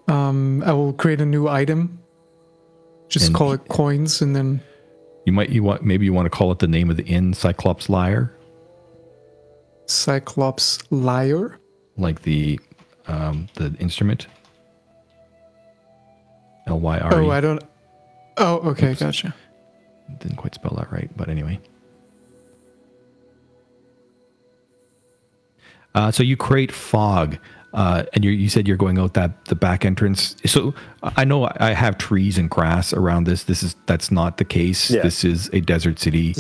um, 0.08 0.64
I 0.66 0.74
will 0.74 0.94
create 0.94 1.22
a 1.22 1.26
new 1.26 1.48
item. 1.48 2.00
Just 3.10 3.28
And- 3.28 3.36
call 3.36 3.54
it 3.54 3.68
coins, 3.70 4.22
and 4.22 4.36
then 4.36 4.62
You 5.28 5.34
might 5.34 5.50
you 5.50 5.62
want 5.62 5.84
maybe 5.84 6.06
you 6.06 6.14
want 6.14 6.26
to 6.26 6.30
call 6.30 6.54
it 6.54 6.60
the 6.60 6.70
name 6.70 6.90
of 6.90 6.96
the 6.96 7.04
inn, 7.04 7.34
Cyclops 7.34 7.90
Lyre, 7.90 8.32
Cyclops 9.86 10.80
Lyre. 10.90 11.60
like 11.98 12.22
the 12.22 12.58
um, 13.08 13.50
the 13.56 13.76
instrument. 13.78 14.28
L 16.66 16.80
Y 16.80 16.98
R 17.00 17.14
Oh, 17.14 17.30
I 17.30 17.42
don't. 17.42 17.62
Oh, 18.38 18.70
okay, 18.70 18.92
Oops. 18.92 19.02
gotcha. 19.02 19.36
Didn't 20.20 20.38
quite 20.38 20.56
spell 20.56 20.74
that 20.78 20.90
right, 20.94 21.12
but 21.18 21.28
anyway. 21.28 21.60
Uh, 25.94 26.10
so 26.10 26.24
you 26.24 26.38
create 26.38 26.72
fog, 26.72 27.38
uh, 27.74 28.04
and 28.14 28.24
you 28.26 28.32
you 28.32 28.50
said 28.50 28.68
you're 28.68 28.78
going 28.78 28.98
out 28.98 29.14
that 29.14 29.46
the 29.46 29.56
back 29.56 29.86
entrance. 29.86 30.36
So 30.46 30.74
I 31.04 31.24
know 31.26 31.50
I 31.60 31.72
have 31.74 31.98
trees 31.98 32.38
and 32.38 32.50
grass 32.50 32.94
around 32.94 33.26
this. 33.26 33.44
This 33.44 33.62
is 33.64 33.76
that's 33.86 34.12
not 34.12 34.38
the 34.38 34.46
case. 34.46 34.90
Yeah. 34.90 35.02
This 35.04 35.24
is 35.24 35.50
a 35.54 35.60
desert 35.62 36.00
city. 36.00 36.36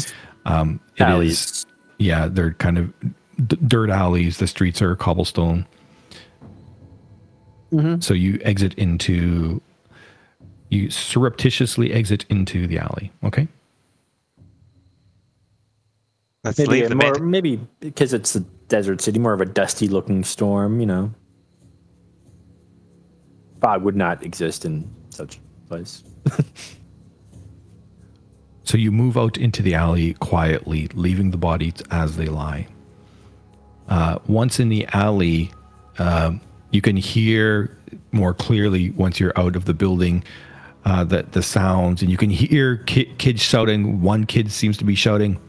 Um, 0.45 0.79
it 0.95 1.01
is- 1.01 1.07
Alleys. 1.07 1.65
yeah, 1.99 2.27
they're 2.27 2.53
kind 2.53 2.77
of 2.77 2.93
d- 3.47 3.57
dirt 3.67 3.89
alleys. 3.89 4.37
The 4.37 4.47
streets 4.47 4.81
are 4.81 4.95
cobblestone. 4.95 5.65
So 7.99 8.13
you 8.13 8.39
exit 8.43 8.73
into, 8.75 9.61
you 10.69 10.89
surreptitiously 10.89 11.91
exit 11.91 12.25
into 12.29 12.65
the 12.65 12.79
alley. 12.79 13.11
Okay. 13.25 13.47
Let's 16.45 16.57
Maybe 16.59 16.71
leave 16.71 16.89
the 16.89 16.95
more, 16.95 17.11
med- 17.13 17.21
maybe 17.23 17.59
because 17.81 18.13
it's 18.13 18.35
a 18.37 18.45
desert 18.67 19.01
city, 19.01 19.19
more 19.19 19.33
of 19.33 19.41
a 19.41 19.45
dusty 19.45 19.87
looking 19.87 20.23
storm. 20.23 20.79
You 20.79 20.85
know, 20.85 21.13
fog 23.61 23.83
would 23.83 23.95
not 23.95 24.23
exist 24.23 24.65
in 24.65 24.89
such 25.09 25.37
a 25.37 25.67
place. 25.67 26.03
So 28.67 28.77
you 28.77 28.91
move 28.91 29.17
out 29.17 29.37
into 29.37 29.61
the 29.61 29.75
alley 29.75 30.13
quietly, 30.15 30.89
leaving 30.93 31.31
the 31.31 31.37
bodies 31.37 31.75
as 31.89 32.17
they 32.17 32.25
lie. 32.25 32.67
Uh, 33.87 34.19
once 34.27 34.59
in 34.59 34.67
the 34.67 34.85
alley, 34.91 35.51
um, 35.99 36.41
you 36.71 36.81
can 36.81 36.97
hear 36.97 37.77
more 38.11 38.33
clearly 38.33 38.89
once 38.89 39.21
you're 39.21 39.31
out 39.39 39.55
of 39.55 39.63
the 39.63 39.73
building 39.73 40.21
uh, 40.83 41.05
the, 41.05 41.23
the 41.31 41.41
sounds, 41.41 42.01
and 42.01 42.11
you 42.11 42.17
can 42.17 42.29
hear 42.29 42.77
ki- 42.87 43.13
kids 43.17 43.41
shouting. 43.41 44.01
One 44.01 44.25
kid 44.25 44.51
seems 44.51 44.75
to 44.79 44.83
be 44.83 44.95
shouting 44.95 45.39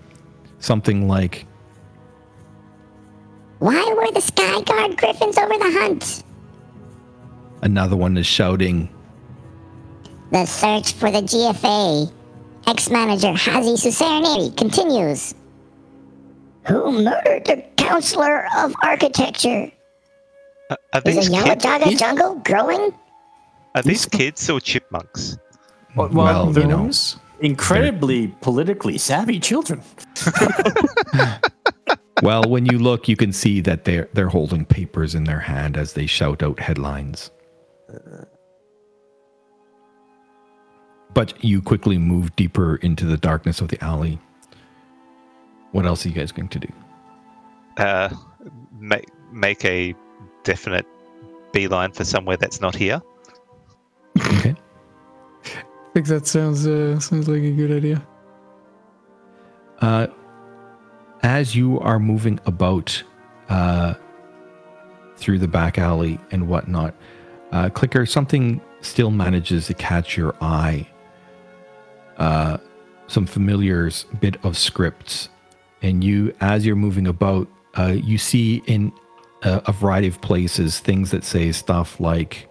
something 0.60 1.08
like, 1.08 1.44
Why 3.58 3.92
were 3.96 4.12
the 4.12 4.20
Sky 4.20 4.60
Guard 4.62 4.96
Griffins 4.96 5.36
over 5.38 5.54
the 5.58 5.70
hunt? 5.80 6.22
another 7.62 7.96
one 7.96 8.16
is 8.16 8.26
shouting, 8.26 8.88
The 10.30 10.46
search 10.46 10.92
for 10.92 11.10
the 11.10 11.22
GFA. 11.22 12.12
Ex-manager 12.68 13.32
Hazi 13.32 13.74
Susaraneri 13.90 14.56
continues. 14.56 15.34
Who 16.66 17.02
murdered 17.02 17.46
the 17.46 17.64
Counselor 17.76 18.46
of 18.58 18.74
Architecture? 18.82 19.72
Uh, 20.70 20.76
are 20.92 21.02
Is 21.06 21.16
these 21.16 21.28
a 21.30 21.32
Yama 21.32 21.48
kids? 21.56 21.64
Jaga 21.64 21.98
jungle 21.98 22.34
growing? 22.44 22.92
Are 23.74 23.82
these 23.82 24.04
kids 24.06 24.48
or 24.50 24.60
chipmunks? 24.60 25.36
well, 25.96 26.52
you 26.56 26.66
know. 26.66 26.90
Incredibly 27.40 28.28
politically 28.42 28.98
savvy 28.98 29.40
children. 29.40 29.82
Well, 32.22 32.42
when 32.44 32.66
you 32.66 32.78
look, 32.78 33.08
you 33.08 33.16
can 33.16 33.32
see 33.32 33.60
that 33.60 33.84
they're 33.84 34.08
they're 34.12 34.28
holding 34.28 34.64
papers 34.64 35.14
in 35.14 35.24
their 35.24 35.40
hand 35.40 35.76
as 35.76 35.92
they 35.92 36.06
shout 36.06 36.42
out 36.42 36.58
headlines. 36.58 37.30
But 41.14 41.42
you 41.42 41.62
quickly 41.62 41.98
move 41.98 42.34
deeper 42.36 42.76
into 42.76 43.06
the 43.06 43.16
darkness 43.16 43.60
of 43.60 43.68
the 43.68 43.82
alley. 43.82 44.18
What 45.72 45.86
else 45.86 46.04
are 46.04 46.08
you 46.08 46.14
guys 46.14 46.32
going 46.32 46.48
to 46.48 46.58
do? 46.58 46.68
Uh, 47.76 48.08
make 48.78 49.08
make 49.32 49.64
a 49.64 49.94
definite 50.42 50.86
beeline 51.52 51.92
for 51.92 52.04
somewhere 52.04 52.36
that's 52.36 52.60
not 52.60 52.74
here. 52.74 53.00
Okay. 54.18 54.54
I 55.44 55.90
think 55.94 56.06
that 56.06 56.26
sounds 56.26 56.66
uh, 56.66 56.98
sounds 57.00 57.28
like 57.28 57.42
a 57.42 57.50
good 57.50 57.72
idea. 57.72 58.06
Uh, 59.80 60.08
as 61.22 61.54
you 61.54 61.80
are 61.80 61.98
moving 61.98 62.40
about 62.46 63.02
uh, 63.48 63.94
through 65.16 65.38
the 65.38 65.48
back 65.48 65.78
alley 65.78 66.18
and 66.30 66.48
whatnot, 66.48 66.94
uh, 67.52 67.70
Clicker, 67.70 68.06
something 68.06 68.60
still 68.80 69.10
manages 69.10 69.66
to 69.66 69.74
catch 69.74 70.16
your 70.16 70.34
eye. 70.40 70.86
Uh, 72.18 72.58
some 73.06 73.26
familiars, 73.26 74.04
bit 74.20 74.36
of 74.44 74.56
scripts, 74.56 75.28
and 75.82 76.04
you, 76.04 76.34
as 76.40 76.66
you're 76.66 76.76
moving 76.76 77.06
about, 77.06 77.48
uh, 77.78 77.94
you 77.96 78.18
see 78.18 78.62
in 78.66 78.92
a, 79.42 79.62
a 79.66 79.72
variety 79.72 80.08
of 80.08 80.20
places 80.20 80.80
things 80.80 81.10
that 81.10 81.24
say 81.24 81.52
stuff 81.52 82.00
like. 82.00 82.47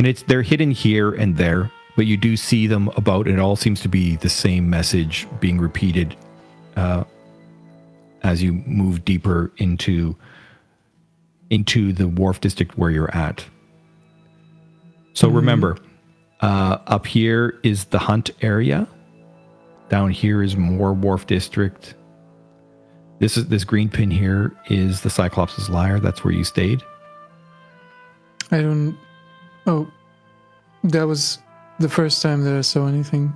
And 0.00 0.08
it's 0.08 0.24
they're 0.24 0.42
hidden 0.42 0.72
here 0.72 1.12
and 1.12 1.36
there 1.36 1.70
but 1.94 2.06
you 2.06 2.16
do 2.16 2.36
see 2.36 2.66
them 2.66 2.88
about 2.96 3.28
and 3.28 3.36
it 3.36 3.40
all 3.40 3.54
seems 3.56 3.82
to 3.82 3.88
be 3.88 4.16
the 4.16 4.30
same 4.30 4.68
message 4.68 5.28
being 5.40 5.60
repeated 5.60 6.16
uh, 6.76 7.04
as 8.24 8.42
you 8.42 8.54
move 8.66 9.04
deeper 9.04 9.52
into 9.58 10.16
into 11.50 11.92
the 11.92 12.08
wharf 12.08 12.40
district 12.40 12.78
where 12.78 12.90
you're 12.90 13.14
at 13.14 13.44
So 15.14 15.28
remember, 15.28 15.76
uh, 16.40 16.78
up 16.86 17.06
here 17.06 17.60
is 17.62 17.84
the 17.86 17.98
hunt 17.98 18.30
area. 18.42 18.88
Down 19.90 20.10
here 20.10 20.42
is 20.42 20.56
more 20.56 20.94
wharf 20.94 21.26
district. 21.26 21.94
This 23.18 23.36
is 23.36 23.48
this 23.48 23.64
green 23.64 23.90
pin 23.90 24.10
here 24.10 24.56
is 24.70 25.02
the 25.02 25.10
Cyclops' 25.10 25.68
lair. 25.68 26.00
That's 26.00 26.24
where 26.24 26.32
you 26.32 26.44
stayed. 26.44 26.82
I 28.50 28.62
don't. 28.62 28.96
Oh, 29.70 29.90
that 30.84 31.04
was 31.06 31.38
the 31.78 31.88
first 31.88 32.22
time 32.22 32.42
that 32.44 32.54
I 32.56 32.60
saw 32.62 32.86
anything. 32.86 33.32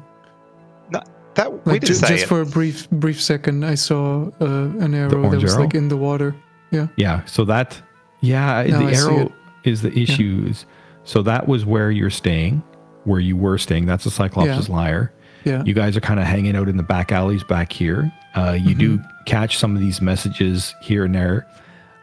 No, 0.91 1.01
that 1.35 1.53
we 1.53 1.73
Like 1.73 1.81
didn't 1.83 1.87
ju- 1.87 1.95
say 1.95 2.09
just 2.09 2.25
it. 2.25 2.27
for 2.27 2.41
a 2.41 2.47
brief 2.47 2.89
brief 2.91 3.21
second, 3.23 3.65
I 3.65 3.75
saw 3.77 4.31
uh, 4.41 4.45
an 4.85 4.95
arrow 4.95 5.31
that 5.31 5.41
was 5.41 5.55
arrow? 5.55 5.65
like 5.65 5.75
in 5.75 5.89
the 5.89 5.97
water. 5.97 6.35
Yeah. 6.71 6.89
Yeah. 6.97 7.25
So 7.27 7.45
that, 7.45 7.81
yeah, 8.21 8.65
Now 8.65 8.81
the 8.81 8.87
I 8.87 8.93
arrow 8.95 9.33
is 9.65 9.83
the 9.83 9.97
issues. 9.99 10.67
So 11.05 11.23
that 11.23 11.47
was 11.47 11.65
where 11.65 11.91
you're 11.91 12.11
staying, 12.11 12.63
where 13.05 13.21
you 13.21 13.37
were 13.37 13.59
staying. 13.59 13.87
That's 13.87 14.05
the 14.05 14.11
Cyclops' 14.11 14.69
Yeah. 14.69 14.75
lair. 14.77 15.13
Yeah. 15.45 15.63
You 15.65 15.75
guys 15.75 15.97
are 15.97 16.01
kind 16.01 16.19
of 16.19 16.27
hanging 16.27 16.57
out 16.57 16.69
in 16.69 16.77
the 16.79 16.83
back 16.83 17.13
alleys 17.13 17.45
back 17.45 17.71
here. 17.73 18.11
Uh, 18.35 18.57
you 18.61 18.75
do 18.75 18.97
Mm-hmm. 18.99 19.07
catch 19.27 19.59
some 19.59 19.77
of 19.77 19.81
these 19.83 20.01
messages 20.01 20.75
here 20.81 21.05
and 21.05 21.15
there. 21.15 21.47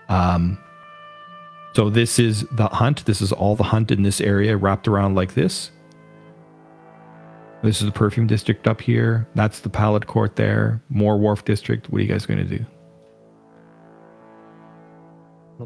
Um, 0.09 0.57
so 1.73 1.89
this 1.89 2.19
is 2.19 2.45
the 2.51 2.67
hunt. 2.67 3.05
This 3.05 3.21
is 3.21 3.31
all 3.31 3.55
the 3.55 3.63
hunt 3.63 3.91
in 3.91 4.03
this 4.03 4.19
area 4.21 4.57
wrapped 4.57 4.87
around 4.87 5.15
like 5.15 5.33
this. 5.33 5.71
This 7.63 7.79
is 7.79 7.85
the 7.85 7.91
perfume 7.91 8.25
district 8.27 8.67
up 8.67 8.81
here. 8.81 9.27
That's 9.35 9.59
the 9.59 9.69
pallet 9.69 10.07
court 10.07 10.35
there. 10.35 10.81
More 10.89 11.17
wharf 11.17 11.45
district. 11.45 11.89
What 11.89 11.99
are 11.99 12.01
you 12.01 12.07
guys 12.07 12.25
going 12.25 12.39
to 12.39 12.57
do? 12.57 12.65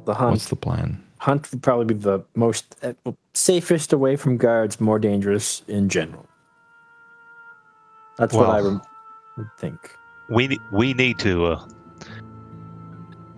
The 0.05 0.13
hunt. 0.13 0.31
What's 0.31 0.49
the 0.49 0.55
plan? 0.57 1.01
hunt 1.19 1.49
would 1.51 1.63
probably 1.63 1.85
be 1.85 1.93
the 1.95 2.19
most 2.35 2.75
uh, 2.83 2.93
safest 3.33 3.91
away 3.93 4.15
from 4.15 4.37
guards, 4.37 4.79
more 4.81 4.99
dangerous 4.99 5.63
in 5.67 5.87
general. 5.89 6.27
That's 8.17 8.33
what 8.33 8.49
I 8.49 8.61
Well- 8.61 8.65
rem- 8.71 8.81
would 9.37 9.47
think. 9.57 9.79
we 10.29 10.59
we 10.71 10.93
need 10.93 11.17
to. 11.19 11.45
Uh, 11.45 11.67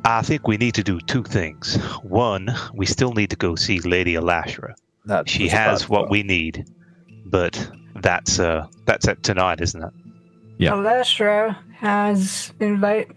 I 0.05 0.21
think 0.21 0.47
we 0.47 0.57
need 0.57 0.73
to 0.75 0.83
do 0.83 0.99
two 1.01 1.23
things. 1.23 1.75
One, 2.03 2.53
we 2.73 2.85
still 2.85 3.13
need 3.13 3.29
to 3.31 3.35
go 3.35 3.55
see 3.55 3.79
Lady 3.81 4.13
Alashra. 4.13 4.73
That 5.05 5.29
She 5.29 5.47
has 5.47 5.87
what 5.89 6.09
we 6.09 6.23
need, 6.23 6.65
but 7.25 7.69
that's 7.95 8.39
uh 8.39 8.67
that's 8.85 9.07
at 9.07 9.23
tonight, 9.23 9.61
isn't 9.61 9.81
it? 9.83 9.93
Yeah. 10.57 10.71
Alashra 10.71 11.55
has 11.75 12.51
invite. 12.59 13.11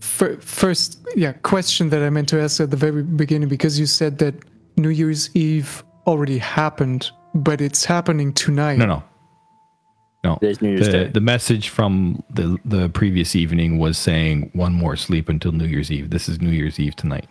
Fir- 0.00 0.40
First, 0.40 0.98
yeah, 1.14 1.32
question 1.32 1.90
that 1.90 2.02
I 2.02 2.10
meant 2.10 2.28
to 2.30 2.40
ask 2.40 2.60
at 2.60 2.70
the 2.70 2.76
very 2.76 3.02
beginning 3.02 3.48
because 3.48 3.78
you 3.78 3.86
said 3.86 4.18
that 4.18 4.34
New 4.76 4.88
Year's 4.88 5.34
Eve 5.36 5.84
already 6.06 6.38
happened, 6.38 7.10
but 7.34 7.60
it's 7.60 7.84
happening 7.84 8.32
tonight. 8.32 8.78
No, 8.78 8.86
no. 8.86 9.02
No. 10.22 10.36
Today's 10.36 10.60
New 10.60 10.70
Year's 10.70 10.86
the, 10.86 10.92
Day. 10.92 11.06
the 11.06 11.20
message 11.20 11.70
from 11.70 12.22
the 12.28 12.58
the 12.64 12.88
previous 12.90 13.34
evening 13.34 13.78
was 13.78 13.96
saying 13.96 14.50
one 14.52 14.74
more 14.74 14.94
sleep 14.96 15.28
until 15.28 15.52
New 15.52 15.64
Year's 15.64 15.90
Eve. 15.90 16.10
This 16.10 16.28
is 16.28 16.40
New 16.40 16.50
Year's 16.50 16.78
Eve 16.78 16.94
tonight. 16.94 17.26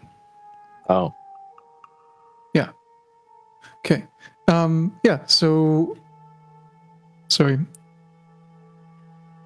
Oh, 0.89 1.13
Yeah. 2.55 2.69
Okay. 3.85 4.05
Um. 4.47 4.97
Yeah. 5.03 5.23
So. 5.27 5.97
Sorry. 7.27 7.59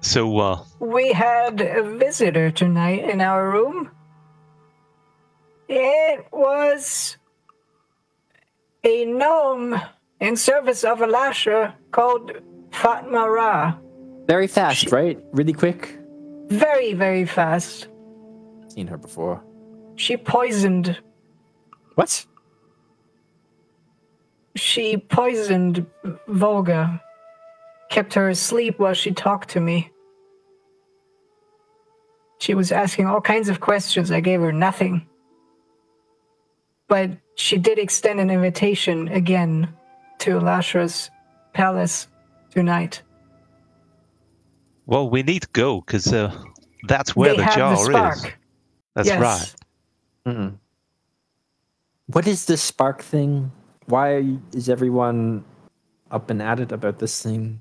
So 0.00 0.38
uh, 0.38 0.64
We 0.80 1.12
had 1.12 1.60
a 1.60 1.82
visitor 1.82 2.50
tonight 2.50 3.04
in 3.08 3.20
our 3.20 3.50
room. 3.50 3.90
It 5.68 6.26
was 6.30 7.16
a 8.84 9.04
gnome 9.06 9.80
in 10.20 10.36
service 10.36 10.84
of 10.84 10.98
Alashra 10.98 11.74
called 11.90 12.32
Fatma 12.74 13.30
Ra. 13.30 13.76
very 14.26 14.46
fast, 14.46 14.90
right? 14.90 15.18
Really 15.32 15.52
quick. 15.52 15.98
Very, 16.48 16.92
very 16.92 17.24
fast. 17.24 17.88
Seen 18.68 18.88
her 18.88 18.98
before. 18.98 19.42
She 19.96 20.16
poisoned. 20.16 20.98
What? 21.94 22.26
She 24.56 24.96
poisoned 24.96 25.86
Volga. 26.28 27.00
Kept 27.90 28.14
her 28.14 28.28
asleep 28.28 28.78
while 28.78 28.94
she 28.94 29.12
talked 29.12 29.50
to 29.50 29.60
me. 29.60 29.90
She 32.38 32.54
was 32.54 32.72
asking 32.72 33.06
all 33.06 33.20
kinds 33.20 33.48
of 33.48 33.60
questions. 33.60 34.10
I 34.10 34.20
gave 34.20 34.40
her 34.40 34.52
nothing. 34.52 35.06
But 36.88 37.12
she 37.36 37.56
did 37.56 37.78
extend 37.78 38.20
an 38.20 38.30
invitation 38.30 39.08
again 39.08 39.72
to 40.18 40.40
Lashra's 40.40 41.10
palace 41.52 42.08
tonight. 42.54 43.02
well, 44.86 45.08
we 45.08 45.22
need 45.22 45.42
to 45.42 45.48
go 45.52 45.80
because 45.80 46.12
uh, 46.12 46.32
that's 46.88 47.14
where 47.16 47.30
they 47.32 47.38
the 47.38 47.44
have 47.44 47.54
jar 47.54 47.76
the 47.76 47.82
spark. 47.84 48.16
is. 48.16 48.26
That's 48.94 49.08
yes. 49.08 49.20
right. 49.20 49.54
Mm-mm. 50.34 50.54
What 52.06 52.26
is 52.26 52.46
this 52.46 52.62
spark 52.62 53.02
thing? 53.02 53.50
Why 53.86 54.24
is 54.52 54.68
everyone 54.68 55.44
up 56.10 56.30
and 56.30 56.40
at 56.42 56.60
it 56.60 56.70
about 56.72 56.98
this 56.98 57.22
thing? 57.22 57.60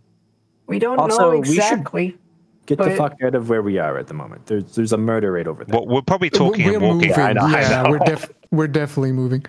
We 0.68 0.80
don't 0.80 1.00
Also, 1.00 1.32
know 1.32 1.40
we 1.40 1.46
should- 1.48 1.56
exactly. 1.56 2.18
Get 2.66 2.78
the 2.78 2.96
fuck 2.96 3.22
out 3.22 3.36
of 3.36 3.50
where 3.50 3.62
we 3.62 3.78
are 3.78 3.98
at 3.98 4.08
the 4.08 4.14
moment. 4.14 4.46
There's 4.46 4.74
there's 4.74 4.94
a 4.94 4.98
murder 4.98 5.34
rate 5.34 5.48
over 5.48 5.66
there. 5.66 5.78
Well, 5.78 5.86
we're 5.86 6.02
probably 6.02 6.30
talking 6.30 6.66
we're 6.68 6.76
and 6.76 6.82
walking. 6.82 7.10
moving. 7.10 7.20
I 7.22 7.34
know, 7.34 7.42
I 7.46 7.60
yeah, 7.62 7.82
know. 7.82 7.90
we're 7.90 8.00
def- 8.00 8.32
we're 8.52 8.68
definitely 8.70 9.12
moving. 9.12 9.46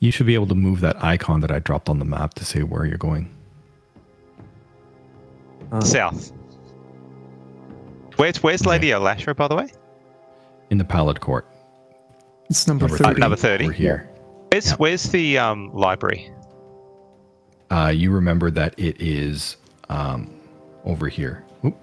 You 0.00 0.10
should 0.10 0.26
be 0.26 0.34
able 0.34 0.48
to 0.48 0.54
move 0.56 0.80
that 0.80 1.00
icon 1.02 1.38
that 1.42 1.52
I 1.52 1.60
dropped 1.60 1.88
on 1.88 2.00
the 2.00 2.04
map 2.04 2.34
to 2.34 2.44
say 2.44 2.64
where 2.64 2.86
you're 2.86 2.98
going. 2.98 3.30
South. 5.82 6.32
Where's 8.16 8.42
Where's 8.42 8.64
Lady 8.66 8.88
Alashra, 8.90 9.34
by 9.34 9.48
the 9.48 9.56
way? 9.56 9.68
In 10.70 10.78
the 10.78 10.84
pallet 10.84 11.20
court. 11.20 11.46
It's 12.48 12.66
number, 12.66 12.86
Number 12.86 12.98
30. 12.98 13.20
number 13.20 13.36
30. 13.36 13.64
Over 13.64 13.72
here. 13.72 14.10
Where's 14.50 14.70
Where's 14.72 15.04
the 15.04 15.38
um 15.38 15.72
library? 15.74 16.30
Uh, 17.70 17.88
you 17.94 18.10
remember 18.10 18.50
that 18.50 18.74
it 18.78 19.00
is 19.00 19.56
um, 19.88 20.38
over 20.84 21.08
here. 21.08 21.44
Oop. 21.64 21.76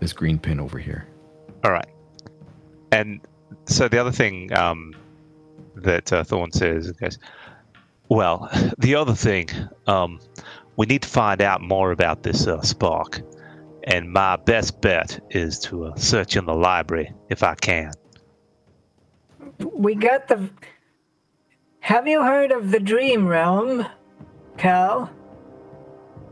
This 0.00 0.12
green 0.12 0.38
pin 0.38 0.58
over 0.58 0.78
here. 0.78 1.06
All 1.64 1.72
right. 1.72 1.88
And 2.92 3.20
so 3.66 3.88
the 3.88 3.98
other 3.98 4.12
thing 4.12 4.52
um, 4.56 4.94
that 5.74 6.12
uh, 6.12 6.24
Thorn 6.24 6.52
says, 6.52 6.86
he 6.86 6.92
goes, 6.92 7.18
well, 8.08 8.48
the 8.78 8.94
other 8.94 9.14
thing, 9.14 9.48
um, 9.86 10.20
we 10.76 10.86
need 10.86 11.02
to 11.02 11.08
find 11.08 11.40
out 11.42 11.60
more 11.60 11.92
about 11.92 12.22
this 12.22 12.46
uh, 12.46 12.60
spark. 12.62 13.20
And 13.84 14.12
my 14.12 14.36
best 14.36 14.80
bet 14.80 15.20
is 15.30 15.58
to 15.60 15.86
uh, 15.86 15.96
search 15.96 16.36
in 16.36 16.46
the 16.46 16.54
library 16.54 17.12
if 17.30 17.42
I 17.42 17.54
can. 17.56 17.92
We 19.58 19.94
got 19.94 20.28
the. 20.28 20.48
Have 21.80 22.06
you 22.06 22.22
heard 22.22 22.52
of 22.52 22.70
the 22.70 22.78
Dream 22.78 23.26
Realm, 23.26 23.84
Cal? 24.56 25.10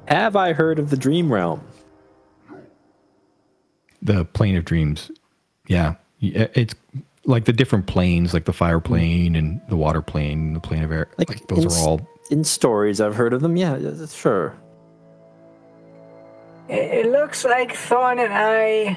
Have 0.06 0.36
I 0.36 0.52
heard 0.52 0.78
of 0.78 0.90
the 0.90 0.96
Dream 0.96 1.32
Realm? 1.32 1.60
The 4.02 4.24
plane 4.24 4.56
of 4.56 4.64
dreams. 4.64 5.10
Yeah. 5.66 5.96
It's 6.20 6.74
like 7.24 7.44
the 7.44 7.52
different 7.52 7.86
planes, 7.86 8.32
like 8.32 8.44
the 8.44 8.52
fire 8.52 8.80
plane 8.80 9.34
and 9.34 9.60
the 9.68 9.76
water 9.76 10.02
plane, 10.02 10.38
and 10.38 10.56
the 10.56 10.60
plane 10.60 10.82
of 10.82 10.92
air. 10.92 11.08
Like, 11.18 11.30
Like, 11.30 11.48
those 11.48 11.64
in 11.64 11.72
are 11.72 11.88
all. 11.88 12.08
In 12.30 12.44
stories, 12.44 13.00
I've 13.00 13.16
heard 13.16 13.32
of 13.32 13.40
them. 13.42 13.56
Yeah, 13.56 13.76
sure. 14.06 14.56
It 16.68 17.10
looks 17.10 17.44
like 17.44 17.74
Thorn 17.74 18.20
and 18.20 18.32
I, 18.32 18.96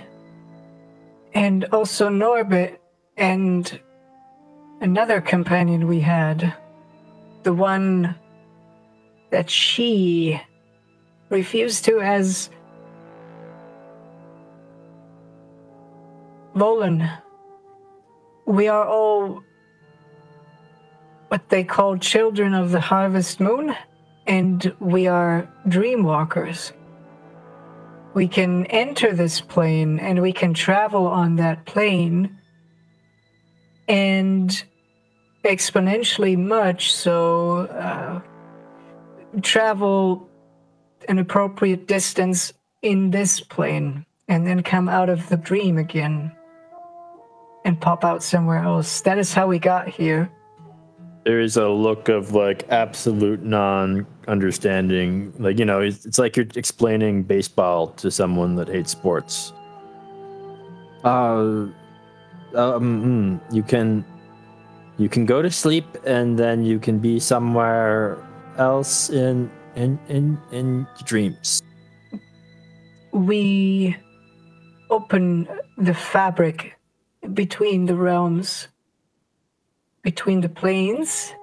and 1.34 1.66
also 1.66 2.10
Norbit, 2.10 2.78
and 3.18 3.80
another 4.82 5.20
companion 5.20 5.88
we 5.88 6.00
had, 6.00 6.54
the 7.42 7.54
one 7.54 8.16
that 9.32 9.50
she 9.50 10.40
refused 11.30 11.86
to 11.86 12.00
as 12.00 12.52
Volan. 16.56 17.10
We 18.46 18.68
are 18.68 18.86
all 18.88 19.42
what 21.34 21.50
they 21.50 21.64
call 21.64 21.98
children 21.98 22.54
of 22.54 22.70
the 22.70 22.80
harvest 22.80 23.40
moon, 23.40 23.76
and 24.28 24.72
we 24.80 25.08
are 25.08 25.52
dreamwalkers. 25.68 26.74
We 28.14 28.28
can 28.28 28.68
enter 28.68 29.16
this 29.16 29.42
plane 29.42 29.98
and 29.98 30.22
we 30.22 30.32
can 30.32 30.54
travel 30.54 31.08
on 31.08 31.38
that 31.38 31.66
plane 31.66 32.38
and 33.88 34.64
exponentially 35.44 36.38
much 36.38 36.94
so 36.94 37.62
uh, 37.62 38.22
travel 39.42 40.30
an 41.10 41.18
appropriate 41.18 41.88
distance 41.88 42.54
in 42.84 43.10
this 43.10 43.40
plane 43.40 44.06
and 44.28 44.46
then 44.46 44.62
come 44.62 44.88
out 44.88 45.10
of 45.10 45.28
the 45.30 45.38
dream 45.38 45.80
again 45.80 46.32
and 47.66 47.82
pop 47.82 48.06
out 48.06 48.22
somewhere 48.22 48.60
else. 48.60 49.02
That 49.02 49.18
is 49.18 49.34
how 49.34 49.48
we 49.48 49.58
got 49.58 49.88
here. 49.88 50.32
There 51.24 51.40
is 51.40 51.56
a 51.56 51.70
look 51.70 52.10
of 52.10 52.34
like 52.34 52.68
absolute 52.70 53.44
non-understanding. 53.44 55.34
Like 55.40 55.58
you 55.58 55.66
know, 55.66 55.80
it's, 55.80 56.06
it's 56.06 56.20
like 56.20 56.36
you're 56.36 56.48
explaining 56.56 57.24
baseball 57.24 57.88
to 57.98 58.12
someone 58.12 58.56
that 58.56 58.68
hates 58.68 58.92
sports. 58.92 59.54
Uh, 61.04 61.68
um, 62.56 63.40
mm, 63.42 63.54
you 63.54 63.64
can, 63.64 64.06
you 64.98 65.10
can 65.10 65.26
go 65.26 65.42
to 65.42 65.50
sleep 65.50 65.86
and 66.06 66.38
then 66.38 66.64
you 66.64 66.80
can 66.80 67.00
be 67.00 67.20
somewhere 67.20 68.18
else 68.58 69.10
in 69.10 69.50
in 69.76 70.00
in 70.10 70.38
in 70.52 70.88
dreams. 71.06 71.62
We 73.12 73.96
open 74.90 75.48
the 75.78 75.94
fabric 75.94 76.78
between 77.34 77.86
the 77.86 77.96
realms, 77.96 78.68
between 80.04 80.42
the 80.42 80.50
planes. 80.50 81.34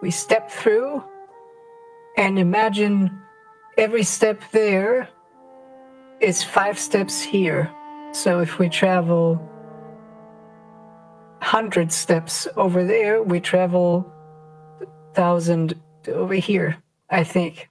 We 0.00 0.10
step 0.10 0.50
through 0.50 1.04
and 2.16 2.38
imagine 2.38 3.20
every 3.76 4.04
step 4.04 4.40
there 4.52 5.08
is 6.20 6.42
five 6.42 6.78
steps 6.78 7.20
here. 7.20 7.70
So 8.12 8.40
if 8.40 8.58
we 8.58 8.68
travel 8.68 9.34
100 11.38 11.92
steps 11.92 12.48
over 12.56 12.84
there, 12.84 13.22
we 13.22 13.40
travel 13.40 14.10
1,000 14.78 15.74
over 16.08 16.34
here, 16.34 16.76
I 17.10 17.24
think. 17.24 17.68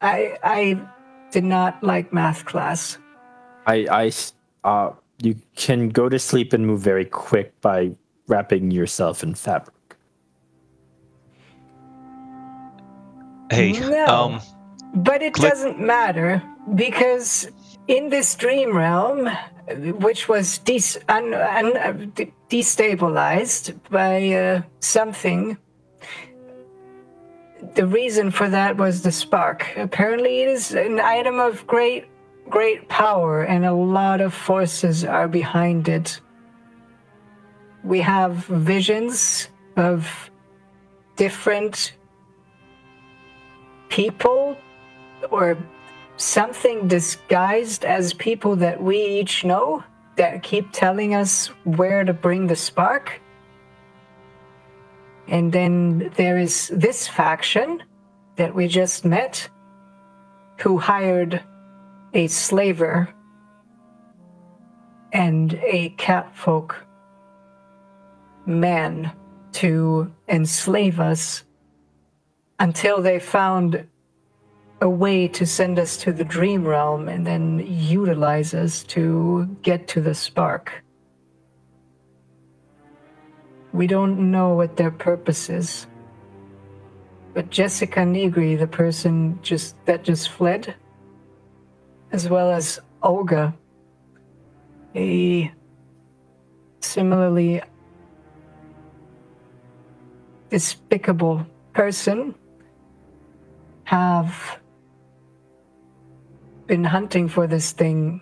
I, 0.00 0.36
I 0.42 0.80
did 1.30 1.44
not 1.44 1.82
like 1.82 2.12
math 2.12 2.44
class. 2.44 2.98
I, 3.66 3.86
I, 3.90 4.12
uh 4.64 4.92
you 5.22 5.36
can 5.54 5.88
go 5.88 6.08
to 6.08 6.18
sleep 6.18 6.52
and 6.52 6.66
move 6.66 6.80
very 6.80 7.04
quick 7.04 7.58
by 7.60 7.92
wrapping 8.32 8.70
yourself 8.70 9.22
in 9.22 9.34
fabric. 9.34 9.74
Hey, 13.50 13.72
No. 13.72 14.06
um, 14.06 14.40
But 14.94 15.20
it 15.22 15.34
Click. 15.34 15.50
doesn't 15.52 15.78
matter 15.78 16.42
because 16.74 17.48
in 17.88 18.08
this 18.10 18.34
dream 18.34 18.74
realm, 18.76 19.28
which 20.06 20.28
was 20.28 20.58
des- 20.58 20.98
un- 21.08 21.34
un- 21.34 22.12
de- 22.14 22.32
destabilized 22.50 23.74
by 23.90 24.16
uh, 24.32 24.62
something, 24.80 25.56
the 27.74 27.86
reason 27.86 28.30
for 28.30 28.48
that 28.48 28.76
was 28.76 29.02
the 29.02 29.12
spark. 29.12 29.66
Apparently, 29.76 30.42
it 30.42 30.48
is 30.48 30.72
an 30.74 31.00
item 31.00 31.38
of 31.38 31.66
great, 31.66 32.04
great 32.50 32.88
power, 32.88 33.42
and 33.42 33.64
a 33.64 33.72
lot 33.74 34.20
of 34.20 34.32
forces 34.34 35.04
are 35.04 35.28
behind 35.28 35.88
it. 35.88 36.20
We 37.84 38.00
have 38.00 38.46
visions 38.46 39.48
of 39.76 40.30
different 41.16 41.94
people 43.88 44.56
or 45.30 45.58
something 46.16 46.88
disguised 46.88 47.84
as 47.84 48.12
people 48.14 48.56
that 48.56 48.82
we 48.82 48.96
each 48.96 49.44
know 49.44 49.82
that 50.16 50.42
keep 50.42 50.70
telling 50.72 51.14
us 51.14 51.48
where 51.64 52.04
to 52.04 52.12
bring 52.12 52.46
the 52.46 52.56
spark. 52.56 53.20
And 55.28 55.52
then 55.52 56.12
there 56.16 56.38
is 56.38 56.68
this 56.68 57.08
faction 57.08 57.82
that 58.36 58.54
we 58.54 58.68
just 58.68 59.04
met 59.04 59.48
who 60.60 60.78
hired 60.78 61.42
a 62.14 62.26
slaver 62.26 63.12
and 65.12 65.54
a 65.54 65.90
catfolk 65.90 66.76
man 68.46 69.12
to 69.52 70.12
enslave 70.28 71.00
us 71.00 71.44
until 72.58 73.02
they 73.02 73.18
found 73.18 73.86
a 74.80 74.88
way 74.88 75.28
to 75.28 75.46
send 75.46 75.78
us 75.78 75.96
to 75.96 76.12
the 76.12 76.24
dream 76.24 76.66
realm 76.66 77.08
and 77.08 77.26
then 77.26 77.64
utilize 77.66 78.52
us 78.52 78.82
to 78.82 79.46
get 79.62 79.86
to 79.88 80.00
the 80.00 80.14
spark. 80.14 80.82
We 83.72 83.86
don't 83.86 84.30
know 84.30 84.54
what 84.54 84.76
their 84.76 84.90
purpose 84.90 85.48
is. 85.48 85.86
But 87.32 87.48
Jessica 87.48 88.04
Negri, 88.04 88.56
the 88.56 88.66
person 88.66 89.38
just 89.40 89.76
that 89.86 90.04
just 90.04 90.28
fled, 90.28 90.74
as 92.10 92.28
well 92.28 92.50
as 92.50 92.78
Olga, 93.02 93.54
a 94.94 95.50
similarly 96.80 97.62
despicable 100.52 101.46
person, 101.72 102.34
have 103.84 104.60
been 106.66 106.84
hunting 106.84 107.26
for 107.26 107.46
this 107.46 107.72
thing 107.72 108.20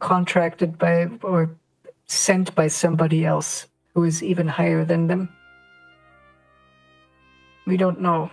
contracted 0.00 0.76
by 0.76 1.06
or 1.22 1.56
sent 2.04 2.54
by 2.54 2.68
somebody 2.68 3.24
else 3.24 3.66
who 3.94 4.04
is 4.04 4.22
even 4.22 4.46
higher 4.46 4.84
than 4.84 5.06
them. 5.06 5.30
We 7.66 7.78
don't 7.78 8.02
know. 8.02 8.30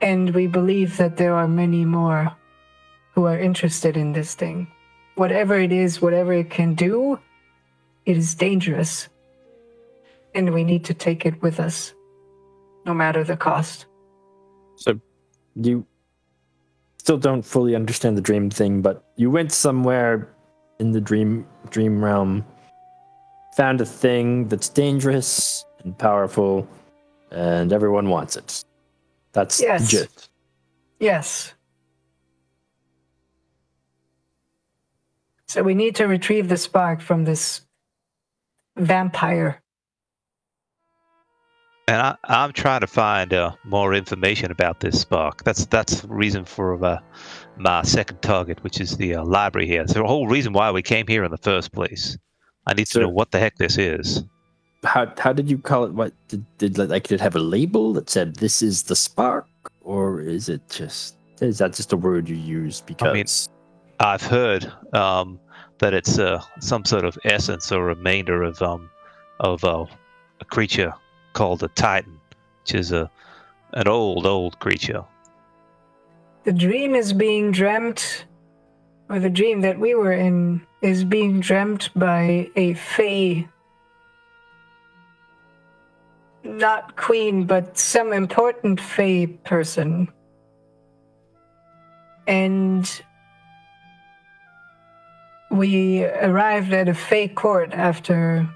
And 0.00 0.34
we 0.34 0.46
believe 0.46 0.96
that 0.96 1.18
there 1.18 1.34
are 1.34 1.46
many 1.46 1.84
more 1.84 2.34
who 3.12 3.26
are 3.26 3.38
interested 3.38 3.98
in 3.98 4.14
this 4.14 4.34
thing. 4.34 4.66
Whatever 5.16 5.60
it 5.60 5.72
is, 5.72 6.00
whatever 6.00 6.32
it 6.32 6.48
can 6.48 6.74
do, 6.74 7.20
it 8.06 8.16
is 8.16 8.34
dangerous. 8.34 9.10
And 10.36 10.52
we 10.52 10.64
need 10.64 10.84
to 10.84 10.94
take 10.94 11.24
it 11.24 11.40
with 11.40 11.58
us, 11.58 11.94
no 12.84 12.92
matter 12.92 13.24
the 13.24 13.38
cost. 13.38 13.86
So 14.76 15.00
you 15.54 15.86
still 16.98 17.16
don't 17.16 17.42
fully 17.42 17.74
understand 17.74 18.18
the 18.18 18.20
dream 18.20 18.50
thing, 18.50 18.82
but 18.82 19.02
you 19.16 19.30
went 19.30 19.50
somewhere 19.50 20.28
in 20.78 20.92
the 20.92 21.00
dream 21.00 21.46
dream 21.70 22.04
realm, 22.04 22.44
found 23.56 23.80
a 23.80 23.86
thing 23.86 24.46
that's 24.48 24.68
dangerous 24.68 25.64
and 25.82 25.98
powerful, 25.98 26.68
and 27.30 27.72
everyone 27.72 28.10
wants 28.10 28.36
it. 28.36 28.62
That's 29.32 29.58
Yes. 29.58 29.80
legit. 29.80 30.28
Yes. 31.00 31.54
So 35.48 35.62
we 35.62 35.74
need 35.74 35.94
to 35.96 36.06
retrieve 36.06 36.50
the 36.50 36.58
spark 36.58 37.00
from 37.00 37.24
this 37.24 37.62
vampire. 38.76 39.62
And 41.88 42.02
I, 42.02 42.16
I'm 42.24 42.52
trying 42.52 42.80
to 42.80 42.86
find 42.86 43.32
uh, 43.32 43.52
more 43.64 43.94
information 43.94 44.50
about 44.50 44.80
this 44.80 45.00
spark. 45.00 45.44
That's 45.44 45.66
that's 45.66 46.00
the 46.00 46.08
reason 46.08 46.44
for 46.44 46.82
uh, 46.84 46.98
my 47.56 47.82
second 47.82 48.22
target, 48.22 48.62
which 48.64 48.80
is 48.80 48.96
the 48.96 49.16
uh, 49.16 49.24
library 49.24 49.66
here. 49.66 49.82
It's 49.82 49.94
the 49.94 50.04
whole 50.04 50.26
reason 50.26 50.52
why 50.52 50.70
we 50.70 50.82
came 50.82 51.06
here 51.06 51.24
in 51.24 51.30
the 51.30 51.38
first 51.38 51.72
place. 51.72 52.18
I 52.66 52.74
need 52.74 52.88
So- 52.88 53.00
to 53.00 53.06
know 53.06 53.12
what 53.12 53.30
the 53.30 53.38
heck 53.38 53.56
this 53.56 53.78
is. 53.78 54.24
How 54.84 55.12
how 55.18 55.32
did 55.32 55.50
you 55.50 55.58
call 55.58 55.84
it? 55.84 55.94
What 55.94 56.12
did, 56.28 56.44
did 56.58 56.78
like 56.78 57.04
did 57.04 57.14
it 57.16 57.20
have 57.20 57.34
a 57.34 57.40
label 57.40 57.92
that 57.94 58.10
said 58.10 58.36
this 58.36 58.62
is 58.62 58.84
the 58.84 58.94
spark, 58.94 59.46
or 59.80 60.20
is 60.20 60.48
it 60.48 60.60
just 60.68 61.16
is 61.40 61.58
that 61.58 61.72
just 61.72 61.92
a 61.92 61.96
word 61.96 62.28
you 62.28 62.36
use 62.36 62.82
because? 62.82 63.08
I 63.08 63.12
mean, 63.12 63.26
I've 63.98 64.22
heard 64.22 64.70
um, 64.92 65.40
that 65.78 65.92
it's 65.94 66.18
uh, 66.18 66.40
some 66.60 66.84
sort 66.84 67.04
of 67.04 67.18
essence 67.24 67.72
or 67.72 67.84
remainder 67.84 68.42
of 68.42 68.60
um, 68.62 68.88
of 69.40 69.64
uh, 69.64 69.86
a 70.40 70.44
creature 70.44 70.92
called 71.36 71.62
a 71.62 71.68
titan, 71.68 72.18
which 72.62 72.74
is 72.74 72.92
a 72.92 73.10
an 73.74 73.86
old 73.86 74.26
old 74.26 74.58
creature. 74.58 75.04
The 76.44 76.52
dream 76.52 76.94
is 76.94 77.12
being 77.12 77.52
dreamt, 77.52 78.24
or 79.10 79.20
the 79.20 79.28
dream 79.28 79.60
that 79.60 79.78
we 79.78 79.94
were 79.94 80.12
in 80.12 80.66
is 80.80 81.04
being 81.04 81.40
dreamt 81.40 81.90
by 81.94 82.48
a 82.56 82.72
fae. 82.72 83.46
Not 86.42 86.96
queen, 86.96 87.44
but 87.44 87.76
some 87.76 88.14
important 88.14 88.80
fae 88.80 89.26
person. 89.44 90.08
And 92.26 93.02
we 95.50 96.04
arrived 96.04 96.72
at 96.72 96.88
a 96.88 96.94
fae 96.94 97.28
court 97.28 97.74
after 97.74 98.48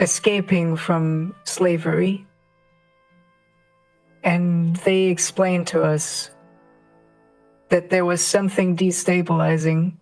escaping 0.00 0.76
from 0.76 1.34
slavery. 1.44 2.26
And 4.24 4.76
they 4.76 5.04
explained 5.04 5.66
to 5.68 5.82
us 5.82 6.30
that 7.68 7.90
there 7.90 8.04
was 8.04 8.20
something 8.20 8.76
destabilizing 8.76 9.94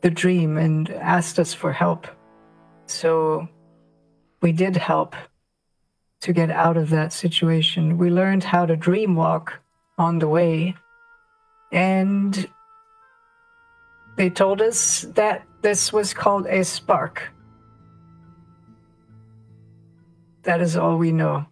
the 0.00 0.10
dream 0.10 0.56
and 0.56 0.88
asked 0.90 1.38
us 1.38 1.52
for 1.52 1.72
help. 1.72 2.06
So 2.86 3.48
we 4.40 4.52
did 4.52 4.76
help 4.76 5.14
to 6.22 6.32
get 6.32 6.50
out 6.50 6.76
of 6.76 6.90
that 6.90 7.12
situation. 7.12 7.98
We 7.98 8.10
learned 8.10 8.44
how 8.44 8.66
to 8.66 8.76
dream 8.76 9.14
walk 9.14 9.60
on 9.98 10.18
the 10.18 10.28
way. 10.28 10.74
And 11.72 12.48
they 14.16 14.30
told 14.30 14.60
us 14.62 15.02
that 15.14 15.46
this 15.62 15.92
was 15.92 16.14
called 16.14 16.46
a 16.46 16.64
spark. 16.64 17.30
That 20.42 20.60
is 20.60 20.76
all 20.76 20.96
we 20.96 21.12
know. 21.12 21.46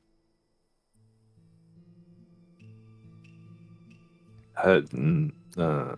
Uh, 4.56 4.80
uh, 5.56 5.94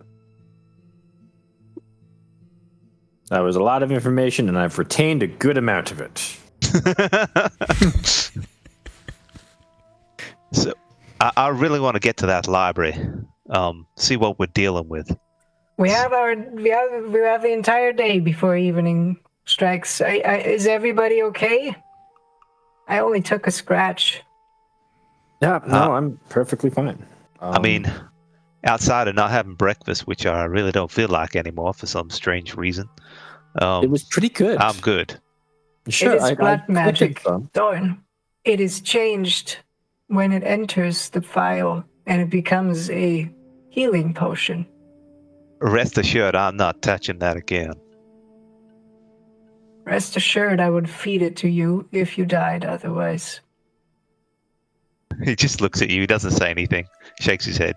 that 3.29 3.39
was 3.39 3.55
a 3.55 3.63
lot 3.63 3.81
of 3.81 3.91
information, 3.91 4.49
and 4.49 4.59
I've 4.59 4.77
retained 4.77 5.23
a 5.23 5.27
good 5.27 5.57
amount 5.57 5.91
of 5.91 6.01
it. 6.01 6.17
so, 10.51 10.73
I, 11.19 11.31
I 11.35 11.47
really 11.49 11.79
want 11.79 11.95
to 11.95 11.99
get 11.99 12.17
to 12.17 12.27
that 12.27 12.47
library. 12.47 12.95
Um, 13.49 13.87
see 13.95 14.15
what 14.15 14.37
we're 14.37 14.45
dealing 14.47 14.89
with. 14.89 15.17
We 15.77 15.89
have 15.89 16.13
our 16.13 16.35
we 16.35 16.69
have 16.69 17.05
we 17.11 17.19
have 17.21 17.41
the 17.41 17.51
entire 17.51 17.91
day 17.91 18.19
before 18.19 18.55
evening 18.55 19.17
strikes. 19.45 20.01
I, 20.01 20.21
I, 20.25 20.35
is 20.37 20.67
everybody 20.67 21.23
okay? 21.23 21.75
I 22.91 22.99
only 22.99 23.21
took 23.21 23.47
a 23.47 23.51
scratch. 23.51 24.21
Yeah, 25.41 25.59
no, 25.65 25.75
Uh, 25.75 25.89
I'm 25.97 26.19
perfectly 26.29 26.69
fine. 26.69 27.03
I 27.39 27.55
Um, 27.55 27.61
mean, 27.63 27.91
outside 28.65 29.07
of 29.07 29.15
not 29.15 29.31
having 29.31 29.55
breakfast, 29.55 30.05
which 30.07 30.25
I 30.25 30.43
really 30.43 30.73
don't 30.73 30.91
feel 30.91 31.07
like 31.07 31.35
anymore 31.37 31.73
for 31.73 31.87
some 31.87 32.09
strange 32.09 32.53
reason, 32.55 32.89
um, 33.61 33.83
it 33.83 33.89
was 33.89 34.03
pretty 34.03 34.27
good. 34.29 34.59
I'm 34.59 34.75
good. 34.81 35.17
Sure, 35.87 36.11
it 36.11 36.17
is 36.17 36.23
I- 36.23 36.27
I 36.31 36.33
blood 36.35 36.59
took 36.59 36.69
magic, 36.69 37.19
some. 37.21 37.49
Thorn. 37.53 38.03
It 38.43 38.59
is 38.59 38.81
changed 38.81 39.57
when 40.07 40.31
it 40.33 40.43
enters 40.43 41.09
the 41.09 41.21
vial 41.21 41.83
and 42.05 42.21
it 42.21 42.29
becomes 42.29 42.89
a 42.91 43.31
healing 43.69 44.13
potion. 44.13 44.65
Rest 45.61 45.97
assured, 45.97 46.35
I'm 46.35 46.57
not 46.57 46.81
touching 46.81 47.19
that 47.19 47.37
again. 47.37 47.73
Rest 49.83 50.15
assured, 50.15 50.59
I 50.59 50.69
would 50.69 50.89
feed 50.89 51.21
it 51.21 51.35
to 51.37 51.47
you 51.47 51.87
if 51.91 52.17
you 52.17 52.25
died 52.25 52.65
otherwise. 52.65 53.39
He 55.23 55.35
just 55.35 55.61
looks 55.61 55.81
at 55.81 55.89
you. 55.89 56.01
He 56.01 56.07
doesn't 56.07 56.31
say 56.31 56.49
anything. 56.49 56.87
Shakes 57.19 57.45
his 57.45 57.57
head. 57.57 57.75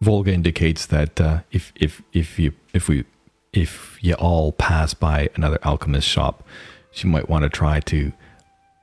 Volga 0.00 0.32
indicates 0.32 0.86
that 0.86 1.20
uh, 1.20 1.40
if 1.52 1.72
if 1.76 2.02
if 2.12 2.38
you 2.38 2.52
if 2.72 2.88
we 2.88 3.04
if 3.52 3.98
you 4.00 4.14
all 4.14 4.50
pass 4.52 4.94
by 4.94 5.28
another 5.36 5.58
alchemist 5.62 6.08
shop, 6.08 6.42
she 6.90 7.06
might 7.06 7.28
want 7.28 7.44
to 7.44 7.48
try 7.48 7.78
to. 7.80 8.12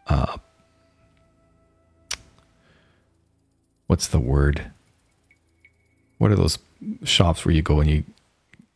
Uh, 0.08 0.38
what's 3.88 4.08
the 4.08 4.20
word? 4.20 4.72
What 6.20 6.32
are 6.32 6.36
those 6.36 6.58
shops 7.04 7.44
where 7.44 7.54
you 7.54 7.62
go 7.62 7.82
and 7.82 7.90
you 7.90 8.04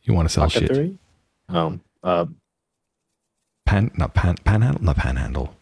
you 0.04 0.14
want 0.14 0.28
to 0.28 0.34
sell 0.34 0.50
shit? 0.50 0.70
Pocketry? 0.70 0.98
Um, 1.50 1.82
uh, 2.04 2.26
Pan 3.66 3.92
not 3.96 4.14
pan 4.14 4.36
panhandle 4.44 4.84
not 4.84 4.98
panhandle. 4.98 5.56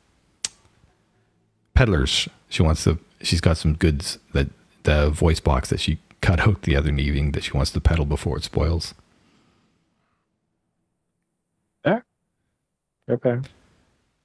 Peddlers. 1.76 2.28
She 2.50 2.64
wants 2.64 2.84
to. 2.86 3.00
She's 3.22 3.42
got 3.42 3.58
some 3.58 3.76
goods 3.76 4.18
that 4.34 4.48
the 4.84 5.10
voice 5.10 5.40
box 5.40 5.70
that 5.70 5.80
she 5.80 6.00
cut 6.22 6.40
out 6.40 6.64
the 6.64 6.76
other 6.76 6.94
evening 6.94 7.32
that 7.32 7.44
she 7.44 7.52
wants 7.52 7.72
to 7.72 7.82
peddle 7.82 8.06
before 8.06 8.38
it 8.38 8.44
spoils. 8.44 8.94
okay. 13.10 13.38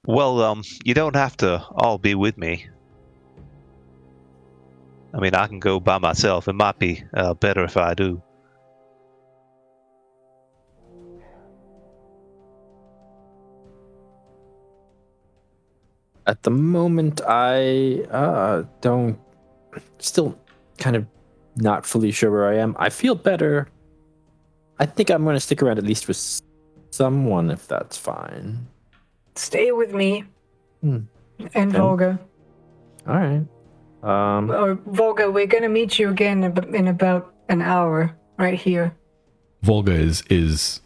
Well, 0.05 0.41
um, 0.41 0.63
you 0.85 0.93
don't 0.93 1.15
have 1.15 1.35
to 1.37 1.63
all 1.75 1.97
be 1.97 2.15
with 2.15 2.37
me. 2.37 2.67
I 5.13 5.19
mean, 5.19 5.35
I 5.35 5.47
can 5.47 5.59
go 5.59 5.79
by 5.79 5.97
myself. 5.97 6.47
It 6.47 6.53
might 6.53 6.79
be 6.79 7.03
uh, 7.13 7.33
better 7.33 7.63
if 7.63 7.75
I 7.77 7.93
do. 7.93 8.21
At 16.27 16.43
the 16.43 16.51
moment, 16.51 17.21
I 17.27 18.03
uh, 18.11 18.63
don't. 18.81 19.17
Still, 19.99 20.37
kind 20.77 20.95
of 20.95 21.05
not 21.55 21.85
fully 21.85 22.11
sure 22.11 22.29
where 22.29 22.47
I 22.47 22.57
am. 22.57 22.75
I 22.77 22.89
feel 22.89 23.15
better. 23.15 23.67
I 24.77 24.85
think 24.85 25.09
I'm 25.09 25.23
going 25.23 25.35
to 25.35 25.39
stick 25.39 25.63
around 25.63 25.77
at 25.79 25.85
least 25.85 26.07
with 26.07 26.41
someone, 26.91 27.49
if 27.49 27.67
that's 27.67 27.97
fine. 27.97 28.67
Stay 29.35 29.71
with 29.71 29.93
me 29.93 30.25
Hmm. 30.81 30.99
and 31.55 31.69
Okay. 31.71 31.77
Volga. 31.79 32.19
All 33.07 33.15
right. 33.15 33.45
Um. 34.03 34.51
Or 34.51 34.75
Volga, 34.85 35.31
we're 35.31 35.47
gonna 35.47 35.69
meet 35.69 35.97
you 35.97 36.09
again 36.09 36.43
in 36.43 36.75
in 36.75 36.87
about 36.87 37.33
an 37.49 37.61
hour, 37.61 38.15
right 38.37 38.53
here. 38.59 38.93
Volga 39.63 39.93
is 39.93 40.23
is 40.29 40.81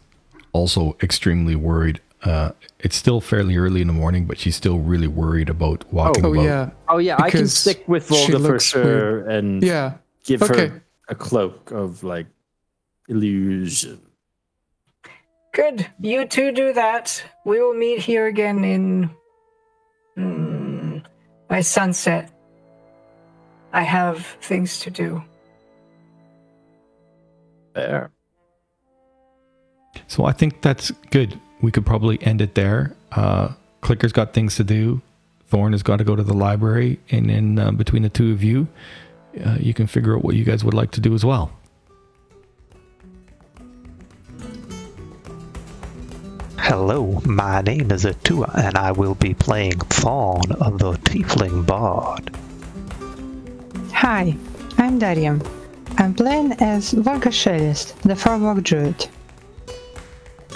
also 0.52 0.96
extremely 1.02 1.56
worried. 1.56 2.00
Uh, 2.22 2.52
it's 2.78 2.94
still 2.94 3.20
fairly 3.20 3.56
early 3.56 3.80
in 3.80 3.88
the 3.88 3.92
morning, 3.92 4.26
but 4.26 4.38
she's 4.38 4.54
still 4.54 4.78
really 4.78 5.08
worried 5.08 5.48
about 5.48 5.84
walking 5.92 6.24
Oh 6.24 6.32
about. 6.32 6.44
yeah, 6.44 6.70
Oh 6.88 6.98
yeah, 6.98 7.16
I 7.18 7.30
can 7.30 7.48
stick 7.48 7.82
with 7.88 8.06
she 8.06 8.14
Volga 8.14 8.32
for 8.32 8.38
looks 8.52 8.64
sure 8.64 9.28
and 9.28 9.60
yeah. 9.62 9.94
give 10.24 10.40
Okay. 10.42 10.68
her 10.68 10.82
a 11.08 11.14
cloak 11.16 11.72
of 11.72 12.04
like 12.04 12.26
illusion. 13.08 14.00
Good. 15.52 15.86
You 16.00 16.24
two 16.24 16.52
do 16.52 16.72
that. 16.72 17.22
We 17.44 17.60
will 17.60 17.74
meet 17.74 17.98
here 17.98 18.26
again 18.26 18.64
in 18.64 19.10
mm, 20.16 21.04
by 21.48 21.60
sunset. 21.60 22.30
I 23.72 23.82
have 23.82 24.24
things 24.42 24.78
to 24.80 24.90
do. 24.90 25.22
There. 27.74 28.10
So 30.06 30.24
I 30.24 30.32
think 30.32 30.62
that's 30.62 30.90
good. 31.10 31.38
We 31.62 31.70
could 31.70 31.86
probably 31.86 32.20
end 32.22 32.42
it 32.42 32.54
there. 32.54 32.94
Uh, 33.12 33.52
Clicker's 33.80 34.12
got 34.12 34.34
things 34.34 34.56
to 34.56 34.64
do. 34.64 35.00
Thorn 35.46 35.72
has 35.72 35.82
got 35.82 35.96
to 35.96 36.04
go 36.04 36.16
to 36.16 36.22
the 36.22 36.34
library, 36.34 36.98
and 37.10 37.30
then 37.30 37.58
uh, 37.58 37.70
between 37.70 38.02
the 38.02 38.08
two 38.08 38.32
of 38.32 38.42
you, 38.42 38.66
uh, 39.44 39.56
you 39.60 39.72
can 39.72 39.86
figure 39.86 40.16
out 40.16 40.24
what 40.24 40.34
you 40.34 40.44
guys 40.44 40.64
would 40.64 40.74
like 40.74 40.90
to 40.92 41.00
do 41.00 41.14
as 41.14 41.24
well. 41.24 41.52
Hello, 46.58 47.20
my 47.26 47.60
name 47.60 47.90
is 47.90 48.06
Atua, 48.06 48.50
and 48.56 48.78
I 48.78 48.92
will 48.92 49.14
be 49.14 49.34
playing 49.34 49.78
Thorn, 49.78 50.48
the 50.48 50.98
Tiefling 51.04 51.66
Bard. 51.66 52.34
Hi, 53.92 54.34
I'm 54.78 54.98
Darium. 54.98 55.42
I'm 55.98 56.14
playing 56.14 56.52
as 56.60 56.92
Varga 56.92 57.28
Shelest, 57.28 57.94
the 58.02 58.14
Farwalk 58.14 58.62
Druid. 58.62 59.06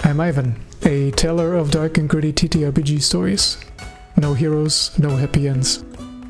I'm 0.03 0.19
Ivan, 0.19 0.59
a 0.83 1.11
teller 1.11 1.55
of 1.55 1.71
dark 1.71 1.97
and 1.97 2.07
gritty 2.07 2.31
TTRPG 2.31 3.01
stories. 3.01 3.57
No 4.15 4.33
heroes, 4.33 4.97
no 4.97 5.09
happy 5.15 5.47
ends. 5.47 5.83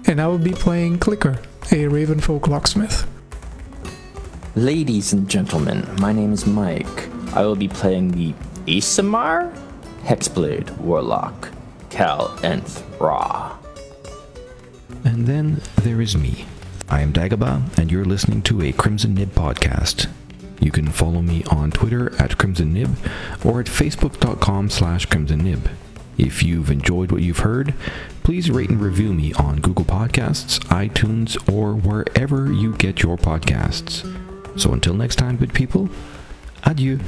And 0.05 0.19
I 0.21 0.27
will 0.27 0.37
be 0.37 0.51
playing 0.51 0.99
Clicker, 0.99 1.39
a 1.71 1.85
Ravenfolk 1.85 2.47
locksmith. 2.47 3.07
Ladies 4.55 5.13
and 5.13 5.29
gentlemen, 5.29 5.87
my 5.99 6.11
name 6.11 6.33
is 6.33 6.45
Mike. 6.45 7.09
I 7.35 7.43
will 7.43 7.55
be 7.55 7.67
playing 7.67 8.11
the 8.11 8.33
Aasimar 8.65 9.53
Hexblade 10.03 10.75
Warlock, 10.77 11.49
Cal 11.89 12.37
Nth 12.43 12.83
Ra. 12.99 13.57
And 15.03 15.27
then 15.27 15.61
there 15.83 16.01
is 16.01 16.17
me. 16.17 16.45
I 16.89 17.01
am 17.01 17.13
Dagobah, 17.13 17.77
and 17.77 17.91
you're 17.91 18.05
listening 18.05 18.41
to 18.43 18.61
a 18.61 18.71
Crimson 18.71 19.13
Nib 19.13 19.33
podcast. 19.33 20.07
You 20.59 20.71
can 20.71 20.87
follow 20.87 21.21
me 21.21 21.43
on 21.45 21.71
Twitter 21.71 22.15
at 22.21 22.37
Crimson 22.37 22.73
Nib 22.73 22.97
or 23.43 23.59
at 23.59 23.67
facebook.com 23.67 24.69
slash 24.69 25.05
Crimson 25.05 25.39
Nib. 25.39 25.69
If 26.17 26.41
you've 26.41 26.71
enjoyed 26.71 27.11
what 27.11 27.21
you've 27.21 27.39
heard, 27.39 27.75
please 28.23 28.49
rate 28.49 28.69
and 28.69 28.81
review 28.81 29.13
me 29.13 29.33
on 29.33 29.61
Google 29.61 29.85
Podcasts, 29.85 30.59
iTunes, 30.65 31.37
or 31.51 31.73
wherever 31.73 32.51
you 32.51 32.73
get 32.75 33.03
your 33.03 33.17
podcasts. 33.17 34.03
So 34.59 34.73
until 34.73 34.95
next 34.95 35.17
time, 35.17 35.37
good 35.37 35.53
people, 35.53 35.89
adieu. 36.63 36.99